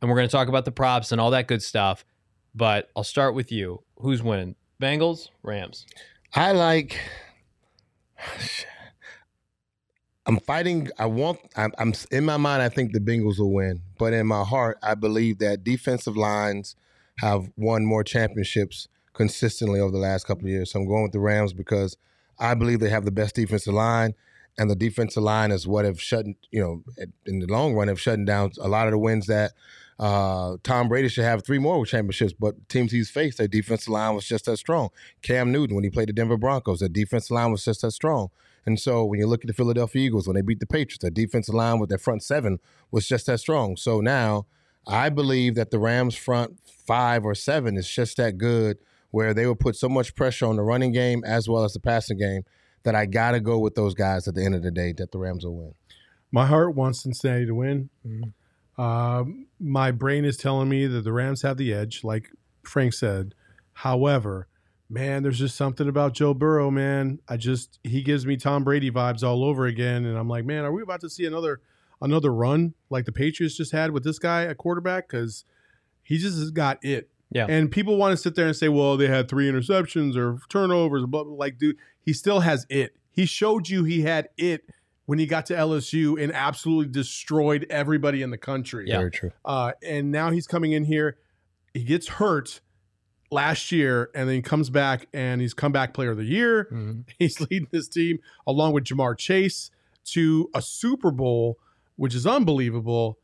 and 0.00 0.10
we're 0.10 0.16
going 0.16 0.28
to 0.28 0.32
talk 0.32 0.48
about 0.48 0.64
the 0.64 0.72
props 0.72 1.12
and 1.12 1.20
all 1.20 1.30
that 1.30 1.46
good 1.46 1.62
stuff. 1.62 2.04
But 2.54 2.90
I'll 2.96 3.04
start 3.04 3.34
with 3.34 3.52
you. 3.52 3.84
Who's 3.98 4.22
winning? 4.22 4.56
Bengals, 4.82 5.28
Rams. 5.42 5.86
I 6.34 6.52
like. 6.52 6.98
I'm 10.26 10.38
fighting. 10.40 10.88
I 10.98 11.06
want. 11.06 11.40
I'm, 11.56 11.72
I'm, 11.78 11.94
in 12.10 12.24
my 12.24 12.36
mind. 12.36 12.62
I 12.62 12.68
think 12.68 12.92
the 12.92 13.00
Bengals 13.00 13.38
will 13.38 13.52
win, 13.52 13.80
but 13.98 14.12
in 14.12 14.26
my 14.26 14.44
heart, 14.44 14.78
I 14.82 14.94
believe 14.94 15.38
that 15.38 15.64
defensive 15.64 16.16
lines 16.16 16.76
have 17.18 17.50
won 17.56 17.84
more 17.84 18.04
championships 18.04 18.88
consistently 19.12 19.80
over 19.80 19.90
the 19.90 19.98
last 19.98 20.26
couple 20.26 20.44
of 20.44 20.50
years. 20.50 20.72
So 20.72 20.80
I'm 20.80 20.86
going 20.86 21.02
with 21.02 21.12
the 21.12 21.20
Rams 21.20 21.52
because 21.52 21.96
I 22.38 22.54
believe 22.54 22.80
they 22.80 22.90
have 22.90 23.04
the 23.04 23.10
best 23.10 23.34
defensive 23.34 23.74
line, 23.74 24.14
and 24.58 24.70
the 24.70 24.76
defensive 24.76 25.22
line 25.22 25.52
is 25.52 25.66
what 25.66 25.84
have 25.84 26.00
shut. 26.00 26.26
You 26.50 26.62
know, 26.62 26.84
in 27.26 27.40
the 27.40 27.46
long 27.46 27.74
run, 27.74 27.88
have 27.88 28.00
shut 28.00 28.24
down 28.24 28.52
a 28.60 28.68
lot 28.68 28.86
of 28.86 28.92
the 28.92 28.98
wins 28.98 29.26
that 29.26 29.52
uh, 30.00 30.56
Tom 30.62 30.88
Brady 30.88 31.08
should 31.08 31.24
have 31.24 31.44
three 31.44 31.58
more 31.58 31.84
championships, 31.84 32.32
but 32.32 32.68
teams 32.70 32.90
he's 32.90 33.10
faced, 33.10 33.36
their 33.36 33.46
defensive 33.46 33.88
line 33.88 34.14
was 34.14 34.26
just 34.26 34.48
as 34.48 34.58
strong. 34.58 34.88
Cam 35.20 35.52
Newton, 35.52 35.74
when 35.74 35.84
he 35.84 35.90
played 35.90 36.08
the 36.08 36.14
Denver 36.14 36.38
Broncos, 36.38 36.80
their 36.80 36.88
defensive 36.88 37.32
line 37.32 37.52
was 37.52 37.64
just 37.64 37.84
as 37.84 37.94
strong. 37.94 38.30
And 38.66 38.78
so 38.78 39.04
when 39.04 39.18
you 39.18 39.26
look 39.26 39.42
at 39.42 39.48
the 39.48 39.54
Philadelphia 39.54 40.02
Eagles, 40.02 40.26
when 40.26 40.34
they 40.34 40.42
beat 40.42 40.60
the 40.60 40.66
Patriots, 40.66 40.98
their 40.98 41.10
defensive 41.10 41.54
line 41.54 41.78
with 41.78 41.88
their 41.88 41.98
front 41.98 42.22
seven 42.22 42.58
was 42.90 43.06
just 43.06 43.26
that 43.26 43.38
strong. 43.38 43.76
So 43.76 44.00
now 44.00 44.46
I 44.86 45.08
believe 45.08 45.54
that 45.54 45.70
the 45.70 45.78
Rams' 45.78 46.14
front 46.14 46.58
five 46.86 47.24
or 47.24 47.34
seven 47.34 47.76
is 47.76 47.88
just 47.88 48.16
that 48.18 48.38
good, 48.38 48.78
where 49.10 49.34
they 49.34 49.46
will 49.46 49.56
put 49.56 49.76
so 49.76 49.88
much 49.88 50.14
pressure 50.14 50.46
on 50.46 50.56
the 50.56 50.62
running 50.62 50.92
game 50.92 51.22
as 51.24 51.48
well 51.48 51.64
as 51.64 51.72
the 51.72 51.80
passing 51.80 52.18
game 52.18 52.42
that 52.82 52.94
I 52.94 53.06
got 53.06 53.32
to 53.32 53.40
go 53.40 53.58
with 53.58 53.74
those 53.74 53.94
guys 53.94 54.26
at 54.28 54.34
the 54.34 54.44
end 54.44 54.54
of 54.54 54.62
the 54.62 54.70
day 54.70 54.92
that 54.98 55.12
the 55.12 55.18
Rams 55.18 55.44
will 55.44 55.56
win. 55.56 55.74
My 56.32 56.46
heart 56.46 56.74
wants 56.74 57.02
Cincinnati 57.02 57.46
to 57.46 57.54
win. 57.54 57.90
Mm-hmm. 58.06 58.80
Um, 58.80 59.46
my 59.58 59.90
brain 59.90 60.24
is 60.24 60.36
telling 60.36 60.68
me 60.68 60.86
that 60.86 61.02
the 61.02 61.12
Rams 61.12 61.42
have 61.42 61.56
the 61.56 61.74
edge, 61.74 62.02
like 62.04 62.30
Frank 62.62 62.94
said. 62.94 63.34
However, 63.72 64.46
man, 64.90 65.22
there's 65.22 65.38
just 65.38 65.56
something 65.56 65.88
about 65.88 66.12
Joe 66.12 66.34
Burrow, 66.34 66.70
man. 66.70 67.20
I 67.28 67.36
just 67.36 67.78
he 67.84 68.02
gives 68.02 68.26
me 68.26 68.36
Tom 68.36 68.64
Brady 68.64 68.90
vibes 68.90 69.22
all 69.22 69.44
over 69.44 69.66
again, 69.66 70.04
and 70.04 70.18
I'm 70.18 70.28
like, 70.28 70.44
man, 70.44 70.64
are 70.64 70.72
we 70.72 70.82
about 70.82 71.00
to 71.02 71.08
see 71.08 71.24
another 71.24 71.60
another 72.02 72.32
run 72.32 72.74
like 72.90 73.04
the 73.04 73.12
Patriots 73.12 73.56
just 73.56 73.72
had 73.72 73.92
with 73.92 74.04
this 74.04 74.18
guy 74.18 74.44
at 74.44 74.58
quarterback? 74.58 75.08
Because 75.08 75.44
he 76.02 76.18
just 76.18 76.36
has 76.38 76.50
got 76.50 76.84
it. 76.84 77.08
Yeah. 77.30 77.46
And 77.48 77.70
people 77.70 77.96
want 77.96 78.12
to 78.12 78.16
sit 78.16 78.34
there 78.34 78.46
and 78.46 78.56
say, 78.56 78.68
well, 78.68 78.96
they 78.96 79.06
had 79.06 79.28
three 79.28 79.48
interceptions 79.48 80.16
or 80.16 80.40
turnovers, 80.48 81.06
blah, 81.06 81.22
blah. 81.22 81.34
Like, 81.34 81.58
dude, 81.58 81.76
he 82.04 82.12
still 82.12 82.40
has 82.40 82.66
it. 82.68 82.96
He 83.12 83.24
showed 83.24 83.68
you 83.68 83.84
he 83.84 84.02
had 84.02 84.28
it 84.36 84.64
when 85.06 85.20
he 85.20 85.26
got 85.26 85.46
to 85.46 85.54
LSU 85.54 86.20
and 86.20 86.32
absolutely 86.32 86.92
destroyed 86.92 87.66
everybody 87.70 88.22
in 88.22 88.30
the 88.30 88.38
country. 88.38 88.86
Yeah. 88.88 88.98
Very 88.98 89.10
true. 89.12 89.30
Uh, 89.44 89.72
and 89.82 90.10
now 90.10 90.30
he's 90.30 90.48
coming 90.48 90.72
in 90.72 90.84
here. 90.84 91.18
He 91.72 91.84
gets 91.84 92.08
hurt 92.08 92.60
last 93.30 93.70
year 93.72 94.10
and 94.14 94.28
then 94.28 94.36
he 94.36 94.42
comes 94.42 94.70
back 94.70 95.06
and 95.12 95.40
he's 95.40 95.54
comeback 95.54 95.94
player 95.94 96.10
of 96.10 96.16
the 96.16 96.24
year. 96.24 96.64
Mm-hmm. 96.64 97.00
He's 97.18 97.40
leading 97.40 97.68
this 97.70 97.88
team 97.88 98.18
along 98.46 98.72
with 98.72 98.84
Ja'Marr 98.84 99.16
Chase 99.16 99.70
to 100.06 100.50
a 100.54 100.62
Super 100.62 101.10
Bowl, 101.10 101.58
which 101.96 102.14
is 102.14 102.26
unbelievable. 102.26 103.18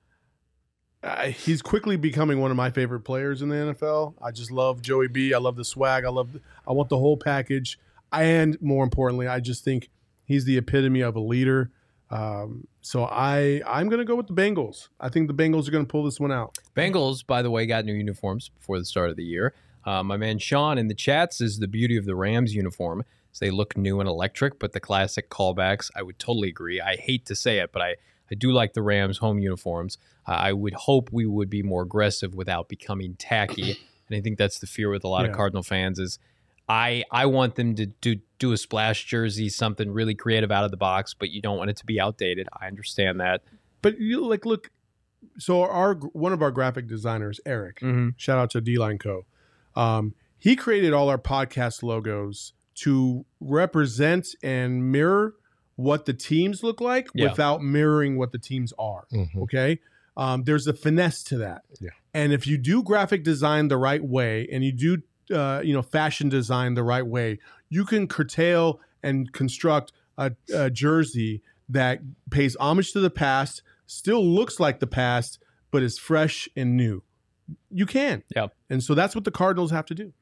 Uh, 1.03 1.27
he's 1.27 1.63
quickly 1.63 1.97
becoming 1.97 2.41
one 2.41 2.51
of 2.51 2.57
my 2.57 2.71
favorite 2.71 3.01
players 3.01 3.43
in 3.43 3.49
the 3.49 3.55
NFL. 3.55 4.15
I 4.21 4.31
just 4.31 4.51
love 4.51 4.83
Joey 4.83 5.09
B. 5.09 5.35
I 5.35 5.39
love 5.39 5.57
the 5.57 5.65
swag. 5.65 6.05
I 6.05 6.09
love. 6.09 6.31
I 6.67 6.73
want 6.73 6.89
the 6.89 6.99
whole 6.99 7.17
package. 7.17 7.79
And 8.13 8.61
more 8.61 8.83
importantly, 8.83 9.29
I 9.29 9.41
just 9.41 9.63
think 9.63 9.91
he's 10.25 10.45
the 10.45 10.57
epitome 10.57 11.01
of 11.03 11.17
a 11.17 11.21
leader. 11.21 11.71
Um, 12.11 12.67
so 12.81 13.05
I 13.05 13.63
I'm 13.67 13.89
going 13.89 13.99
to 13.99 14.05
go 14.05 14.15
with 14.15 14.29
the 14.29 14.33
Bengals. 14.33 14.89
I 15.01 15.09
think 15.09 15.29
the 15.29 15.35
Bengals 15.35 15.69
are 15.69 15.71
going 15.71 15.85
to 15.85 15.91
pull 15.91 16.05
this 16.05 16.21
one 16.21 16.33
out. 16.33 16.59
Bengals, 16.77 17.27
by 17.27 17.43
the 17.43 17.51
way, 17.51 17.67
got 17.67 17.85
new 17.85 17.95
uniforms 17.95 18.49
before 18.49 18.79
the 18.79 18.85
start 18.85 19.11
of 19.11 19.17
the 19.17 19.25
year. 19.25 19.55
Uh, 19.87 20.03
my 20.03 20.17
man 20.17 20.39
Sean 20.39 20.77
in 20.77 20.89
the 20.89 20.95
chat 20.95 21.33
says 21.33 21.59
the 21.59 21.69
beauty 21.69 21.97
of 21.97 22.05
the 22.05 22.17
Rams 22.17 22.55
uniform 22.55 23.05
is 23.33 23.39
they 23.39 23.51
look 23.51 23.77
new 23.77 24.01
and 24.01 24.09
electric, 24.09 24.59
but 24.59 24.73
the 24.73 24.81
classic 24.81 25.31
callbacks. 25.31 25.91
I 25.95 26.03
would 26.03 26.19
totally 26.19 26.49
agree. 26.49 26.81
I 26.81 26.97
hate 26.97 27.25
to 27.27 27.37
say 27.37 27.59
it, 27.59 27.73
but 27.73 27.81
I 27.81 27.97
I 28.31 28.35
do 28.35 28.51
like 28.51 28.75
the 28.75 28.83
Rams 28.83 29.19
home 29.19 29.39
uniforms. 29.39 29.99
Uh, 30.27 30.33
I 30.33 30.53
would 30.53 30.75
hope 30.75 31.11
we 31.13 31.27
would 31.27 31.49
be 31.49 31.63
more 31.63 31.83
aggressive 31.83 32.35
without 32.35 32.69
becoming 32.69 33.15
tacky, 33.15 33.79
and 34.09 34.17
I 34.17 34.21
think 34.21 34.37
that's 34.37 34.59
the 34.59 34.67
fear 34.67 34.91
with 34.91 35.05
a 35.05 35.09
lot 35.09 35.25
yeah. 35.25 35.31
of 35.31 35.37
Cardinal 35.37 35.63
fans 35.63 35.99
is 35.99 36.19
I 36.69 37.05
I 37.11 37.27
want 37.27 37.55
them 37.55 37.75
to 37.77 37.87
do 37.87 38.17
do 38.39 38.53
a 38.53 38.57
splash 38.57 39.05
jersey, 39.05 39.49
something 39.49 39.91
really 39.91 40.15
creative 40.15 40.51
out 40.51 40.65
of 40.65 40.71
the 40.71 40.77
box, 40.77 41.15
but 41.15 41.31
you 41.31 41.41
don't 41.41 41.57
want 41.57 41.71
it 41.71 41.77
to 41.77 41.87
be 41.87 42.01
outdated. 42.01 42.49
I 42.61 42.67
understand 42.67 43.21
that. 43.21 43.43
But 43.83 43.99
you 43.99 44.27
like 44.27 44.45
look. 44.45 44.71
So 45.39 45.63
our 45.63 45.95
one 45.95 46.33
of 46.33 46.43
our 46.43 46.51
graphic 46.51 46.89
designers, 46.89 47.41
Eric, 47.47 47.81
mm-hmm. 47.81 48.11
shout 48.17 48.39
out 48.39 48.51
to 48.51 48.61
D 48.61 48.79
Line 48.79 48.99
Co. 48.99 49.27
Um, 49.77 50.15
he 50.39 50.57
created 50.57 50.93
all 50.93 51.09
our 51.09 51.19
podcast 51.19 51.83
logos 51.83 52.53
to 52.77 53.25
represent 53.41 54.29
and 54.43 54.91
mirror 54.91 55.35
what 55.77 56.07
the 56.07 56.13
teams 56.13 56.63
look 56.63 56.81
like 56.81 57.09
yeah. 57.15 57.29
without 57.29 57.63
mirroring 57.63 58.17
what 58.17 58.33
the 58.33 58.39
teams 58.39 58.73
are. 58.79 59.07
Mm-hmm. 59.13 59.43
Okay. 59.43 59.81
Um, 60.17 60.45
there's 60.45 60.67
a 60.67 60.73
finesse 60.73 61.23
to 61.25 61.39
that. 61.39 61.63
Yeah. 61.81 61.91
And 62.15 62.33
if 62.33 62.47
you 62.47 62.57
do 62.57 62.83
graphic 62.83 63.23
design 63.23 63.69
the 63.69 63.77
right 63.77 64.03
way, 64.03 64.49
and 64.51 64.65
you 64.65 64.73
do 64.73 65.03
uh, 65.35 65.61
you 65.63 65.75
know 65.75 65.83
fashion 65.83 66.29
design 66.29 66.75
the 66.75 66.83
right 66.83 67.07
way, 67.07 67.39
you 67.69 67.85
can 67.85 68.09
curtail 68.09 68.81
and 69.03 69.31
construct 69.33 69.93
a, 70.17 70.33
a 70.55 70.71
jersey 70.71 71.43
that 71.69 72.01
pays 72.31 72.57
homage 72.57 72.93
to 72.93 73.01
the 73.01 73.11
past, 73.11 73.63
still 73.87 74.25
looks 74.25 74.59
like 74.59 74.81
the 74.81 74.87
past, 74.87 75.39
but 75.71 75.83
is 75.83 75.99
fresh 75.99 76.49
and 76.57 76.77
new. 76.77 77.03
You 77.71 77.87
can. 77.87 78.23
Yeah. 78.35 78.49
And 78.71 78.83
so 78.83 78.95
that's 78.95 79.15
what 79.15 79.25
the 79.25 79.31
Cardinals 79.31 79.71
have 79.71 79.87
to 79.87 79.95
do. 79.95 80.13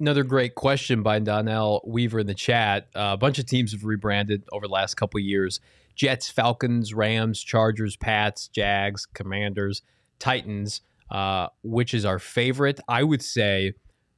Another 0.00 0.22
great 0.22 0.54
question 0.54 1.02
by 1.02 1.18
Donnell 1.18 1.82
Weaver 1.84 2.20
in 2.20 2.26
the 2.26 2.34
chat. 2.34 2.88
Uh, 2.94 3.10
a 3.14 3.16
bunch 3.16 3.38
of 3.38 3.46
teams 3.46 3.72
have 3.72 3.84
rebranded 3.84 4.44
over 4.52 4.66
the 4.66 4.72
last 4.72 4.94
couple 4.94 5.18
years: 5.20 5.60
Jets, 5.96 6.30
Falcons, 6.30 6.94
Rams, 6.94 7.42
Chargers, 7.42 7.96
Pats, 7.96 8.48
Jags, 8.48 9.06
Commanders, 9.06 9.82
Titans. 10.18 10.80
Uh, 11.10 11.48
which 11.62 11.94
is 11.94 12.04
our 12.04 12.18
favorite? 12.18 12.80
I 12.86 13.02
would 13.02 13.22
say. 13.22 13.72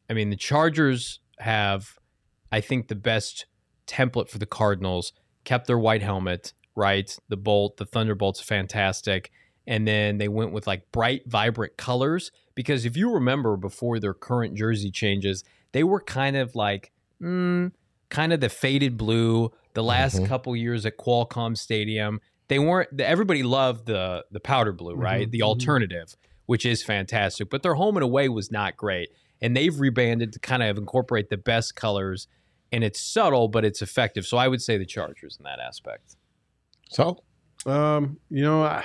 I 0.08 0.12
mean, 0.12 0.30
the 0.30 0.36
Chargers 0.36 1.20
have, 1.38 1.98
I 2.50 2.60
think, 2.60 2.88
the 2.88 2.96
best 2.96 3.46
template 3.86 4.28
for 4.28 4.38
the 4.38 4.46
Cardinals. 4.46 5.12
Kept 5.44 5.68
their 5.68 5.78
white 5.78 6.02
helmet, 6.02 6.52
right? 6.74 7.16
The 7.28 7.36
bolt, 7.36 7.76
the 7.76 7.86
Thunderbolt's 7.86 8.40
fantastic. 8.40 9.30
And 9.66 9.86
then 9.86 10.18
they 10.18 10.28
went 10.28 10.52
with 10.52 10.66
like 10.66 10.90
bright, 10.92 11.22
vibrant 11.26 11.76
colors. 11.76 12.30
Because 12.54 12.84
if 12.84 12.96
you 12.96 13.12
remember 13.12 13.56
before 13.56 13.98
their 14.00 14.14
current 14.14 14.54
jersey 14.54 14.90
changes, 14.90 15.44
they 15.72 15.84
were 15.84 16.00
kind 16.00 16.36
of 16.36 16.54
like 16.54 16.92
mm, 17.22 17.70
kind 18.08 18.32
of 18.32 18.40
the 18.40 18.48
faded 18.48 18.96
blue 18.96 19.52
the 19.74 19.82
last 19.84 20.16
Mhm. 20.20 20.26
couple 20.26 20.56
years 20.56 20.84
at 20.86 20.96
Qualcomm 20.96 21.56
Stadium. 21.56 22.20
They 22.48 22.58
weren't 22.58 23.00
everybody 23.00 23.42
loved 23.44 23.86
the 23.86 24.24
the 24.32 24.40
powder 24.40 24.72
blue, 24.72 24.94
right? 24.94 25.28
Mhm, 25.28 25.30
The 25.30 25.42
alternative, 25.42 26.16
which 26.46 26.66
is 26.66 26.82
fantastic, 26.82 27.48
but 27.50 27.62
their 27.62 27.74
home 27.74 27.96
and 27.96 28.02
away 28.02 28.28
was 28.28 28.50
not 28.50 28.76
great. 28.76 29.10
And 29.40 29.56
they've 29.56 29.78
rebanded 29.78 30.32
to 30.32 30.38
kind 30.40 30.62
of 30.62 30.76
incorporate 30.76 31.28
the 31.30 31.36
best 31.36 31.76
colors 31.76 32.26
and 32.72 32.82
it's 32.84 33.00
subtle 33.00 33.48
but 33.48 33.64
it's 33.64 33.80
effective. 33.82 34.26
So 34.26 34.36
I 34.36 34.48
would 34.48 34.60
say 34.62 34.76
the 34.78 34.86
Chargers 34.86 35.36
in 35.38 35.44
that 35.44 35.60
aspect. 35.60 36.16
So 36.90 37.22
Um, 37.66 38.18
you 38.30 38.42
know, 38.42 38.62
I, 38.64 38.84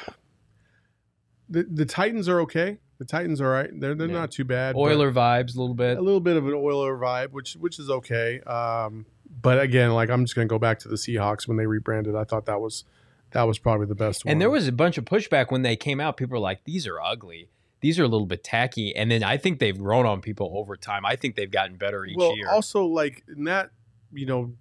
the 1.50 1.64
the 1.64 1.86
Titans 1.86 2.28
are 2.30 2.40
okay. 2.42 2.80
The 2.98 3.06
Titans 3.06 3.42
are 3.42 3.50
right. 3.50 3.70
They're 3.80 3.94
they're 3.96 4.08
Yeah. 4.08 4.14
not 4.14 4.32
too 4.32 4.46
bad. 4.46 4.76
Oiler 4.76 5.12
vibes 5.12 5.56
a 5.56 5.60
little 5.60 5.76
bit. 5.76 5.98
a 5.98 6.02
little 6.02 6.20
bit 6.22 6.38
of 6.38 6.48
an 6.48 6.54
Oiler 6.54 6.98
vibe, 6.98 7.32
which 7.32 7.54
which 7.56 7.80
is 7.80 7.90
okay. 7.90 8.40
Um, 8.42 9.06
but 9.42 9.60
again, 9.60 9.92
like 9.92 10.10
I'm 10.10 10.24
just 10.24 10.36
gonna 10.36 10.48
go 10.48 10.60
back 10.60 10.80
to 10.80 10.88
the 10.88 10.96
Seahawks 10.96 11.48
when 11.48 11.58
they 11.58 11.66
rebranded. 11.66 12.16
I 12.16 12.24
thought 12.24 12.46
that 12.46 12.62
was 12.62 12.86
that 13.32 13.44
was 13.44 13.60
probably 13.60 13.86
the 13.88 13.96
best 13.96 14.24
one. 14.24 14.32
And 14.32 14.42
there 14.42 14.50
was 14.50 14.68
a 14.68 14.72
bunch 14.72 14.98
of 14.98 15.06
pushback 15.06 15.52
when 15.52 15.62
they 15.62 15.76
came 15.76 16.00
out. 16.00 16.16
People 16.18 16.34
were 16.36 16.40
like, 16.40 16.64
"These 16.64 16.88
are 16.88 17.02
ugly. 17.02 17.50
These 17.82 18.00
are 18.00 18.04
a 18.04 18.08
little 18.08 18.28
bit 18.28 18.44
tacky." 18.44 18.96
And 18.96 19.12
then 19.12 19.24
I 19.24 19.38
think 19.38 19.60
they've 19.60 19.78
grown 19.78 20.06
on 20.06 20.22
people 20.22 20.54
over 20.56 20.78
time. 20.78 21.06
I 21.06 21.16
think 21.18 21.36
they've 21.36 21.52
gotten 21.52 21.76
better 21.76 22.06
each 22.06 22.16
well, 22.18 22.36
year. 22.36 22.50
also 22.50 22.86
like 22.86 23.24
in 23.28 23.44
that 23.44 23.72
you 24.14 24.26
know 24.26 24.54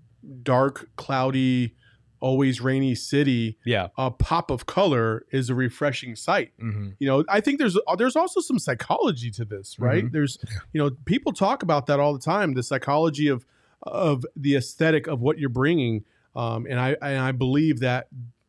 dark, 0.42 0.88
cloudy, 0.96 1.74
always 2.28 2.60
rainy 2.60 2.94
city, 2.94 3.58
yeah. 3.66 3.88
a 3.98 4.10
pop 4.10 4.50
of 4.50 4.64
color 4.64 5.24
is 5.30 5.50
a 5.50 5.54
refreshing 5.54 6.16
sight. 6.16 6.50
hmm 6.58 6.88
you 6.98 7.06
know 7.06 7.22
i 7.28 7.40
think 7.40 7.58
there's 7.58 7.76
uh, 7.86 7.96
there's 7.96 8.16
also 8.16 8.40
some 8.40 8.58
psychology 8.58 9.30
to 9.38 9.44
this 9.44 9.78
right 9.78 10.04
Mhm. 10.04 10.12
there's 10.12 10.38
you 10.72 10.78
know 10.80 10.90
people 11.04 11.32
talk 11.32 11.62
about 11.62 11.84
that 11.88 11.98
all 12.00 12.12
the 12.18 12.24
time 12.34 12.54
the 12.54 12.62
psychology 12.62 13.28
of 13.28 13.44
of 13.82 14.24
the 14.44 14.54
aesthetic 14.56 15.06
of 15.06 15.20
what 15.20 15.38
you're 15.38 15.56
bringing 15.62 16.04
um, 16.34 16.60
and 16.70 16.78
i 16.80 16.90
and 17.02 17.18
i 17.30 17.32
believe 17.32 17.80
that 17.80 18.06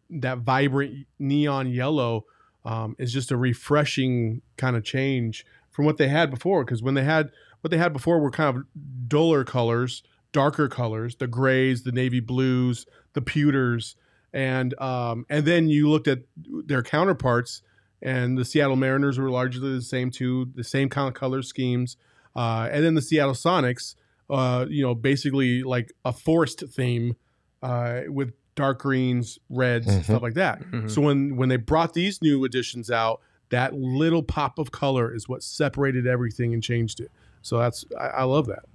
that 0.09 0.38
vibrant 0.39 1.05
neon 1.19 1.67
yellow 1.67 2.26
um, 2.63 2.95
is 2.97 3.11
just 3.11 3.30
a 3.32 3.38
refreshing 3.38 4.41
kind 4.57 4.76
of 4.78 4.84
change 4.84 5.45
from 5.71 5.84
what 5.86 5.97
they 5.97 6.07
had 6.07 6.30
before 6.32 6.63
because 6.63 6.82
when 6.82 6.93
they 6.93 7.03
had 7.03 7.30
what 7.61 7.71
they 7.71 7.78
had 7.78 7.91
before 7.91 8.19
were 8.19 8.32
kind 8.32 8.55
of 8.55 8.63
duller 9.07 9.43
colors 9.43 10.03
darker 10.32 10.67
colors 10.69 11.15
the 11.17 11.28
grays 11.28 11.84
the 11.84 11.91
navy 11.91 12.19
blues 12.21 12.86
the 13.16 13.22
pewters 13.22 13.95
and 14.32 14.80
um, 14.80 15.26
and 15.30 15.45
then 15.45 15.68
you 15.70 15.89
looked 15.89 16.07
at 16.07 16.20
their 16.68 16.84
counterparts 16.84 17.61
and 18.01 18.38
the 18.38 18.45
Seattle 18.45 18.76
Mariners 18.76 19.18
were 19.18 19.32
largely 19.32 19.74
the 19.74 19.82
same 19.82 20.11
too, 20.11 20.49
the 20.53 20.63
same 20.63 20.89
kind 20.89 21.07
of 21.07 21.13
color 21.16 21.41
schemes. 21.41 21.97
Uh, 22.36 22.68
and 22.72 22.84
then 22.84 22.93
the 22.93 23.01
Seattle 23.01 23.34
Sonics, 23.34 23.95
uh, 24.30 24.66
you 24.70 24.84
know, 24.84 24.93
basically 24.93 25.63
like 25.63 25.91
a 26.03 26.11
forest 26.11 26.63
theme 26.70 27.16
uh, 27.63 28.01
with 28.09 28.34
dark 28.55 28.80
greens, 28.80 29.39
reds, 29.49 29.88
Mhm. 29.88 30.03
stuff 30.03 30.22
like 30.22 30.34
that. 30.36 30.61
Mhm. 30.72 30.89
So 30.91 31.01
when 31.01 31.36
when 31.38 31.49
they 31.49 31.57
brought 31.57 31.93
these 31.93 32.22
new 32.22 32.43
additions 32.45 32.91
out, 32.91 33.22
that 33.49 33.74
little 33.74 34.22
pop 34.24 34.59
of 34.59 34.72
color 34.72 35.13
is 35.16 35.28
what 35.30 35.41
separated 35.43 36.05
everything 36.05 36.53
and 36.53 36.61
changed 36.61 36.99
it. 36.99 37.09
So 37.41 37.57
that's 37.59 37.86
I, 37.99 38.07
I 38.07 38.24
love 38.24 38.47
that. 38.47 38.66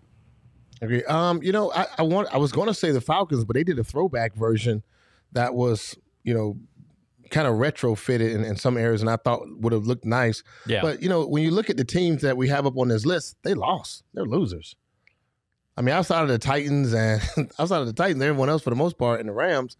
Okay. 0.82 1.04
Um, 1.04 1.42
you 1.42 1.52
know, 1.52 1.70
I, 1.72 1.86
I 1.98 2.02
want 2.02 2.28
I 2.32 2.38
was 2.38 2.52
gonna 2.52 2.74
say 2.74 2.90
the 2.90 3.00
Falcons, 3.00 3.44
but 3.44 3.54
they 3.54 3.64
did 3.64 3.78
a 3.78 3.84
throwback 3.84 4.34
version 4.34 4.82
that 5.32 5.54
was, 5.54 5.96
you 6.24 6.34
know, 6.34 6.56
kind 7.30 7.46
of 7.46 7.54
retrofitted 7.54 8.34
in, 8.34 8.42
in 8.44 8.56
some 8.56 8.76
areas 8.76 9.00
and 9.00 9.08
I 9.10 9.16
thought 9.16 9.42
would 9.60 9.72
have 9.72 9.86
looked 9.86 10.04
nice. 10.04 10.42
Yeah. 10.66 10.80
But 10.82 11.02
you 11.02 11.08
know, 11.08 11.26
when 11.26 11.42
you 11.42 11.50
look 11.50 11.70
at 11.70 11.76
the 11.76 11.84
teams 11.84 12.22
that 12.22 12.36
we 12.36 12.48
have 12.48 12.66
up 12.66 12.76
on 12.76 12.88
this 12.88 13.06
list, 13.06 13.36
they 13.42 13.54
lost. 13.54 14.02
They're 14.14 14.24
losers. 14.24 14.74
I 15.76 15.82
mean, 15.82 15.94
outside 15.94 16.22
of 16.22 16.28
the 16.28 16.38
Titans 16.38 16.92
and 16.92 17.22
outside 17.58 17.80
of 17.80 17.86
the 17.86 17.92
Titans, 17.92 18.22
everyone 18.22 18.48
else 18.48 18.62
for 18.62 18.70
the 18.70 18.76
most 18.76 18.98
part, 18.98 19.20
and 19.20 19.28
the 19.28 19.32
Rams, 19.32 19.76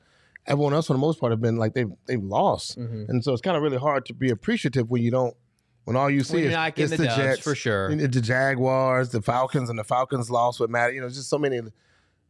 everyone 0.47 0.73
else 0.73 0.87
for 0.87 0.93
the 0.95 0.99
most 0.99 1.19
part 1.21 1.33
have 1.33 1.41
been 1.41 1.57
like 1.57 1.75
they've 1.75 1.91
they've 2.07 2.23
lost. 2.23 2.79
Mhm. 2.79 3.09
And 3.09 3.25
so 3.25 3.33
it's 3.33 3.43
kind 3.43 3.57
of 3.57 3.63
really 3.63 3.79
hard 3.79 4.07
to 4.07 4.15
be 4.15 4.31
appreciative 4.31 4.89
when 4.91 5.03
you 5.03 5.11
don't 5.11 5.37
when 5.85 5.97
all 5.97 6.11
you 6.11 6.22
see 6.22 6.43
is 6.43 6.55
it's 6.76 6.91
the 6.91 6.97
the 6.97 7.05
dubs, 7.05 7.16
Jets 7.16 7.41
for 7.43 7.55
sure. 7.55 7.95
the 7.95 8.09
Jaguars, 8.20 9.11
the 9.11 9.22
Falcons, 9.22 9.70
and 9.70 9.78
the 9.78 9.85
Falcons 9.85 10.31
lost 10.31 10.61
with 10.61 10.70
Matt. 10.70 10.95
You 10.95 11.01
know, 11.01 11.09
just 11.09 11.28
so 11.28 11.39
many. 11.39 11.61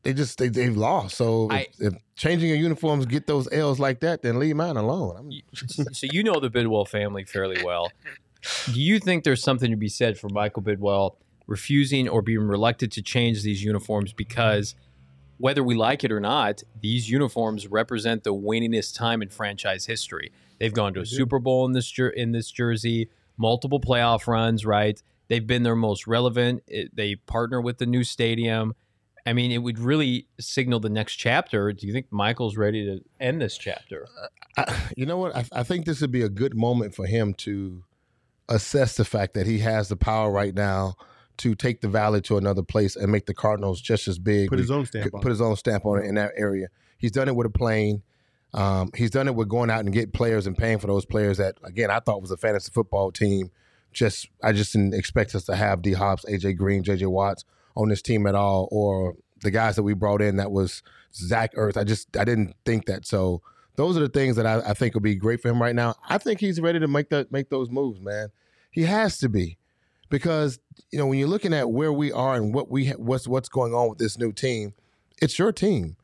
They 0.02 0.14
just 0.14 0.38
they 0.38 0.48
they've 0.48 0.76
lost. 0.76 1.16
So 1.16 1.48
I- 1.50 1.66
if, 1.78 1.92
if 1.92 1.94
changing 2.16 2.48
your 2.48 2.58
uniforms 2.58 3.06
get 3.06 3.26
those 3.26 3.48
L's 3.52 3.78
like 3.78 4.00
that, 4.00 4.22
then 4.22 4.38
leave 4.38 4.56
mine 4.56 4.76
alone. 4.76 5.16
I'm, 5.18 5.92
so 5.92 6.06
you 6.10 6.22
know 6.22 6.40
the 6.40 6.50
Bidwill 6.50 6.88
family 6.88 7.24
fairly 7.24 7.62
well. 7.64 7.90
Do 8.72 8.80
you 8.80 8.98
think 8.98 9.24
there's 9.24 9.42
something 9.42 9.70
to 9.70 9.76
be 9.76 9.88
said 9.88 10.18
for 10.18 10.28
Michael 10.30 10.62
Bidwill 10.62 11.16
refusing 11.46 12.08
or 12.08 12.22
being 12.22 12.38
reluctant 12.40 12.92
to 12.92 13.02
change 13.02 13.42
these 13.42 13.62
uniforms 13.62 14.12
because 14.14 14.74
whether 15.36 15.62
we 15.62 15.74
like 15.74 16.04
it 16.04 16.12
or 16.12 16.20
not, 16.20 16.62
these 16.80 17.10
uniforms 17.10 17.66
represent 17.66 18.24
the 18.24 18.32
winningest 18.32 18.94
time 18.96 19.20
in 19.20 19.28
franchise 19.28 19.86
history. 19.86 20.32
They've 20.58 20.72
gone 20.72 20.94
to 20.94 21.00
a 21.00 21.06
Super 21.06 21.38
Bowl 21.38 21.66
in 21.66 21.72
this 21.72 21.90
jer- 21.90 22.08
in 22.10 22.32
this 22.32 22.50
jersey, 22.50 23.08
multiple 23.40 23.80
playoff 23.80 24.26
runs, 24.26 24.64
right? 24.66 25.02
They've 25.28 25.46
been 25.46 25.62
their 25.62 25.74
most 25.74 26.06
relevant. 26.06 26.62
It, 26.66 26.94
they 26.94 27.16
partner 27.16 27.60
with 27.60 27.78
the 27.78 27.86
new 27.86 28.04
stadium. 28.04 28.74
I 29.26 29.32
mean, 29.32 29.50
it 29.50 29.58
would 29.58 29.78
really 29.78 30.26
signal 30.38 30.80
the 30.80 30.90
next 30.90 31.16
chapter. 31.16 31.72
Do 31.72 31.86
you 31.86 31.92
think 31.92 32.06
Michael's 32.10 32.56
ready 32.56 32.84
to 32.84 33.00
end 33.18 33.40
this 33.40 33.56
chapter? 33.56 34.06
I, 34.56 34.76
you 34.96 35.06
know 35.06 35.16
what? 35.16 35.34
I, 35.34 35.44
I 35.52 35.62
think 35.62 35.86
this 35.86 36.00
would 36.00 36.12
be 36.12 36.22
a 36.22 36.28
good 36.28 36.54
moment 36.54 36.94
for 36.94 37.06
him 37.06 37.34
to 37.34 37.84
assess 38.48 38.96
the 38.96 39.04
fact 39.04 39.34
that 39.34 39.46
he 39.46 39.60
has 39.60 39.88
the 39.88 39.96
power 39.96 40.30
right 40.30 40.54
now 40.54 40.94
to 41.38 41.54
take 41.54 41.80
the 41.80 41.88
Valley 41.88 42.20
to 42.22 42.36
another 42.36 42.62
place 42.62 42.96
and 42.96 43.10
make 43.10 43.26
the 43.26 43.34
Cardinals 43.34 43.80
just 43.80 44.08
as 44.08 44.18
big. 44.18 44.50
Put 44.50 44.58
his 44.58 44.70
own 44.70 44.84
stamp 44.84 45.14
on. 45.14 45.20
put 45.22 45.30
his 45.30 45.40
own 45.40 45.56
stamp 45.56 45.86
on 45.86 45.98
it 45.98 46.04
in 46.04 46.16
that 46.16 46.32
area. 46.36 46.68
He's 46.98 47.12
done 47.12 47.28
it 47.28 47.36
with 47.36 47.46
a 47.46 47.50
plane. 47.50 48.02
Um, 48.52 48.90
he's 48.96 49.10
done 49.10 49.28
it 49.28 49.34
with 49.34 49.48
going 49.48 49.70
out 49.70 49.80
and 49.80 49.92
get 49.92 50.12
players 50.12 50.46
and 50.46 50.56
paying 50.56 50.78
for 50.78 50.86
those 50.88 51.04
players 51.04 51.38
that 51.38 51.58
again 51.62 51.90
I 51.90 52.00
thought 52.00 52.20
was 52.20 52.30
a 52.30 52.36
fantasy 52.36 52.70
football 52.72 53.12
team. 53.12 53.50
Just 53.92 54.28
I 54.42 54.52
just 54.52 54.72
didn't 54.72 54.94
expect 54.94 55.34
us 55.34 55.44
to 55.44 55.56
have 55.56 55.82
D 55.82 55.92
Hops, 55.92 56.24
AJ 56.24 56.56
Green, 56.56 56.82
JJ 56.82 57.06
Watts 57.08 57.44
on 57.76 57.88
this 57.88 58.02
team 58.02 58.26
at 58.26 58.34
all, 58.34 58.68
or 58.70 59.14
the 59.42 59.50
guys 59.50 59.76
that 59.76 59.82
we 59.82 59.94
brought 59.94 60.22
in 60.22 60.36
that 60.36 60.50
was 60.50 60.82
Zach 61.14 61.54
Ertz. 61.54 61.76
I 61.76 61.84
just 61.84 62.16
I 62.16 62.24
didn't 62.24 62.54
think 62.64 62.86
that. 62.86 63.06
So 63.06 63.42
those 63.76 63.96
are 63.96 64.00
the 64.00 64.08
things 64.08 64.36
that 64.36 64.46
I, 64.46 64.60
I 64.70 64.74
think 64.74 64.94
will 64.94 65.00
be 65.00 65.14
great 65.14 65.40
for 65.40 65.48
him 65.48 65.60
right 65.60 65.74
now. 65.74 65.94
I 66.08 66.18
think 66.18 66.40
he's 66.40 66.60
ready 66.60 66.78
to 66.80 66.88
make 66.88 67.08
that 67.10 67.32
make 67.32 67.50
those 67.50 67.70
moves, 67.70 68.00
man. 68.00 68.28
He 68.70 68.82
has 68.82 69.18
to 69.18 69.28
be 69.28 69.58
because 70.08 70.58
you 70.90 70.98
know 70.98 71.06
when 71.06 71.18
you're 71.18 71.28
looking 71.28 71.54
at 71.54 71.70
where 71.70 71.92
we 71.92 72.12
are 72.12 72.34
and 72.34 72.54
what 72.54 72.70
we 72.70 72.86
ha- 72.86 72.98
what's 72.98 73.26
what's 73.26 73.48
going 73.48 73.72
on 73.72 73.88
with 73.88 73.98
this 73.98 74.18
new 74.18 74.32
team, 74.32 74.74
it's 75.22 75.38
your 75.38 75.52
team, 75.52 75.96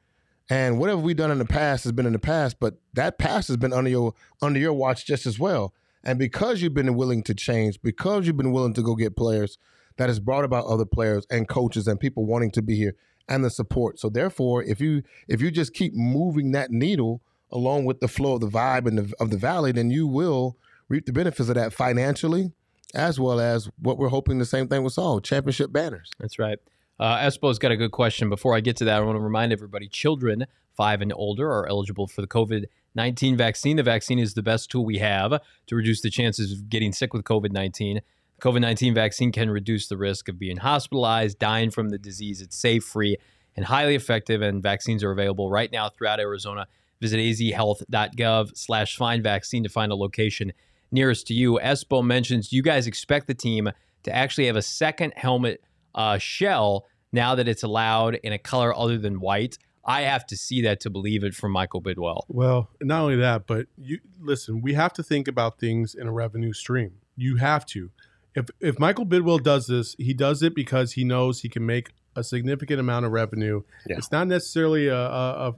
and 0.49 0.79
whatever 0.79 1.01
we've 1.01 1.17
done 1.17 1.31
in 1.31 1.39
the 1.39 1.45
past 1.45 1.85
has 1.85 1.93
been 1.93 2.07
in 2.07 2.13
the 2.13 2.19
past. 2.19 2.59
But 2.61 2.75
that 2.95 3.19
past 3.19 3.49
has 3.49 3.57
been 3.57 3.73
under 3.73 3.91
your 3.91 4.15
under 4.41 4.59
your 4.59 4.73
watch 4.73 5.07
just 5.07 5.27
as 5.27 5.39
well. 5.39 5.75
And 6.05 6.19
because 6.19 6.63
you've 6.63 6.75
been 6.75 6.95
willing 6.95 7.25
to 7.25 7.35
change, 7.35 7.83
because 7.83 8.27
you've 8.27 8.37
been 8.37 8.53
willing 8.53 8.75
to 8.75 8.83
go 8.83 8.95
get 8.95 9.17
players, 9.17 9.59
that 9.97 10.09
has 10.09 10.21
brought 10.21 10.45
about 10.45 10.67
other 10.67 10.85
players 10.85 11.27
and 11.31 11.49
coaches 11.49 11.89
and 11.89 11.99
people 11.99 12.27
wanting 12.27 12.51
to 12.53 12.63
be 12.63 12.77
here 12.77 12.95
and 13.29 13.45
the 13.45 13.51
support. 13.51 13.99
So 13.99 14.09
therefore, 14.09 14.63
if 14.63 14.81
you 14.81 15.03
if 15.29 15.41
you 15.41 15.51
just 15.51 15.75
keep 15.75 15.95
moving 15.95 16.53
that 16.53 16.71
needle 16.71 17.23
along 17.51 17.85
with 17.85 18.01
the 18.01 18.09
flow 18.09 18.35
of 18.35 18.41
the 18.41 18.49
vibe 18.49 18.87
and 18.87 18.99
the, 18.99 19.15
of 19.21 19.31
the 19.31 19.37
valley, 19.37 19.73
then 19.73 19.91
you 19.91 20.07
will 20.07 20.57
reap 20.89 21.07
the 21.07 21.13
benefits 21.13 21.49
of 21.49 21.55
that 21.55 21.73
financially, 21.73 22.53
as 22.95 23.19
well 23.19 23.41
as 23.41 23.69
what 23.81 23.99
we're 23.99 24.09
hoping 24.09 24.39
the 24.39 24.45
same 24.45 24.69
thing 24.69 24.83
with 24.83 24.99
all 24.99 25.21
championship 25.21 25.73
banners. 25.73 26.11
That's 26.19 26.39
right. 26.39 26.59
Uh, 26.99 27.19
Espo's 27.19 27.59
got 27.59 27.73
a 27.73 27.77
good 27.77 27.93
question. 27.93 28.29
Before 28.31 28.55
I 28.57 28.61
get 28.61 28.77
to 28.77 28.85
that, 28.87 28.97
I 28.97 29.01
want 29.01 29.17
to 29.17 29.23
remind 29.23 29.53
everybody 29.53 29.89
children 29.89 30.47
five 30.77 31.01
and 31.01 31.13
older 31.15 31.51
are 31.51 31.67
eligible 31.67 32.07
for 32.07 32.21
the 32.21 32.27
COVID 32.27 32.67
19 32.95 33.37
vaccine. 33.37 33.77
The 33.77 33.83
vaccine 33.83 34.19
is 34.19 34.35
the 34.35 34.43
best 34.43 34.71
tool 34.71 34.85
we 34.85 34.99
have 34.99 35.41
to 35.67 35.77
reduce 35.77 36.01
the 36.01 36.11
chances 36.11 36.53
of 36.53 36.71
getting 36.71 36.93
sick 36.93 37.13
with 37.13 37.25
COVID 37.25 37.53
19. 37.53 38.01
The 38.39 38.43
COVID 38.43 38.61
19 38.61 38.95
vaccine 38.95 39.33
can 39.33 39.51
reduce 39.51 39.89
the 39.89 39.97
risk 39.97 40.29
of 40.29 40.39
being 40.39 40.59
hospitalized, 40.59 41.39
dying 41.39 41.71
from 41.71 41.91
the 41.91 41.99
disease. 41.99 42.41
It's 42.41 42.57
safe, 42.57 42.85
free, 42.85 43.19
and 43.55 43.67
highly 43.67 43.95
effective, 43.95 44.43
and 44.43 44.63
vaccines 44.63 45.05
are 45.05 45.11
available 45.11 45.51
right 45.51 45.71
now 45.71 45.89
throughout 45.89 46.21
Arizona. 46.21 46.67
Visit 47.01 47.19
azhealth.gov 47.19 48.57
slash 48.57 48.97
find 48.97 49.23
vaccine 49.23 49.63
to 49.63 49.69
find 49.69 49.93
a 49.93 49.97
location 49.97 50.53
nearest 50.91 51.27
to 51.27 51.35
you. 51.35 51.59
Espo 51.63 52.05
mentions 52.05 52.53
you 52.53 52.63
guys 52.63 52.87
expect 52.87 53.27
the 53.27 53.35
team 53.35 53.71
to 54.05 54.15
actually 54.15 54.47
have 54.47 54.57
a 54.57 54.63
second 54.63 55.13
helmet 55.17 55.63
uh, 55.97 56.19
shell 56.19 56.87
now 57.13 57.35
that 57.35 57.49
it's 57.49 57.63
allowed 57.63 58.15
in 58.23 58.33
a 58.33 58.39
color 58.39 58.77
other 58.77 58.99
than 58.99 59.19
white. 59.21 59.59
I 59.85 60.03
have 60.03 60.27
to 60.27 60.37
see 60.37 60.63
that 60.63 60.81
to 60.81 60.91
believe 60.91 61.23
it 61.25 61.35
from 61.35 61.53
Michael 61.53 61.81
Bidwill. 61.81 62.23
Well, 62.29 62.71
not 62.83 63.03
only 63.03 63.17
that, 63.17 63.47
but 63.47 63.67
you 63.79 64.01
listen. 64.21 64.61
We 64.61 64.75
have 64.75 64.93
to 64.95 65.03
think 65.03 65.29
about 65.29 65.59
things 65.61 65.95
in 65.95 66.07
a 66.09 66.13
revenue 66.13 66.53
stream. 66.53 66.93
You 67.17 67.37
have 67.37 67.65
to. 67.67 67.91
If 68.35 68.47
if 68.61 68.79
Michael 68.79 69.07
Bidwill 69.07 69.43
does 69.43 69.67
this, 69.69 69.95
he 69.99 70.13
does 70.13 70.43
it 70.43 70.55
because 70.55 70.93
he 70.93 71.05
knows 71.05 71.41
he 71.41 71.49
can 71.49 71.65
make 71.65 71.91
a 72.17 72.25
significant 72.25 72.81
amount 72.81 73.07
of 73.07 73.13
revenue. 73.13 73.63
Yeah. 73.89 73.97
It's 73.99 74.11
not 74.11 74.27
necessarily 74.27 74.89
a, 74.89 74.97
a, 74.99 75.49
a 75.51 75.55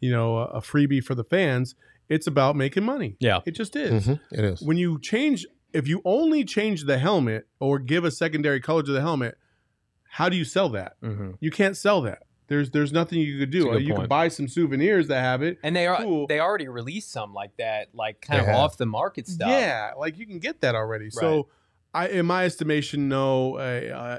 you 0.00 0.10
know 0.12 0.38
a 0.38 0.60
freebie 0.60 1.02
for 1.02 1.14
the 1.14 1.24
fans. 1.24 1.74
It's 2.10 2.26
about 2.26 2.56
making 2.56 2.84
money. 2.84 3.16
Yeah. 3.18 3.40
It 3.46 3.52
just 3.52 3.74
is. 3.76 4.06
Mhm, 4.06 4.20
It 4.32 4.44
is. 4.44 4.60
When 4.62 4.76
you 4.76 5.00
change, 5.00 5.46
if 5.72 5.88
you 5.88 6.02
only 6.04 6.44
change 6.44 6.84
the 6.84 6.98
helmet 6.98 7.46
or 7.60 7.78
give 7.78 8.04
a 8.04 8.10
secondary 8.10 8.60
color 8.60 8.82
to 8.82 8.92
the 8.92 9.00
helmet, 9.00 9.36
how 10.10 10.28
do 10.28 10.36
you 10.36 10.44
sell 10.44 10.68
that? 10.70 11.00
Mm-hmm. 11.02 11.32
You 11.40 11.50
can't 11.50 11.76
sell 11.76 12.02
that. 12.02 12.24
There's 12.48 12.70
there's 12.72 12.92
nothing 12.92 13.20
you 13.20 13.38
could 13.38 13.50
do. 13.50 13.64
good 13.70 13.82
You 13.82 13.90
point. 13.94 14.00
can 14.02 14.08
buy 14.08 14.26
some 14.28 14.48
souvenirs 14.48 15.06
that 15.06 15.20
have 15.22 15.40
it. 15.42 15.58
And 15.62 15.74
they 15.76 15.86
are 15.86 16.02
Cool. 16.02 16.26
they 16.26 16.40
already 16.40 16.66
released 16.66 17.12
some 17.12 17.32
like 17.32 17.56
that, 17.58 17.88
like 17.94 18.20
kind 18.20 18.38
They 18.38 18.42
of 18.42 18.46
have. 18.48 18.56
off 18.56 18.76
the 18.76 18.86
market 18.86 19.28
stuff. 19.28 19.48
Yeah, 19.48 19.92
like 19.96 20.18
you 20.18 20.26
can 20.26 20.40
get 20.40 20.60
that 20.62 20.74
already. 20.74 21.10
So, 21.10 21.46
I, 21.94 22.08
in 22.08 22.26
my 22.26 22.44
estimation, 22.44 23.08
no. 23.08 23.56
Uh, 23.56 23.60
uh, 23.94 24.18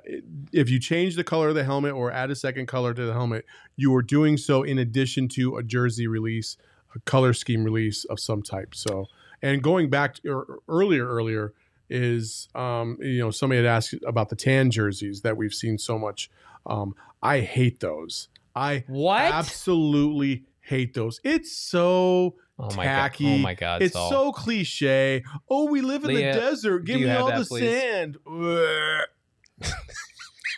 if 0.54 0.70
you 0.70 0.80
change 0.80 1.16
the 1.18 1.24
color 1.26 1.50
of 1.50 1.56
the 1.56 1.64
helmet 1.66 1.94
or 1.94 2.10
add 2.12 2.32
a 2.32 2.36
second 2.36 2.68
color 2.68 2.94
to 2.94 3.06
the 3.06 3.14
helmet, 3.14 3.46
you 3.76 3.94
are 3.96 4.02
doing 4.02 4.38
so 4.38 4.64
in 4.64 4.78
addition 4.80 5.28
to 5.30 5.58
a 5.58 5.64
jersey 5.64 6.08
release, 6.08 6.56
a 6.96 7.00
color 7.02 7.34
scheme 7.34 7.64
release 7.66 8.06
of 8.06 8.20
some 8.20 8.42
type. 8.44 8.76
So, 8.76 9.08
and 9.42 9.62
going 9.62 9.89
back 9.89 10.16
to, 10.16 10.30
er, 10.30 10.60
earlier, 10.70 11.06
earlier 11.08 11.54
is 11.92 12.48
um, 12.56 12.98
you 13.02 13.20
know 13.20 13.30
somebody 13.32 13.58
had 13.58 13.66
asked 13.68 13.94
about 14.08 14.30
the 14.30 14.36
tan 14.36 14.72
jerseys 14.72 15.22
that 15.22 15.38
we've 15.38 15.54
seen 15.54 15.78
so 15.78 16.00
much. 16.00 16.32
Um, 16.66 16.96
I 17.22 17.42
hate 17.42 17.80
those. 17.82 18.30
I 18.56 18.84
What? 18.88 19.22
absolutely 19.22 20.46
hate 20.62 20.94
those. 20.94 21.20
It's 21.24 21.52
so 21.56 22.36
oh 22.60 22.76
my 22.76 22.84
tacky. 22.86 23.26
god. 23.26 23.34
Oh 23.34 23.38
my 23.39 23.54
god. 23.54 23.82
it's 23.82 23.94
Saul. 23.94 24.10
so 24.10 24.32
cliche. 24.32 25.24
Oh, 25.50 25.66
we 25.70 25.82
live 25.82 26.04
in 26.04 26.14
Leah, 26.16 26.34
the 26.34 26.39
desert. 26.39 26.86
Give 26.86 27.00
me 27.02 27.12
all 27.12 27.28
that, 27.28 27.39
the 27.39 27.46
please? 27.46 27.70
sand. 27.70 28.18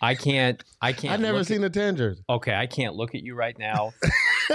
I 0.01 0.15
can't 0.15 0.61
I 0.81 0.91
can't 0.93 1.13
I've 1.13 1.21
never 1.21 1.37
look 1.39 1.47
seen 1.47 1.61
the 1.61 1.69
tan 1.69 1.95
jersey. 1.95 2.23
Okay, 2.29 2.53
I 2.53 2.67
can't 2.67 2.95
look 2.95 3.15
at 3.15 3.21
you 3.21 3.35
right 3.35 3.57
now. 3.57 3.93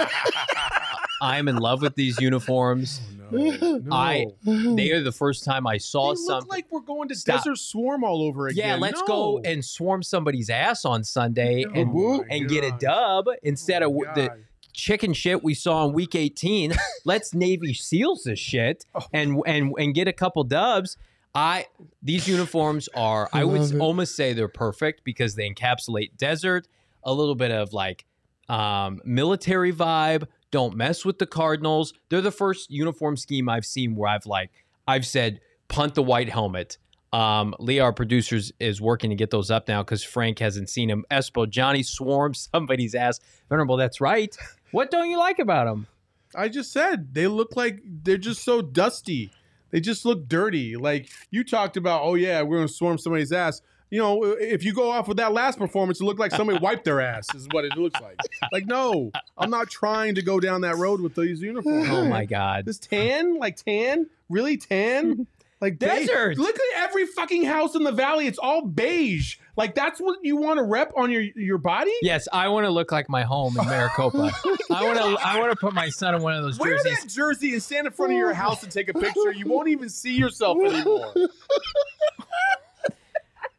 I'm 1.20 1.48
in 1.48 1.56
love 1.56 1.82
with 1.82 1.94
these 1.94 2.20
uniforms. 2.20 3.00
no, 3.30 3.82
I- 3.92 4.26
They 4.44 4.90
are 4.92 5.02
the 5.02 5.12
first 5.12 5.44
time 5.44 5.66
I 5.66 5.74
They 5.74 5.78
saw 5.78 6.08
look 6.08 6.18
something. 6.18 6.48
like 6.48 6.66
we're 6.70 6.80
going 6.80 7.08
to 7.08 7.14
Stop. 7.14 7.38
Desert 7.38 7.58
Swarm 7.58 8.04
all 8.04 8.22
over 8.22 8.48
again. 8.48 8.68
yeah, 8.68 8.76
let's 8.76 9.00
No. 9.00 9.06
go 9.06 9.40
and 9.44 9.64
swarm 9.64 10.02
somebody's 10.02 10.48
ass 10.50 10.84
on 10.84 11.04
Sunday 11.04 11.64
Oh 11.66 11.72
and 11.74 11.92
my 11.92 12.24
and 12.30 12.48
get 12.48 12.64
a 12.64 12.70
dub 12.78 13.26
instead 13.42 13.82
Oh 13.82 13.88
of 13.90 14.06
my 14.06 14.14
the 14.14 14.30
chicken 14.72 15.12
shit 15.12 15.42
we 15.42 15.54
saw 15.54 15.86
in 15.86 15.92
week 15.92 16.14
18. 16.14 16.72
Let's 17.04 17.34
Navy 17.34 17.74
SEALs 17.74 18.22
this 18.24 18.38
shit 18.38 18.84
Oh. 18.94 19.00
and 19.12 19.42
and 19.46 19.72
and 19.78 19.94
get 19.94 20.06
a 20.08 20.12
couple 20.12 20.44
dubs. 20.44 20.96
I 21.34 21.66
these 22.02 22.26
uniforms 22.28 22.88
are 22.94 23.28
I 23.32 23.44
would 23.44 23.60
it. 23.74 23.78
almost 23.80 24.14
say 24.16 24.32
they're 24.32 24.48
perfect 24.48 25.02
because 25.04 25.34
they 25.34 25.48
encapsulate 25.50 26.16
desert, 26.16 26.66
a 27.04 27.12
little 27.12 27.34
bit 27.34 27.50
of 27.50 27.72
like 27.72 28.06
um, 28.48 29.00
military 29.04 29.72
vibe. 29.72 30.26
Don't 30.50 30.76
mess 30.76 31.04
with 31.04 31.18
the 31.18 31.26
Cardinals. 31.26 31.92
They're 32.08 32.20
the 32.20 32.30
first 32.30 32.70
uniform 32.70 33.16
scheme 33.16 33.48
I've 33.48 33.66
seen 33.66 33.96
where 33.96 34.08
I've 34.08 34.26
like 34.26 34.50
I've 34.86 35.06
said 35.06 35.40
punt 35.68 35.94
the 35.94 36.02
white 36.02 36.28
helmet. 36.28 36.78
Um, 37.12 37.54
Lee, 37.58 37.78
our 37.78 37.92
producers, 37.92 38.52
is 38.60 38.80
working 38.80 39.10
to 39.10 39.16
get 39.16 39.30
those 39.30 39.50
up 39.50 39.68
now 39.68 39.82
because 39.82 40.02
Frank 40.02 40.38
hasn't 40.38 40.68
seen 40.68 40.88
them. 40.88 41.04
Espo, 41.10 41.48
Johnny 41.48 41.82
swarms 41.82 42.48
somebody's 42.54 42.94
ass. 42.94 43.20
Venerable, 43.48 43.76
that's 43.76 44.00
right. 44.00 44.36
What 44.72 44.90
don't 44.90 45.08
you 45.08 45.18
like 45.18 45.38
about 45.38 45.64
them? 45.64 45.86
I 46.34 46.48
just 46.48 46.72
said 46.72 47.14
they 47.14 47.26
look 47.26 47.56
like 47.56 47.80
they're 47.84 48.18
just 48.18 48.44
so 48.44 48.60
dusty. 48.60 49.30
They 49.70 49.80
just 49.80 50.04
look 50.04 50.28
dirty. 50.28 50.76
Like 50.76 51.08
you 51.30 51.44
talked 51.44 51.76
about, 51.76 52.02
oh 52.02 52.14
yeah, 52.14 52.42
we're 52.42 52.58
gonna 52.58 52.68
swarm 52.68 52.98
somebody's 52.98 53.32
ass. 53.32 53.62
You 53.90 53.98
know, 54.00 54.24
if 54.24 54.64
you 54.64 54.74
go 54.74 54.90
off 54.90 55.08
with 55.08 55.16
that 55.16 55.32
last 55.32 55.58
performance, 55.58 56.00
it 56.00 56.04
looked 56.04 56.20
like 56.20 56.32
somebody 56.32 56.58
wiped 56.58 56.84
their 56.84 57.00
ass. 57.00 57.26
Is 57.34 57.48
what 57.50 57.64
it 57.64 57.76
looks 57.76 58.00
like. 58.00 58.20
Like 58.52 58.66
no, 58.66 59.10
I'm 59.36 59.50
not 59.50 59.70
trying 59.70 60.16
to 60.16 60.22
go 60.22 60.40
down 60.40 60.60
that 60.62 60.76
road 60.76 61.00
with 61.00 61.14
these 61.14 61.40
uniforms. 61.40 61.88
Oh 61.90 62.04
my 62.04 62.24
God. 62.24 62.66
This 62.66 62.78
tan, 62.78 63.38
like 63.38 63.56
tan, 63.56 64.06
really 64.28 64.58
tan, 64.58 65.26
like 65.60 65.78
beige. 65.78 66.06
Desert. 66.06 66.38
Look 66.38 66.54
at 66.54 66.88
every 66.88 67.06
fucking 67.06 67.44
house 67.44 67.74
in 67.74 67.82
the 67.82 67.92
valley. 67.92 68.26
It's 68.26 68.38
all 68.38 68.62
beige. 68.62 69.36
Like 69.56 69.74
that's 69.74 70.00
what 70.00 70.18
you 70.22 70.36
want 70.36 70.58
to 70.58 70.64
rep 70.64 70.92
on 70.96 71.10
your 71.10 71.22
your 71.22 71.58
body. 71.58 71.92
Yes, 72.02 72.28
I 72.32 72.48
want 72.48 72.66
to 72.66 72.70
look 72.70 72.92
like 72.92 73.08
my 73.08 73.22
home 73.22 73.58
in 73.58 73.66
Maricopa. 73.66 74.32
I 74.70 74.84
want 74.84 74.98
to. 74.98 75.26
I 75.26 75.38
want 75.40 75.50
to 75.50 75.56
put 75.56 75.74
my 75.74 75.88
son 75.88 76.14
in 76.14 76.22
one 76.22 76.34
of 76.34 76.42
those 76.42 76.58
jerseys. 76.58 76.60
Wear 76.60 76.76
jerseys. 76.76 77.04
that 77.04 77.10
jersey 77.10 77.52
and 77.54 77.62
stand 77.62 77.86
in 77.86 77.92
front 77.92 78.12
of 78.12 78.18
your 78.18 78.34
house 78.34 78.62
and 78.62 78.70
take 78.70 78.88
a 78.88 78.94
picture. 78.94 79.32
You 79.32 79.46
won't 79.48 79.68
even 79.68 79.88
see 79.88 80.14
yourself 80.14 80.58
anymore. 80.64 81.12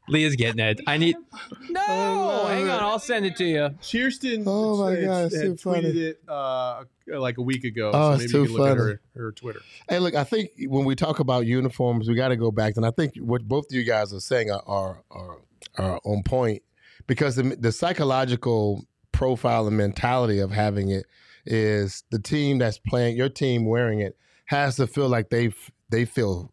Leah's 0.09 0.35
getting 0.35 0.59
it. 0.59 0.81
I 0.87 0.97
need. 0.97 1.15
No, 1.69 1.81
Oh, 1.87 2.47
hang 2.47 2.67
on. 2.67 2.79
I'll 2.81 2.97
send 2.99 3.25
it 3.27 3.35
to 3.37 3.45
you. 3.45 3.69
Cheerston 3.81 4.43
Oh 4.47 4.83
my 4.83 4.91
had- 4.95 5.03
God, 5.05 5.25
it's 5.27 5.35
had 5.35 5.43
too 5.45 5.57
funny. 5.57 5.81
tweeted 5.83 5.95
it 5.95 6.19
uh, 6.27 6.83
like 7.07 7.37
a 7.37 7.41
week 7.43 7.63
ago. 7.63 7.91
Oh, 7.93 8.17
so 8.17 8.23
it's 8.23 8.33
maybe 8.33 8.47
too 8.47 8.51
you 8.51 8.57
can 8.57 8.57
look 8.57 8.71
at 8.71 8.77
funny. 8.77 8.91
her, 8.91 9.01
her 9.21 9.31
Twitter. 9.31 9.59
Hey, 9.87 9.99
look, 9.99 10.15
I 10.15 10.23
think 10.23 10.49
when 10.67 10.83
we 10.85 10.95
talk 10.95 11.19
about 11.19 11.45
uniforms, 11.45 12.07
we 12.09 12.15
got 12.15 12.29
to 12.29 12.35
go 12.35 12.49
back, 12.51 12.75
and 12.77 12.85
I 12.85 12.91
think 12.91 13.13
what 13.17 13.47
both 13.47 13.65
of 13.67 13.71
you 13.73 13.83
guys 13.83 14.11
are 14.13 14.19
saying 14.19 14.49
are 14.51 14.63
are, 14.65 15.03
are, 15.11 15.37
are 15.77 15.99
on 16.03 16.23
point 16.23 16.63
because 17.05 17.35
the, 17.35 17.43
the 17.43 17.71
psychological 17.71 18.85
profile 19.11 19.67
and 19.67 19.77
mentality 19.77 20.39
of 20.39 20.51
having 20.51 20.89
it 20.89 21.05
is 21.45 22.03
the 22.09 22.19
team 22.19 22.57
that's 22.57 22.79
playing 22.79 23.15
your 23.15 23.29
team 23.29 23.65
wearing 23.65 23.99
it 23.99 24.17
has 24.45 24.75
to 24.77 24.87
feel 24.87 25.07
like 25.09 25.29
they 25.29 25.51
they 25.89 26.05
feel 26.05 26.51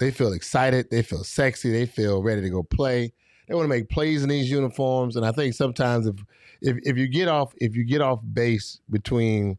they 0.00 0.10
feel 0.10 0.32
excited, 0.32 0.90
they 0.90 1.02
feel 1.02 1.22
sexy, 1.22 1.70
they 1.70 1.86
feel 1.86 2.22
ready 2.22 2.40
to 2.40 2.50
go 2.50 2.62
play. 2.62 3.12
They 3.46 3.54
want 3.54 3.64
to 3.64 3.68
make 3.68 3.88
plays 3.88 4.22
in 4.22 4.28
these 4.28 4.50
uniforms, 4.50 5.14
and 5.14 5.26
I 5.26 5.32
think 5.32 5.54
sometimes 5.54 6.06
if 6.06 6.16
if 6.62 6.78
if 6.82 6.96
you 6.96 7.06
get 7.06 7.28
off 7.28 7.52
if 7.58 7.76
you 7.76 7.84
get 7.84 8.00
off 8.00 8.20
base 8.32 8.80
between 8.90 9.58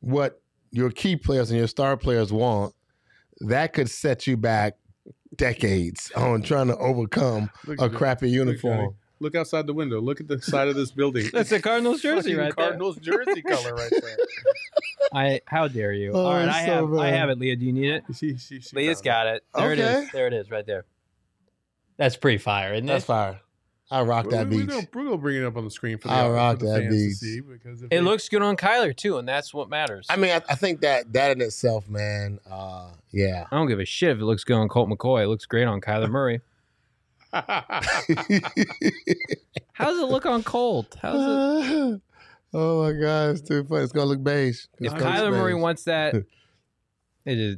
what 0.00 0.40
your 0.70 0.90
key 0.90 1.16
players 1.16 1.50
and 1.50 1.58
your 1.58 1.68
star 1.68 1.96
players 1.96 2.32
want, 2.32 2.74
that 3.40 3.72
could 3.72 3.90
set 3.90 4.26
you 4.26 4.36
back 4.36 4.74
decades 5.34 6.12
on 6.16 6.42
trying 6.42 6.68
to 6.68 6.76
overcome 6.76 7.50
Look 7.66 7.80
a 7.80 7.90
crappy 7.90 8.30
uniform. 8.30 8.94
Look 9.18 9.34
outside 9.34 9.66
the 9.66 9.72
window. 9.74 10.00
Look 10.00 10.20
at 10.20 10.28
the 10.28 10.40
side 10.42 10.68
of 10.68 10.74
this 10.74 10.90
building. 10.90 11.28
That's 11.32 11.50
a 11.52 11.60
Cardinals 11.60 12.02
jersey 12.02 12.30
Fucking 12.32 12.36
right 12.38 12.54
Cardinals 12.54 12.96
jersey 12.98 13.40
color 13.42 13.74
right 13.74 13.90
there. 13.90 14.00
there. 14.00 14.16
I. 15.14 15.40
How 15.46 15.68
dare 15.68 15.92
you? 15.94 16.12
Oh, 16.12 16.26
All 16.26 16.34
right, 16.34 16.48
I 16.48 16.66
so 16.66 16.86
have. 16.86 16.94
I 16.98 17.08
have 17.08 17.30
it, 17.30 17.38
Leah. 17.38 17.56
Do 17.56 17.64
you 17.64 17.72
need 17.72 17.90
it? 17.92 18.04
She, 18.14 18.36
she, 18.36 18.60
she 18.60 18.76
Leah's 18.76 18.98
found 18.98 19.04
got 19.04 19.26
it. 19.28 19.44
There 19.54 19.72
it 19.72 19.78
Okay. 19.78 20.02
is. 20.04 20.12
There 20.12 20.26
it 20.26 20.32
is, 20.34 20.50
right 20.50 20.66
there. 20.66 20.84
That's 21.96 22.16
pretty 22.16 22.38
fire, 22.38 22.74
isn't 22.74 22.86
That's 22.86 23.04
it? 23.04 23.06
fire. 23.06 23.40
I 23.90 24.02
rock 24.02 24.28
that 24.30 24.48
we, 24.48 24.64
beach. 24.66 24.86
We're 24.92 25.04
gonna, 25.04 25.16
bring 25.16 25.36
it 25.40 25.44
up 25.46 25.56
on 25.56 25.64
the 25.64 25.70
screen 25.70 25.96
for 25.98 26.08
the, 26.08 26.14
I 26.14 26.24
for 26.24 26.32
rock 26.32 26.58
the 26.58 26.66
that 26.66 26.80
fans 26.82 26.94
beach. 26.94 27.10
to 27.10 27.14
see 27.14 27.40
because 27.40 27.82
It 27.82 27.90
they- 27.90 28.00
looks 28.00 28.28
good 28.28 28.42
on 28.42 28.56
Kyler 28.56 28.94
too, 28.94 29.18
and 29.18 29.28
that's 29.28 29.54
what 29.54 29.70
matters. 29.70 30.06
I 30.10 30.16
mean, 30.16 30.32
I, 30.32 30.42
I 30.48 30.56
think 30.56 30.80
that 30.80 31.12
that 31.12 31.30
in 31.30 31.40
itself, 31.40 31.88
man. 31.88 32.40
Uh, 32.50 32.88
yeah. 33.12 33.46
I 33.50 33.56
don't 33.56 33.68
give 33.68 33.78
a 33.78 33.84
shit 33.84 34.10
if 34.10 34.18
it 34.18 34.24
looks 34.24 34.42
good 34.44 34.56
on 34.56 34.68
Colt 34.68 34.88
McCoy. 34.90 35.22
It 35.22 35.28
looks 35.28 35.46
great 35.46 35.64
on 35.68 35.80
Kyler 35.80 36.10
Murray. 36.10 36.40
How 39.72 39.86
does 39.90 39.98
it 40.00 40.06
look 40.08 40.26
on 40.26 40.42
Colt? 40.42 40.96
How's 41.00 41.14
it? 41.68 42.00
oh 42.54 42.82
my 42.84 42.92
god, 42.98 43.30
it's 43.30 43.40
too 43.42 43.64
funny. 43.64 43.82
It's 43.82 43.92
gonna 43.92 44.06
look 44.06 44.22
beige. 44.22 44.64
If 44.80 44.92
It's 44.92 44.94
gonna 44.94 45.04
Kyler 45.16 45.30
look 45.30 45.34
Murray 45.40 45.54
beige. 45.54 45.62
wants 45.62 45.84
that, 45.84 46.14
it 47.24 47.38
is. 47.38 47.56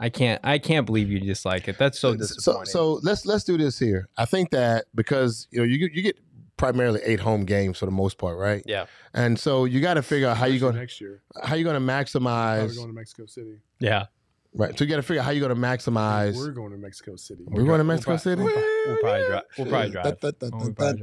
I 0.00 0.10
can't. 0.10 0.40
I 0.44 0.58
can't 0.58 0.86
believe 0.86 1.10
you 1.10 1.18
dislike 1.20 1.66
it. 1.68 1.76
That's 1.78 1.98
so 1.98 2.12
so 2.12 2.16
disappointing. 2.18 2.66
so 2.66 3.00
let's 3.02 3.26
let's 3.26 3.44
do 3.44 3.56
this 3.58 3.78
here. 3.78 4.08
I 4.16 4.26
think 4.26 4.50
that 4.50 4.84
because 4.94 5.48
you 5.50 5.58
know 5.58 5.64
you 5.64 5.78
get, 5.78 5.92
you 5.92 6.02
get 6.02 6.18
primarily 6.56 7.00
eight 7.04 7.20
home 7.20 7.44
games 7.44 7.78
for 7.78 7.86
the 7.86 7.92
most 7.92 8.18
part, 8.18 8.38
right? 8.38 8.62
Yeah. 8.66 8.86
And 9.14 9.38
so 9.38 9.64
you 9.64 9.80
got 9.80 9.94
to 9.94 10.02
figure 10.02 10.28
out 10.28 10.36
how 10.36 10.46
you 10.46 10.54
Especially 10.56 10.70
going 10.72 10.80
next 10.80 11.00
year. 11.00 11.22
how 11.42 11.54
you 11.54 11.64
going 11.64 11.74
to 11.74 11.92
maximize? 11.92 12.58
Probably 12.58 12.74
maximize 12.74 12.76
going 12.76 12.88
to 12.88 12.94
Mexico 12.94 13.26
City. 13.26 13.58
yeah. 13.80 14.06
Right. 14.54 14.76
So 14.76 14.84
you 14.84 14.90
got 14.90 14.96
to 14.96 15.02
figure 15.02 15.20
out 15.20 15.26
how 15.26 15.30
you're 15.30 15.46
going 15.46 15.60
to 15.60 15.66
maximize. 15.66 16.36
We're 16.36 16.50
going 16.52 16.72
to 16.72 16.78
Mexico 16.78 17.16
City. 17.16 17.44
We're 17.46 17.64
going 17.64 17.78
to 17.78 17.84
Mexico 17.84 18.12
We'll 18.12 18.18
City. 18.18 18.42
We'll 18.42 18.96
probably 19.00 19.26
drive. 19.26 19.42
We'll 19.58 19.66
probably 19.66 19.90
drive. 19.90 20.20
Drive. 20.20 21.02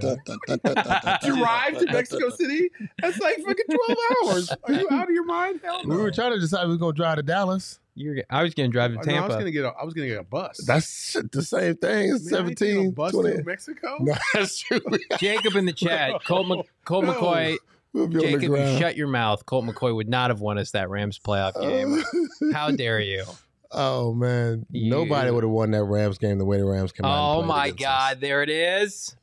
Drive 1.21 1.77
to 1.79 1.85
Mexico 1.91 2.29
City? 2.29 2.69
That's 3.01 3.19
like 3.19 3.37
fucking 3.37 3.65
12 3.87 3.97
hours. 4.25 4.51
Are 4.63 4.73
you 4.73 4.87
out 4.91 5.03
of 5.03 5.13
your 5.13 5.25
mind? 5.25 5.61
Hell 5.63 5.85
no. 5.85 5.95
We 5.95 6.01
were 6.01 6.11
trying 6.11 6.31
to 6.33 6.39
decide 6.39 6.65
we 6.65 6.73
were 6.73 6.77
going 6.77 6.93
to 6.93 6.97
drive 6.97 7.17
to 7.17 7.23
Dallas. 7.23 7.79
You're, 7.97 8.17
I 8.29 8.43
was 8.43 8.53
going 8.53 8.69
to 8.69 8.73
drive 8.73 8.93
to 8.93 8.99
I, 8.99 9.03
know, 9.13 9.23
I 9.23 9.27
was 9.27 9.35
gonna 9.37 9.51
get 9.51 9.63
a, 9.63 9.69
I 9.69 9.85
was 9.85 9.93
gonna 9.93 10.07
get 10.07 10.19
a 10.19 10.23
bus. 10.23 10.57
That's 10.65 11.13
the 11.31 11.41
same 11.41 11.77
thing. 11.77 12.09
Man, 12.09 12.09
I 12.09 12.13
ain't 12.15 12.21
17, 12.21 12.91
bus 12.91 13.13
20. 13.13 13.37
to 13.37 13.43
Mexico. 13.43 13.97
No, 14.01 14.15
that's 14.33 14.59
true. 14.59 14.81
Jacob 15.17 15.55
in 15.55 15.65
the 15.65 15.71
chat. 15.71 16.21
Colt, 16.25 16.47
Mc, 16.47 16.65
Colt 16.83 17.05
No. 17.05 17.13
McCoy. 17.13 17.57
We'll 17.95 18.07
be 18.07 18.19
Jacob, 18.19 18.41
you 18.51 18.77
shut 18.77 18.97
your 18.97 19.07
mouth. 19.07 19.45
Colt 19.45 19.63
McCoy 19.63 19.95
would 19.95 20.09
not 20.09 20.29
have 20.29 20.41
won 20.41 20.57
us 20.57 20.71
that 20.71 20.89
Rams 20.89 21.17
playoff 21.17 21.55
uh, 21.55 21.61
game. 21.61 22.03
How 22.53 22.69
dare 22.71 22.99
you? 22.99 23.23
oh 23.71 24.13
man, 24.13 24.65
You- 24.69 24.89
nobody 24.89 25.31
would 25.31 25.43
have 25.43 25.51
won 25.51 25.71
that 25.71 25.83
Rams 25.85 26.17
game 26.17 26.37
the 26.37 26.43
way 26.45 26.57
the 26.57 26.65
Rams 26.65 26.91
came 26.91 27.05
out. 27.05 27.31
Oh 27.31 27.35
played 27.37 27.47
my 27.47 27.65
against 27.67 27.81
us. 27.83 27.87
God, 27.87 28.19
there 28.21 28.43
it 28.43 28.49
is. 28.49 29.15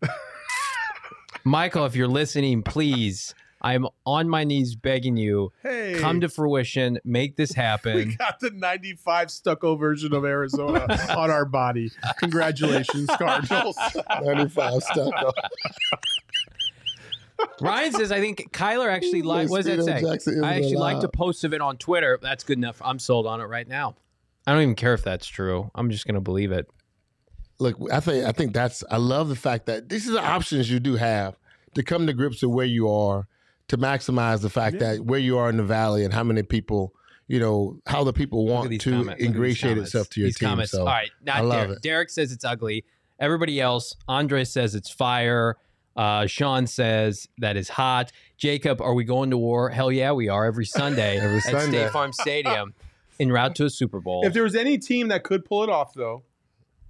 Michael, 1.44 1.86
if 1.86 1.96
you're 1.96 2.06
listening, 2.08 2.62
please, 2.62 3.34
I'm 3.60 3.86
on 4.06 4.28
my 4.28 4.44
knees 4.44 4.76
begging 4.76 5.16
you, 5.16 5.52
Hey, 5.62 5.96
come 5.98 6.20
to 6.20 6.28
fruition, 6.28 6.98
make 7.04 7.36
this 7.36 7.52
happen. 7.52 7.96
We 7.96 8.16
got 8.16 8.38
the 8.40 8.50
95 8.50 9.30
stucco 9.30 9.74
version 9.76 10.12
of 10.14 10.24
Arizona 10.24 10.86
on 11.16 11.30
our 11.30 11.44
body. 11.44 11.90
Congratulations, 12.18 13.08
Cardinals. 13.18 13.76
95 14.22 14.82
stuck. 14.84 15.34
Ryan 17.60 17.92
says, 17.92 18.10
I 18.12 18.20
think 18.20 18.52
Kyler 18.52 18.88
actually 18.90 19.22
like. 19.22 19.48
What 19.50 19.64
does 19.64 19.86
that 19.86 20.24
say? 20.24 20.40
I 20.42 20.54
actually 20.54 20.76
like 20.76 20.96
to 20.96 21.06
allowed. 21.06 21.12
post 21.12 21.44
of 21.44 21.52
it 21.54 21.60
on 21.60 21.76
Twitter. 21.76 22.18
That's 22.20 22.44
good 22.44 22.58
enough. 22.58 22.80
I'm 22.84 22.98
sold 22.98 23.26
on 23.26 23.40
it 23.40 23.44
right 23.44 23.66
now. 23.68 23.94
I 24.46 24.52
don't 24.52 24.62
even 24.62 24.74
care 24.74 24.94
if 24.94 25.02
that's 25.04 25.26
true. 25.26 25.70
I'm 25.74 25.90
just 25.90 26.06
gonna 26.06 26.20
believe 26.20 26.52
it. 26.52 26.68
Look, 27.58 27.76
I 27.92 28.00
think 28.00 28.24
I 28.24 28.32
think 28.32 28.54
that's 28.54 28.82
I 28.90 28.96
love 28.96 29.28
the 29.28 29.36
fact 29.36 29.66
that 29.66 29.88
these 29.88 30.08
are 30.08 30.12
the 30.12 30.22
options 30.24 30.70
you 30.70 30.80
do 30.80 30.96
have 30.96 31.36
to 31.74 31.82
come 31.82 32.06
to 32.06 32.12
grips 32.12 32.42
with 32.42 32.52
where 32.52 32.64
you 32.66 32.88
are, 32.90 33.26
to 33.68 33.76
maximize 33.76 34.40
the 34.40 34.48
fact 34.50 34.76
Yeah. 34.76 34.94
that 34.94 35.04
where 35.04 35.18
you 35.20 35.36
are 35.38 35.50
in 35.50 35.56
the 35.58 35.64
valley 35.64 36.04
and 36.04 36.14
how 36.14 36.22
many 36.24 36.42
people, 36.42 36.94
you 37.26 37.38
know, 37.40 37.78
how 37.86 38.04
the 38.04 38.12
people 38.12 38.46
want 38.46 38.70
to 38.70 38.78
comments. 38.78 39.06
Look 39.06 39.10
at 39.12 39.18
these 39.18 39.26
ingratiate 39.26 39.78
itself 39.78 40.08
to 40.10 40.20
your 40.20 40.28
These 40.28 40.38
team. 40.38 40.48
comments. 40.48 40.72
So 40.72 40.80
All 40.80 40.86
right, 40.86 41.10
not 41.24 41.36
I 41.36 41.40
love 41.40 41.66
Derek. 41.66 41.76
it. 41.76 41.82
Derek 41.82 42.10
says 42.10 42.32
it's 42.32 42.44
ugly. 42.44 42.84
Everybody 43.20 43.60
else, 43.60 43.94
Andre 44.06 44.44
says 44.44 44.74
it's 44.74 44.88
fire. 44.90 45.56
Uh, 45.98 46.26
Sean 46.26 46.66
says 46.68 47.28
that 47.38 47.56
is 47.56 47.68
hot. 47.68 48.12
Jacob, 48.36 48.80
are 48.80 48.94
we 48.94 49.02
going 49.04 49.30
to 49.30 49.36
war? 49.36 49.68
Hell 49.70 49.90
yeah, 49.90 50.12
we 50.12 50.28
are 50.28 50.44
every 50.46 50.64
Sunday 50.64 51.18
Every 51.20 51.38
at 51.38 51.42
Sunday. 51.42 51.80
State 51.82 51.90
Farm 51.90 52.12
Stadium 52.12 52.72
en 53.20 53.32
route 53.32 53.56
to 53.56 53.64
a 53.64 53.70
Super 53.70 53.98
Bowl. 54.00 54.24
If 54.24 54.32
there 54.32 54.44
was 54.44 54.54
any 54.54 54.78
team 54.78 55.08
that 55.08 55.24
could 55.24 55.44
pull 55.44 55.64
it 55.64 55.68
off, 55.68 55.94
though, 55.94 56.22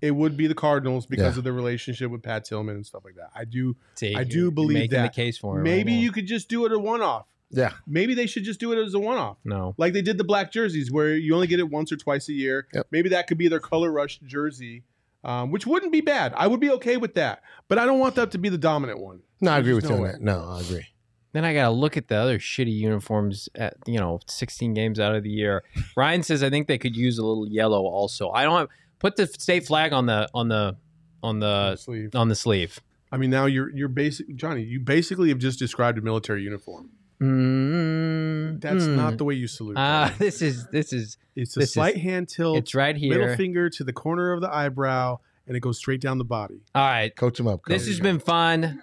it 0.02 0.10
would 0.12 0.36
be 0.36 0.46
the 0.46 0.54
Cardinals 0.54 1.06
because 1.06 1.34
Yeah. 1.36 1.38
of 1.38 1.44
the 1.44 1.52
relationship 1.54 2.10
with 2.10 2.22
Pat 2.22 2.44
Tillman 2.44 2.76
and 2.76 2.84
stuff 2.86 3.02
like 3.04 3.14
that. 3.16 3.30
I 3.34 3.44
do. 3.46 3.76
See, 3.94 4.14
I 4.14 4.24
do 4.24 4.50
believe 4.50 4.74
making 4.74 4.90
that. 4.90 5.12
the 5.14 5.16
case 5.16 5.38
for 5.38 5.58
it. 5.58 5.62
Maybe 5.62 5.92
right 5.92 6.00
you 6.02 6.12
could 6.12 6.26
just 6.26 6.48
do 6.50 6.66
it 6.66 6.72
a 6.72 6.78
one-off. 6.78 7.24
yeah, 7.50 7.72
Maybe 7.86 8.12
they 8.12 8.26
should 8.26 8.44
just 8.44 8.60
do 8.60 8.72
it 8.72 8.78
as 8.78 8.92
a 8.92 8.98
one-off. 8.98 9.38
No. 9.42 9.74
Like 9.78 9.94
they 9.94 10.02
did 10.02 10.18
the 10.18 10.24
black 10.24 10.52
jerseys, 10.52 10.92
where 10.92 11.16
you 11.16 11.34
only 11.34 11.46
get 11.46 11.60
it 11.60 11.70
once 11.70 11.90
or 11.90 11.96
twice 11.96 12.28
a 12.28 12.34
year. 12.34 12.68
Yep. 12.74 12.88
Maybe 12.90 13.08
that 13.08 13.26
could 13.26 13.38
be 13.38 13.48
their 13.48 13.58
color 13.58 13.90
rush 13.90 14.20
jersey, 14.26 14.84
um, 15.24 15.50
which 15.50 15.66
wouldn't 15.66 15.92
be 15.92 16.00
bad. 16.00 16.32
I 16.36 16.46
would 16.46 16.60
be 16.60 16.70
okay 16.70 16.96
with 16.96 17.14
that, 17.14 17.42
but 17.68 17.78
I 17.78 17.84
don't 17.86 17.98
want 17.98 18.14
that 18.16 18.30
to 18.32 18.38
be 18.38 18.48
the 18.48 18.58
dominant 18.58 19.00
one. 19.00 19.20
no, 19.40 19.50
I 19.52 19.54
There's 19.54 19.60
agree 19.66 19.74
with 19.74 19.84
just 19.84 19.90
you 19.92 19.96
no 19.96 20.02
on 20.02 20.06
way. 20.08 20.12
that. 20.12 20.22
No, 20.22 20.48
I 20.56 20.60
agree. 20.60 20.86
Then 21.32 21.44
I 21.44 21.52
gotta 21.54 21.70
look 21.70 21.96
at 21.96 22.08
the 22.08 22.16
other 22.16 22.38
shitty 22.38 22.72
uniforms 22.72 23.48
at 23.54 23.74
you 23.86 23.98
know 23.98 24.18
16 24.26 24.72
games 24.74 24.98
out 24.98 25.14
of 25.14 25.22
the 25.22 25.30
year. 25.30 25.62
Ryan 25.96 26.22
says 26.22 26.42
I 26.42 26.48
think 26.50 26.68
they 26.68 26.78
could 26.78 26.96
use 26.96 27.18
a 27.18 27.24
little 27.24 27.46
yellow 27.46 27.82
also. 27.82 28.30
I 28.30 28.44
don't 28.44 28.58
have 28.58 28.68
put 28.98 29.16
the 29.16 29.26
state 29.26 29.66
flag 29.66 29.92
on 29.92 30.06
the 30.06 30.28
on 30.32 30.48
the 30.48 30.76
on 31.22 31.40
the 31.40 31.76
sleeve. 31.76 32.14
on 32.14 32.28
the 32.28 32.34
sleeve. 32.34 32.80
I 33.12 33.16
mean, 33.18 33.30
now 33.30 33.44
you're 33.46 33.70
you're 33.70 33.88
basic, 33.88 34.34
Johnny. 34.36 34.62
You 34.62 34.80
basically 34.80 35.28
have 35.28 35.38
just 35.38 35.58
described 35.58 35.98
a 35.98 36.00
military 36.00 36.42
uniform. 36.42 36.90
Mm, 37.20 38.60
That's 38.60 38.84
mm. 38.84 38.94
not 38.96 39.18
the 39.18 39.24
way 39.24 39.34
you 39.34 39.46
salute. 39.46 39.76
Ah, 39.76 40.06
Johnny. 40.06 40.18
this 40.18 40.42
is 40.42 40.66
this 40.68 40.92
is 40.92 41.16
it's 41.34 41.56
a 41.56 41.60
this 41.60 41.68
is- 41.70 41.74
slight 41.74 41.96
hand 41.96 42.28
tilt. 42.28 42.56
it's 42.58 42.74
right 42.74 42.96
middle 42.96 43.34
finger 43.36 43.68
to 43.70 43.84
the 43.84 43.92
corner 43.92 44.32
of 44.32 44.40
the 44.40 44.52
eyebrow, 44.52 45.18
and 45.46 45.56
it 45.56 45.60
goes 45.60 45.78
straight 45.78 46.00
down 46.00 46.18
the 46.18 46.24
body. 46.24 46.60
All 46.74 46.82
right, 46.86 47.14
Coach 47.14 47.40
him 47.40 47.48
up. 47.48 47.62
Coach. 47.62 47.76
this 47.76 47.86
has 47.88 48.00
been 48.00 48.18
fun. 48.20 48.80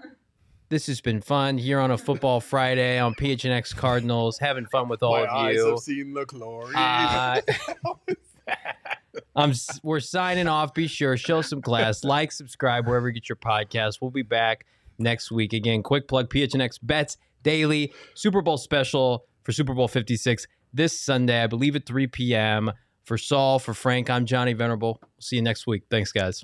This 0.68 0.88
has 0.88 1.00
been 1.00 1.22
fun 1.22 1.60
here 1.60 1.80
on 1.80 1.92
a 1.92 1.98
football 1.98 2.42
Friday 2.42 2.98
on 2.98 3.14
PHNX 3.14 3.76
Cardinals, 3.76 4.40
having 4.40 4.66
fun 4.66 4.90
with 4.90 5.04
all 5.04 5.16
of 5.16 5.22
you. 5.22 5.28
Eyes 5.30 5.64
have 5.64 5.80
seen 5.80 6.14
the 6.14 6.26
glory. 6.26 6.74
Uh, 6.76 7.42
I'm 9.36 9.54
we're 9.84 10.00
signing 10.00 10.48
off. 10.48 10.74
Be 10.74 10.88
sure 10.88 11.16
show 11.18 11.42
some 11.42 11.62
class, 11.62 12.04
like, 12.04 12.32
subscribe 12.32 12.88
wherever 12.88 13.08
you 13.08 13.14
get 13.14 13.30
your 13.30 13.36
podcast. 13.36 14.00
We'll 14.02 14.12
be 14.12 14.24
back 14.24 14.66
next 14.98 15.32
week 15.32 15.54
again. 15.54 15.84
Quick 15.84 16.08
plug: 16.08 16.30
PHNX 16.30 16.80
bets 16.82 17.18
daily 17.44 17.94
Super 18.16 18.42
Bowl 18.42 18.58
special 18.58 19.26
for 19.44 19.52
Super 19.52 19.74
Bowl 19.74 19.88
56 19.88 20.48
this 20.76 21.00
Sunday, 21.00 21.42
I 21.42 21.48
believe 21.48 21.76
at 21.76 21.86
3 21.86 22.08
p.m. 22.08 22.72
For 23.06 23.18
Saul, 23.18 23.60
for 23.60 23.74
Frank, 23.74 24.10
I'm 24.10 24.26
Johnny 24.26 24.54
Venerable. 24.54 25.00
We'll 25.02 25.10
see 25.22 25.38
you 25.38 25.42
next 25.42 25.68
week. 25.68 25.84
Thanks, 25.90 26.12
guys. 26.12 26.44